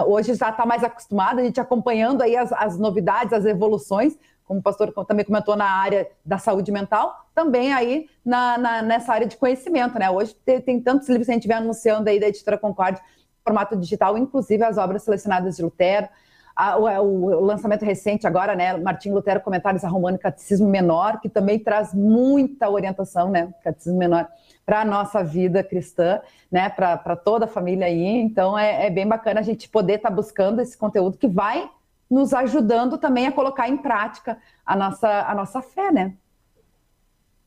hoje 0.07 0.35
já 0.35 0.51
está 0.51 0.65
mais 0.65 0.85
acostumado, 0.85 1.41
a 1.41 1.45
gente 1.45 1.61
acompanhando 1.61 2.23
aí 2.23 2.37
as, 2.37 2.53
as 2.53 2.79
novidades, 2.79 3.33
as 3.33 3.45
evoluções, 3.45 4.17
como 4.51 4.59
o 4.59 4.63
pastor 4.65 4.93
também 5.07 5.25
comentou 5.25 5.55
na 5.55 5.71
área 5.71 6.11
da 6.27 6.37
saúde 6.37 6.73
mental, 6.73 7.25
também 7.33 7.73
aí 7.73 8.09
na, 8.25 8.59
na 8.59 8.83
nessa 8.83 9.13
área 9.13 9.25
de 9.25 9.37
conhecimento, 9.37 9.97
né? 9.97 10.11
Hoje 10.11 10.35
tem, 10.45 10.61
tem, 10.61 10.81
tantos 10.81 11.09
livros 11.09 11.27
que 11.27 11.31
a 11.31 11.35
gente 11.35 11.47
vem 11.47 11.59
anunciando 11.59 12.11
aí 12.11 12.19
da 12.19 12.27
editora 12.27 12.59
Concorde, 12.59 13.01
formato 13.45 13.77
digital, 13.77 14.19
inclusive 14.19 14.65
as 14.65 14.77
obras 14.77 15.05
selecionadas 15.05 15.55
de 15.55 15.63
Lutero. 15.63 16.09
A, 16.57 16.77
o, 16.77 17.27
o, 17.27 17.45
lançamento 17.45 17.85
recente 17.85 18.27
agora, 18.27 18.57
né, 18.57 18.77
Martim 18.77 19.13
Lutero, 19.13 19.41
Comentários 19.41 19.85
a 19.85 19.89
Romano 19.89 20.19
Catecismo 20.19 20.69
Menor, 20.69 21.21
que 21.21 21.29
também 21.29 21.57
traz 21.57 21.95
muita 21.95 22.69
orientação, 22.69 23.31
né, 23.31 23.55
Catecismo 23.63 24.01
Menor, 24.01 24.27
para 24.67 24.81
a 24.81 24.85
nossa 24.85 25.23
vida 25.23 25.63
cristã, 25.63 26.21
né, 26.51 26.69
para 26.69 27.15
toda 27.15 27.45
a 27.45 27.49
família 27.49 27.87
aí. 27.87 28.05
Então 28.05 28.59
é, 28.59 28.87
é 28.87 28.91
bem 28.91 29.07
bacana 29.07 29.39
a 29.39 29.45
gente 29.45 29.69
poder 29.69 29.95
estar 29.95 30.11
tá 30.11 30.15
buscando 30.15 30.61
esse 30.61 30.77
conteúdo 30.77 31.17
que 31.17 31.29
vai 31.29 31.71
nos 32.11 32.35
ajudando 32.35 32.99
também 32.99 33.27
a 33.27 33.33
colocar 33.33 33.69
em 33.69 33.77
prática 33.77 34.39
a 34.67 34.75
nossa, 34.75 35.09
a 35.23 35.35
nossa 35.35 35.63
fé, 35.63 35.93
né? 35.93 36.15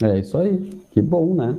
É 0.01 0.19
isso 0.19 0.37
aí. 0.37 0.81
Que 0.91 1.01
bom, 1.01 1.35
né? 1.35 1.57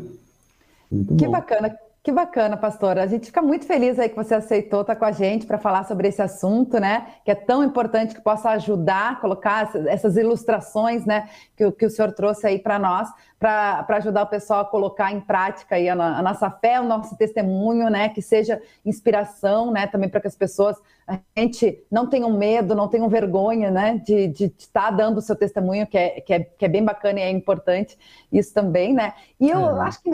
Muito 0.91 1.17
que 1.17 1.27
bom. 1.27 1.33
bacana. 1.33 1.77
Que 2.05 2.13
bacana, 2.13 2.55
pastora. 2.55 3.03
A 3.03 3.07
gente 3.07 3.25
fica 3.29 3.41
muito 3.41 3.65
feliz 3.65 3.99
aí 3.99 4.11
que 4.11 4.15
você 4.15 4.35
aceitou 4.35 4.83
estar 4.83 4.95
com 4.95 5.07
a 5.07 5.11
gente 5.11 5.47
para 5.47 5.57
falar 5.57 5.85
sobre 5.85 6.07
esse 6.07 6.21
assunto, 6.21 6.79
né? 6.79 7.15
Que 7.25 7.31
é 7.31 7.35
tão 7.35 7.65
importante 7.65 8.15
que 8.15 8.21
possa 8.21 8.51
ajudar 8.51 9.13
a 9.13 9.17
colocar 9.17 9.75
essas 9.87 10.15
ilustrações, 10.19 11.07
né? 11.07 11.31
Que, 11.57 11.73
que 11.73 11.87
o 11.87 11.89
senhor 11.89 12.13
trouxe 12.13 12.47
aí 12.47 12.59
para 12.59 12.79
nós, 12.79 13.09
para 13.39 13.87
ajudar 13.89 14.25
o 14.25 14.27
pessoal 14.27 14.61
a 14.61 14.65
colocar 14.67 15.13
em 15.13 15.21
prática 15.23 15.77
aí 15.77 15.89
a, 15.89 15.95
a, 15.95 16.21
nossa 16.21 16.51
fé, 16.51 16.79
o 16.79 16.85
nosso 16.85 17.17
testemunho, 17.17 17.89
né? 17.89 18.11
Que 18.11 18.21
seja 18.21 18.61
inspiração, 18.85 19.71
né? 19.73 19.87
Também 19.87 20.11
para 20.11 20.21
que 20.21 20.29
as 20.29 20.37
pessoas, 20.37 20.77
a 21.07 21.19
gente 21.35 21.83
não 21.91 22.07
tenham 22.07 22.31
medo, 22.37 22.75
não 22.75 22.87
tenham 22.87 23.09
vergonha, 23.09 23.71
né? 23.71 23.97
De, 24.05 24.53
estar 24.59 24.91
dando 24.91 25.17
o 25.17 25.23
seu 25.23 25.35
testemunho, 25.35 25.87
que 25.87 25.97
é, 25.97 26.21
que, 26.21 26.35
é, 26.35 26.41
que 26.41 26.67
é 26.67 26.69
bem 26.69 26.85
bacana 26.85 27.21
e 27.21 27.23
é 27.23 27.31
importante 27.31 27.97
isso 28.31 28.53
também, 28.53 28.93
né? 28.93 29.15
E 29.41 29.49
eu 29.49 29.59
é. 29.59 29.81
acho 29.87 30.03
que. 30.03 30.11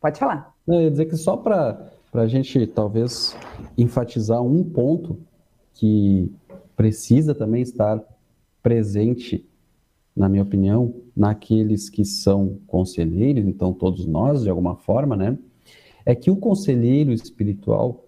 Pode 0.00 0.16
falar. 0.20 0.56
Eu 0.68 0.82
ia 0.82 0.90
dizer 0.90 1.06
que 1.06 1.16
só 1.16 1.34
para 1.34 1.90
a 2.12 2.26
gente 2.26 2.66
talvez 2.66 3.34
enfatizar 3.76 4.42
um 4.42 4.62
ponto 4.62 5.18
que 5.72 6.30
precisa 6.76 7.34
também 7.34 7.62
estar 7.62 8.04
presente, 8.62 9.48
na 10.14 10.28
minha 10.28 10.42
opinião, 10.42 10.94
naqueles 11.16 11.88
que 11.88 12.04
são 12.04 12.58
conselheiros, 12.66 13.46
então 13.46 13.72
todos 13.72 14.04
nós, 14.04 14.42
de 14.42 14.50
alguma 14.50 14.76
forma, 14.76 15.16
né? 15.16 15.38
É 16.04 16.14
que 16.14 16.30
o 16.30 16.36
conselheiro 16.36 17.12
espiritual 17.14 18.04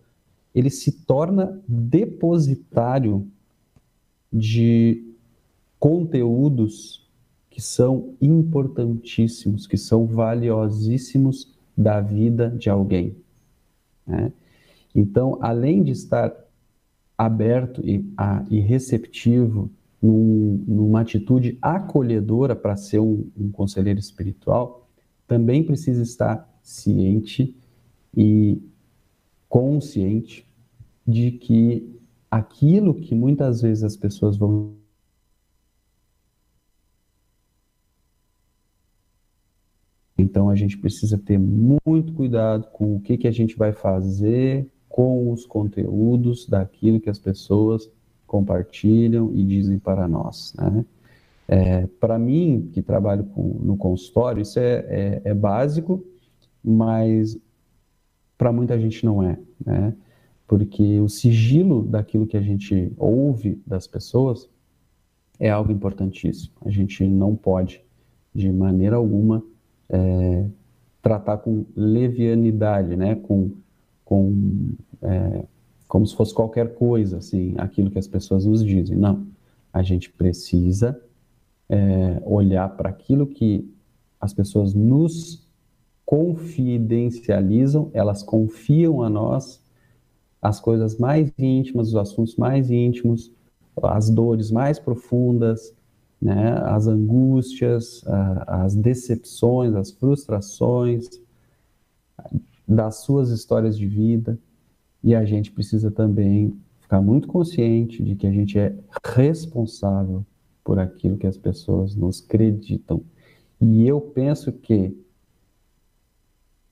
ele 0.54 0.68
se 0.68 0.92
torna 0.92 1.62
depositário 1.66 3.26
de 4.30 5.02
conteúdos 5.78 7.08
que 7.48 7.62
são 7.62 8.14
importantíssimos, 8.20 9.66
que 9.66 9.78
são 9.78 10.04
valiosíssimos 10.06 11.58
da 11.80 11.98
vida 11.98 12.50
de 12.50 12.68
alguém. 12.68 13.16
Né? 14.06 14.32
Então, 14.94 15.38
além 15.40 15.82
de 15.82 15.92
estar 15.92 16.32
aberto 17.16 17.80
e, 17.84 18.04
a, 18.16 18.44
e 18.50 18.60
receptivo 18.60 19.70
num, 20.00 20.62
numa 20.66 21.00
atitude 21.00 21.58
acolhedora 21.60 22.54
para 22.54 22.76
ser 22.76 22.98
um, 22.98 23.26
um 23.36 23.50
conselheiro 23.50 23.98
espiritual, 23.98 24.88
também 25.26 25.62
precisa 25.62 26.02
estar 26.02 26.48
ciente 26.62 27.56
e 28.14 28.60
consciente 29.48 30.46
de 31.06 31.30
que 31.30 31.98
aquilo 32.30 32.94
que 32.94 33.14
muitas 33.14 33.62
vezes 33.62 33.84
as 33.84 33.96
pessoas 33.96 34.36
vão 34.36 34.74
Então 40.20 40.50
a 40.50 40.54
gente 40.54 40.76
precisa 40.78 41.18
ter 41.18 41.38
muito 41.38 42.12
cuidado 42.12 42.68
com 42.72 42.96
o 42.96 43.00
que, 43.00 43.16
que 43.16 43.28
a 43.28 43.32
gente 43.32 43.56
vai 43.56 43.72
fazer 43.72 44.66
com 44.88 45.32
os 45.32 45.46
conteúdos 45.46 46.46
daquilo 46.46 47.00
que 47.00 47.08
as 47.08 47.18
pessoas 47.18 47.90
compartilham 48.26 49.32
e 49.34 49.44
dizem 49.44 49.78
para 49.78 50.06
nós. 50.06 50.54
Né? 50.56 50.84
É, 51.48 51.86
para 51.98 52.18
mim, 52.18 52.70
que 52.72 52.82
trabalho 52.82 53.24
com, 53.24 53.42
no 53.42 53.76
consultório, 53.76 54.42
isso 54.42 54.58
é, 54.58 54.86
é, 54.88 55.22
é 55.24 55.34
básico, 55.34 56.04
mas 56.62 57.38
para 58.36 58.52
muita 58.52 58.78
gente 58.78 59.04
não 59.04 59.22
é. 59.22 59.38
Né? 59.64 59.94
porque 60.50 60.98
o 60.98 61.08
sigilo 61.08 61.84
daquilo 61.84 62.26
que 62.26 62.36
a 62.36 62.40
gente 62.40 62.92
ouve 62.98 63.62
das 63.64 63.86
pessoas 63.86 64.50
é 65.38 65.48
algo 65.48 65.70
importantíssimo. 65.70 66.52
A 66.66 66.70
gente 66.70 67.06
não 67.06 67.36
pode, 67.36 67.84
de 68.34 68.50
maneira 68.50 68.96
alguma, 68.96 69.44
é, 69.90 70.46
tratar 71.02 71.38
com 71.38 71.64
levianidade, 71.76 72.96
né? 72.96 73.14
com, 73.16 73.50
com 74.04 74.74
é, 75.02 75.44
como 75.88 76.06
se 76.06 76.14
fosse 76.14 76.32
qualquer 76.32 76.74
coisa, 76.74 77.18
assim, 77.18 77.54
aquilo 77.58 77.90
que 77.90 77.98
as 77.98 78.06
pessoas 78.06 78.46
nos 78.46 78.64
dizem. 78.64 78.96
Não, 78.96 79.26
a 79.72 79.82
gente 79.82 80.08
precisa 80.10 81.00
é, 81.68 82.22
olhar 82.24 82.68
para 82.76 82.88
aquilo 82.88 83.26
que 83.26 83.68
as 84.20 84.32
pessoas 84.32 84.72
nos 84.74 85.48
confidencializam, 86.04 87.90
elas 87.92 88.22
confiam 88.22 89.02
a 89.02 89.10
nós 89.10 89.60
as 90.42 90.58
coisas 90.58 90.96
mais 90.98 91.30
íntimas, 91.38 91.88
os 91.88 91.96
assuntos 91.96 92.36
mais 92.36 92.70
íntimos, 92.70 93.30
as 93.82 94.10
dores 94.10 94.50
mais 94.50 94.78
profundas, 94.78 95.74
né, 96.20 96.52
as 96.64 96.86
angústias, 96.86 98.04
as 98.46 98.74
decepções, 98.74 99.74
as 99.74 99.90
frustrações 99.90 101.08
das 102.68 102.96
suas 102.96 103.30
histórias 103.30 103.76
de 103.78 103.86
vida. 103.86 104.38
E 105.02 105.14
a 105.14 105.24
gente 105.24 105.50
precisa 105.50 105.90
também 105.90 106.60
ficar 106.80 107.00
muito 107.00 107.26
consciente 107.26 108.02
de 108.02 108.14
que 108.14 108.26
a 108.26 108.32
gente 108.32 108.58
é 108.58 108.76
responsável 109.04 110.24
por 110.62 110.78
aquilo 110.78 111.16
que 111.16 111.26
as 111.26 111.38
pessoas 111.38 111.94
nos 111.94 112.22
acreditam. 112.22 113.02
E 113.60 113.86
eu 113.86 114.00
penso 114.00 114.52
que 114.52 114.96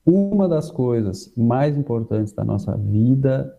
uma 0.05 0.47
das 0.47 0.71
coisas 0.71 1.31
mais 1.35 1.77
importantes 1.77 2.33
da 2.33 2.43
nossa 2.43 2.75
vida 2.77 3.57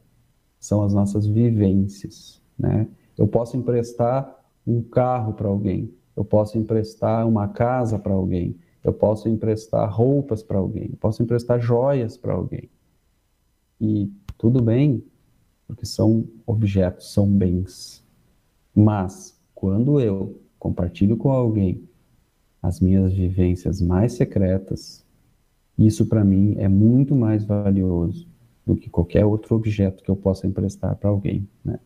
são 0.58 0.82
as 0.82 0.92
nossas 0.92 1.26
vivências, 1.26 2.40
né? 2.58 2.88
Eu 3.16 3.26
posso 3.28 3.56
emprestar 3.56 4.39
um 4.66 4.82
carro 4.82 5.32
para 5.32 5.48
alguém, 5.48 5.92
eu 6.16 6.24
posso 6.24 6.58
emprestar 6.58 7.26
uma 7.26 7.48
casa 7.48 7.98
para 7.98 8.12
alguém, 8.12 8.56
eu 8.82 8.92
posso 8.92 9.28
emprestar 9.28 9.90
roupas 9.90 10.42
para 10.42 10.58
alguém, 10.58 10.88
eu 10.90 10.96
posso 10.98 11.22
emprestar 11.22 11.60
joias 11.60 12.16
para 12.16 12.34
alguém. 12.34 12.68
E 13.80 14.10
tudo 14.36 14.62
bem, 14.62 15.02
porque 15.66 15.86
são 15.86 16.26
objetos, 16.46 17.12
são 17.12 17.26
bens. 17.26 18.04
Mas 18.74 19.38
quando 19.54 20.00
eu 20.00 20.40
compartilho 20.58 21.16
com 21.16 21.30
alguém 21.30 21.88
as 22.62 22.80
minhas 22.80 23.12
vivências 23.12 23.80
mais 23.80 24.12
secretas, 24.12 25.04
isso 25.78 26.06
para 26.06 26.24
mim 26.24 26.54
é 26.58 26.68
muito 26.68 27.16
mais 27.16 27.44
valioso 27.44 28.28
do 28.66 28.76
que 28.76 28.90
qualquer 28.90 29.24
outro 29.24 29.56
objeto 29.56 30.02
que 30.04 30.10
eu 30.10 30.16
possa 30.16 30.46
emprestar 30.46 30.94
para 30.96 31.08
alguém, 31.08 31.48
né? 31.64 31.78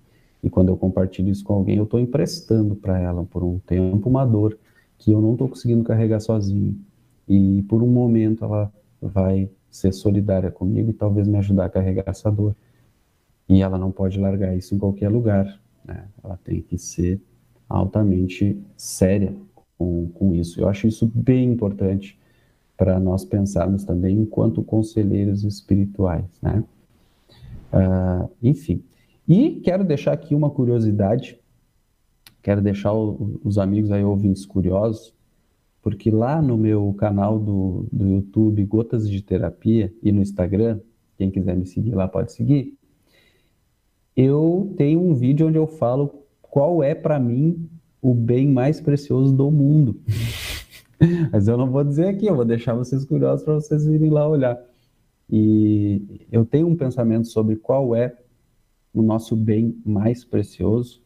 E 0.44 0.50
quando 0.50 0.68
eu 0.68 0.76
compartilho 0.76 1.30
isso 1.30 1.42
com 1.42 1.54
alguém, 1.54 1.78
eu 1.78 1.84
estou 1.84 1.98
emprestando 1.98 2.76
para 2.76 3.00
ela 3.00 3.24
por 3.24 3.42
um 3.42 3.58
tempo 3.60 4.10
uma 4.10 4.26
dor 4.26 4.58
que 4.98 5.10
eu 5.10 5.18
não 5.18 5.32
estou 5.32 5.48
conseguindo 5.48 5.82
carregar 5.82 6.20
sozinho. 6.20 6.78
E 7.26 7.62
por 7.62 7.82
um 7.82 7.86
momento 7.86 8.44
ela 8.44 8.70
vai 9.00 9.48
ser 9.70 9.90
solidária 9.92 10.50
comigo 10.50 10.90
e 10.90 10.92
talvez 10.92 11.26
me 11.26 11.38
ajudar 11.38 11.64
a 11.64 11.68
carregar 11.70 12.04
essa 12.06 12.30
dor. 12.30 12.54
E 13.48 13.62
ela 13.62 13.78
não 13.78 13.90
pode 13.90 14.20
largar 14.20 14.54
isso 14.54 14.74
em 14.74 14.78
qualquer 14.78 15.08
lugar. 15.08 15.58
Né? 15.82 16.04
Ela 16.22 16.38
tem 16.44 16.60
que 16.60 16.76
ser 16.76 17.18
altamente 17.66 18.62
séria 18.76 19.34
com, 19.78 20.10
com 20.10 20.34
isso. 20.34 20.60
Eu 20.60 20.68
acho 20.68 20.86
isso 20.86 21.10
bem 21.14 21.52
importante 21.52 22.18
para 22.76 23.00
nós 23.00 23.24
pensarmos 23.24 23.82
também 23.82 24.18
enquanto 24.18 24.62
conselheiros 24.62 25.42
espirituais. 25.42 26.26
Né? 26.42 26.62
Uh, 27.72 28.28
enfim, 28.42 28.82
e 29.26 29.60
quero 29.60 29.84
deixar 29.84 30.12
aqui 30.12 30.34
uma 30.34 30.50
curiosidade, 30.50 31.38
quero 32.42 32.60
deixar 32.60 32.92
o, 32.92 33.40
os 33.42 33.58
amigos 33.58 33.90
aí 33.90 34.04
ouvintes 34.04 34.44
curiosos, 34.44 35.14
porque 35.82 36.10
lá 36.10 36.40
no 36.40 36.56
meu 36.56 36.94
canal 36.94 37.38
do, 37.38 37.86
do 37.92 38.08
YouTube 38.08 38.64
Gotas 38.64 39.08
de 39.08 39.22
Terapia 39.22 39.92
e 40.02 40.12
no 40.12 40.22
Instagram, 40.22 40.80
quem 41.16 41.30
quiser 41.30 41.56
me 41.56 41.66
seguir 41.66 41.94
lá 41.94 42.08
pode 42.08 42.32
seguir, 42.32 42.76
eu 44.16 44.72
tenho 44.76 45.00
um 45.00 45.14
vídeo 45.14 45.48
onde 45.48 45.58
eu 45.58 45.66
falo 45.66 46.24
qual 46.42 46.82
é 46.82 46.94
para 46.94 47.18
mim 47.18 47.68
o 48.00 48.14
bem 48.14 48.48
mais 48.48 48.80
precioso 48.80 49.34
do 49.34 49.50
mundo. 49.50 50.00
Mas 51.32 51.48
eu 51.48 51.56
não 51.56 51.70
vou 51.70 51.82
dizer 51.82 52.06
aqui, 52.06 52.26
eu 52.26 52.36
vou 52.36 52.44
deixar 52.44 52.74
vocês 52.74 53.04
curiosos 53.04 53.44
para 53.44 53.54
vocês 53.54 53.86
irem 53.86 54.10
lá 54.10 54.28
olhar. 54.28 54.58
E 55.28 56.26
eu 56.30 56.44
tenho 56.44 56.68
um 56.68 56.76
pensamento 56.76 57.26
sobre 57.28 57.56
qual 57.56 57.94
é 57.94 58.14
o 58.94 59.02
nosso 59.02 59.34
bem 59.34 59.76
mais 59.84 60.24
precioso 60.24 61.02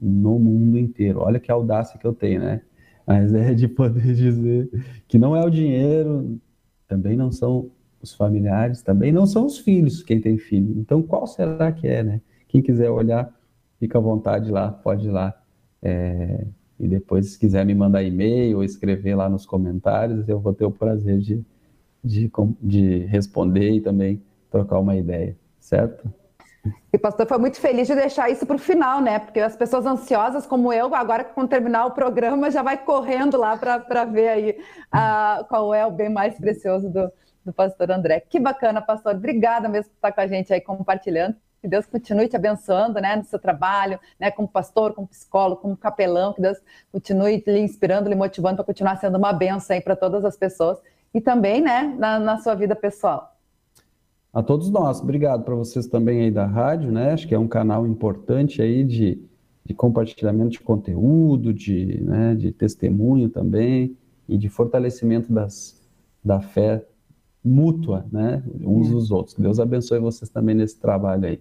no 0.00 0.38
mundo 0.38 0.78
inteiro. 0.78 1.20
Olha 1.20 1.40
que 1.40 1.50
audácia 1.50 1.98
que 1.98 2.06
eu 2.06 2.12
tenho, 2.12 2.40
né? 2.40 2.62
A 3.06 3.22
ideia 3.22 3.54
de 3.56 3.66
poder 3.66 4.14
dizer 4.14 4.70
que 5.08 5.18
não 5.18 5.34
é 5.34 5.44
o 5.44 5.50
dinheiro, 5.50 6.38
também 6.86 7.16
não 7.16 7.32
são 7.32 7.70
os 8.02 8.14
familiares, 8.14 8.82
também 8.82 9.12
não 9.12 9.26
são 9.26 9.46
os 9.46 9.58
filhos, 9.58 10.02
quem 10.02 10.20
tem 10.20 10.38
filho. 10.38 10.78
Então, 10.78 11.02
qual 11.02 11.26
será 11.26 11.72
que 11.72 11.86
é, 11.86 12.02
né? 12.02 12.20
Quem 12.48 12.62
quiser 12.62 12.90
olhar, 12.90 13.34
fica 13.78 13.98
à 13.98 14.00
vontade 14.00 14.50
lá, 14.50 14.70
pode 14.70 15.08
ir 15.08 15.10
lá. 15.10 15.34
É... 15.82 16.46
E 16.78 16.88
depois, 16.88 17.32
se 17.32 17.38
quiser 17.38 17.64
me 17.66 17.74
mandar 17.74 18.02
e-mail 18.02 18.58
ou 18.58 18.64
escrever 18.64 19.14
lá 19.14 19.28
nos 19.28 19.44
comentários, 19.44 20.26
eu 20.28 20.40
vou 20.40 20.54
ter 20.54 20.64
o 20.64 20.70
prazer 20.70 21.18
de, 21.18 21.44
de, 22.02 22.30
de 22.62 22.98
responder 23.00 23.70
e 23.72 23.80
também 23.82 24.22
trocar 24.50 24.78
uma 24.78 24.96
ideia, 24.96 25.36
certo? 25.58 26.10
E 26.64 26.96
o 26.96 27.00
pastor 27.00 27.26
foi 27.26 27.38
muito 27.38 27.58
feliz 27.58 27.86
de 27.86 27.94
deixar 27.94 28.28
isso 28.30 28.44
para 28.44 28.56
o 28.56 28.58
final, 28.58 29.00
né? 29.00 29.18
Porque 29.18 29.40
as 29.40 29.56
pessoas 29.56 29.86
ansiosas 29.86 30.46
como 30.46 30.72
eu, 30.72 30.94
agora 30.94 31.24
quando 31.24 31.48
terminar 31.48 31.86
o 31.86 31.92
programa, 31.92 32.50
já 32.50 32.62
vai 32.62 32.76
correndo 32.76 33.38
lá 33.38 33.56
para 33.56 34.04
ver 34.04 34.28
aí 34.28 34.50
uh, 34.94 35.44
qual 35.44 35.72
é 35.72 35.86
o 35.86 35.90
bem 35.90 36.10
mais 36.10 36.36
precioso 36.36 36.90
do, 36.90 37.10
do 37.44 37.52
pastor 37.52 37.90
André. 37.90 38.20
Que 38.20 38.38
bacana, 38.38 38.82
pastor. 38.82 39.14
Obrigada 39.14 39.68
mesmo 39.68 39.90
por 39.90 39.96
estar 39.96 40.12
com 40.12 40.20
a 40.20 40.26
gente 40.26 40.52
aí 40.52 40.60
compartilhando. 40.60 41.36
Que 41.62 41.68
Deus 41.68 41.86
continue 41.86 42.26
te 42.26 42.36
abençoando, 42.36 43.00
né, 43.00 43.16
no 43.16 43.24
seu 43.24 43.38
trabalho, 43.38 44.00
né, 44.18 44.30
como 44.30 44.48
pastor, 44.48 44.94
como 44.94 45.06
psicólogo, 45.06 45.60
como 45.60 45.76
capelão. 45.76 46.32
Que 46.32 46.42
Deus 46.42 46.58
continue 46.90 47.42
lhe 47.46 47.60
inspirando, 47.60 48.08
lhe 48.08 48.14
motivando 48.14 48.56
para 48.56 48.64
continuar 48.64 48.96
sendo 48.96 49.16
uma 49.16 49.32
benção 49.32 49.76
aí 49.76 49.82
para 49.82 49.94
todas 49.94 50.24
as 50.24 50.36
pessoas 50.36 50.78
e 51.12 51.20
também, 51.20 51.60
né, 51.60 51.94
na, 51.98 52.18
na 52.18 52.38
sua 52.38 52.54
vida 52.54 52.74
pessoal 52.74 53.30
a 54.32 54.42
todos 54.42 54.70
nós. 54.70 55.00
Obrigado 55.00 55.44
para 55.44 55.54
vocês 55.54 55.86
também 55.86 56.22
aí 56.22 56.30
da 56.30 56.46
rádio, 56.46 56.90
né? 56.90 57.12
Acho 57.12 57.26
que 57.26 57.34
é 57.34 57.38
um 57.38 57.48
canal 57.48 57.86
importante 57.86 58.62
aí 58.62 58.84
de, 58.84 59.20
de 59.64 59.74
compartilhamento 59.74 60.50
de 60.50 60.60
conteúdo, 60.60 61.52
de, 61.52 62.00
né, 62.02 62.34
de 62.34 62.52
testemunho 62.52 63.28
também 63.28 63.96
e 64.28 64.38
de 64.38 64.48
fortalecimento 64.48 65.32
das, 65.32 65.80
da 66.24 66.40
fé 66.40 66.84
mútua, 67.44 68.06
né? 68.12 68.42
Uns 68.60 68.88
é. 68.88 68.90
dos 68.90 69.10
outros. 69.10 69.34
Que 69.34 69.42
Deus 69.42 69.58
abençoe 69.58 69.98
vocês 69.98 70.30
também 70.30 70.54
nesse 70.54 70.78
trabalho 70.78 71.26
aí. 71.26 71.40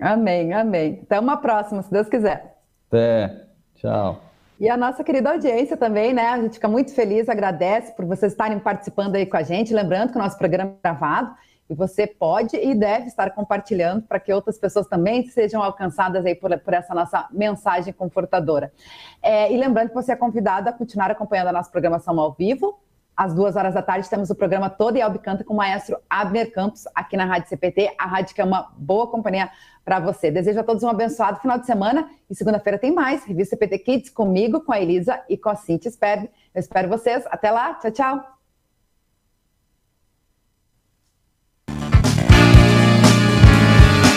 Amém, 0.00 0.52
amém. 0.52 1.00
Até 1.02 1.20
uma 1.20 1.36
próxima, 1.36 1.82
se 1.82 1.90
Deus 1.90 2.08
quiser. 2.08 2.58
Até. 2.88 3.46
Tchau. 3.74 4.22
E 4.58 4.68
a 4.68 4.76
nossa 4.76 5.02
querida 5.02 5.30
audiência 5.32 5.76
também, 5.76 6.12
né? 6.12 6.28
A 6.28 6.40
gente 6.40 6.54
fica 6.54 6.68
muito 6.68 6.92
feliz, 6.94 7.28
agradece 7.28 7.92
por 7.94 8.04
vocês 8.04 8.32
estarem 8.32 8.58
participando 8.58 9.16
aí 9.16 9.26
com 9.26 9.36
a 9.36 9.42
gente. 9.42 9.74
Lembrando 9.74 10.12
que 10.12 10.18
o 10.18 10.22
nosso 10.22 10.38
programa 10.38 10.72
é 10.72 10.88
gravado 10.88 11.34
e 11.70 11.74
você 11.74 12.04
pode 12.04 12.56
e 12.56 12.74
deve 12.74 13.06
estar 13.06 13.30
compartilhando 13.30 14.02
para 14.02 14.18
que 14.18 14.32
outras 14.32 14.58
pessoas 14.58 14.88
também 14.88 15.24
sejam 15.28 15.62
alcançadas 15.62 16.26
aí 16.26 16.34
por, 16.34 16.58
por 16.58 16.74
essa 16.74 16.92
nossa 16.92 17.28
mensagem 17.30 17.92
confortadora. 17.92 18.72
É, 19.22 19.52
e 19.52 19.56
lembrando 19.56 19.90
que 19.90 19.94
você 19.94 20.10
é 20.10 20.16
convidado 20.16 20.68
a 20.68 20.72
continuar 20.72 21.12
acompanhando 21.12 21.46
a 21.46 21.52
nossa 21.52 21.70
programação 21.70 22.18
ao 22.18 22.32
vivo. 22.32 22.80
Às 23.16 23.34
duas 23.34 23.54
horas 23.54 23.74
da 23.74 23.82
tarde 23.82 24.08
temos 24.08 24.30
o 24.30 24.34
programa 24.34 24.68
Todo 24.68 24.96
e 24.96 25.02
Albi 25.02 25.20
Canta 25.20 25.44
com 25.44 25.54
o 25.54 25.56
maestro 25.58 25.98
Abner 26.08 26.50
Campos 26.52 26.84
aqui 26.94 27.16
na 27.16 27.24
Rádio 27.24 27.48
CPT, 27.50 27.94
a 27.98 28.06
rádio 28.06 28.34
que 28.34 28.40
é 28.40 28.44
uma 28.44 28.72
boa 28.76 29.06
companhia 29.06 29.50
para 29.84 30.00
você. 30.00 30.30
Desejo 30.30 30.58
a 30.58 30.64
todos 30.64 30.82
um 30.82 30.88
abençoado 30.88 31.38
final 31.38 31.58
de 31.58 31.66
semana 31.66 32.10
e 32.28 32.34
segunda-feira 32.34 32.78
tem 32.78 32.92
mais. 32.92 33.24
Revista 33.24 33.56
CPT 33.56 33.78
Kids 33.78 34.10
comigo, 34.10 34.62
com 34.62 34.72
a 34.72 34.80
Elisa 34.80 35.22
e 35.28 35.36
com 35.36 35.50
a 35.50 35.54
Cintia 35.54 35.90
Sperb. 35.90 36.28
Eu 36.54 36.60
espero 36.60 36.88
vocês. 36.88 37.24
Até 37.30 37.50
lá. 37.50 37.74
Tchau, 37.74 37.90
tchau. 37.92 38.39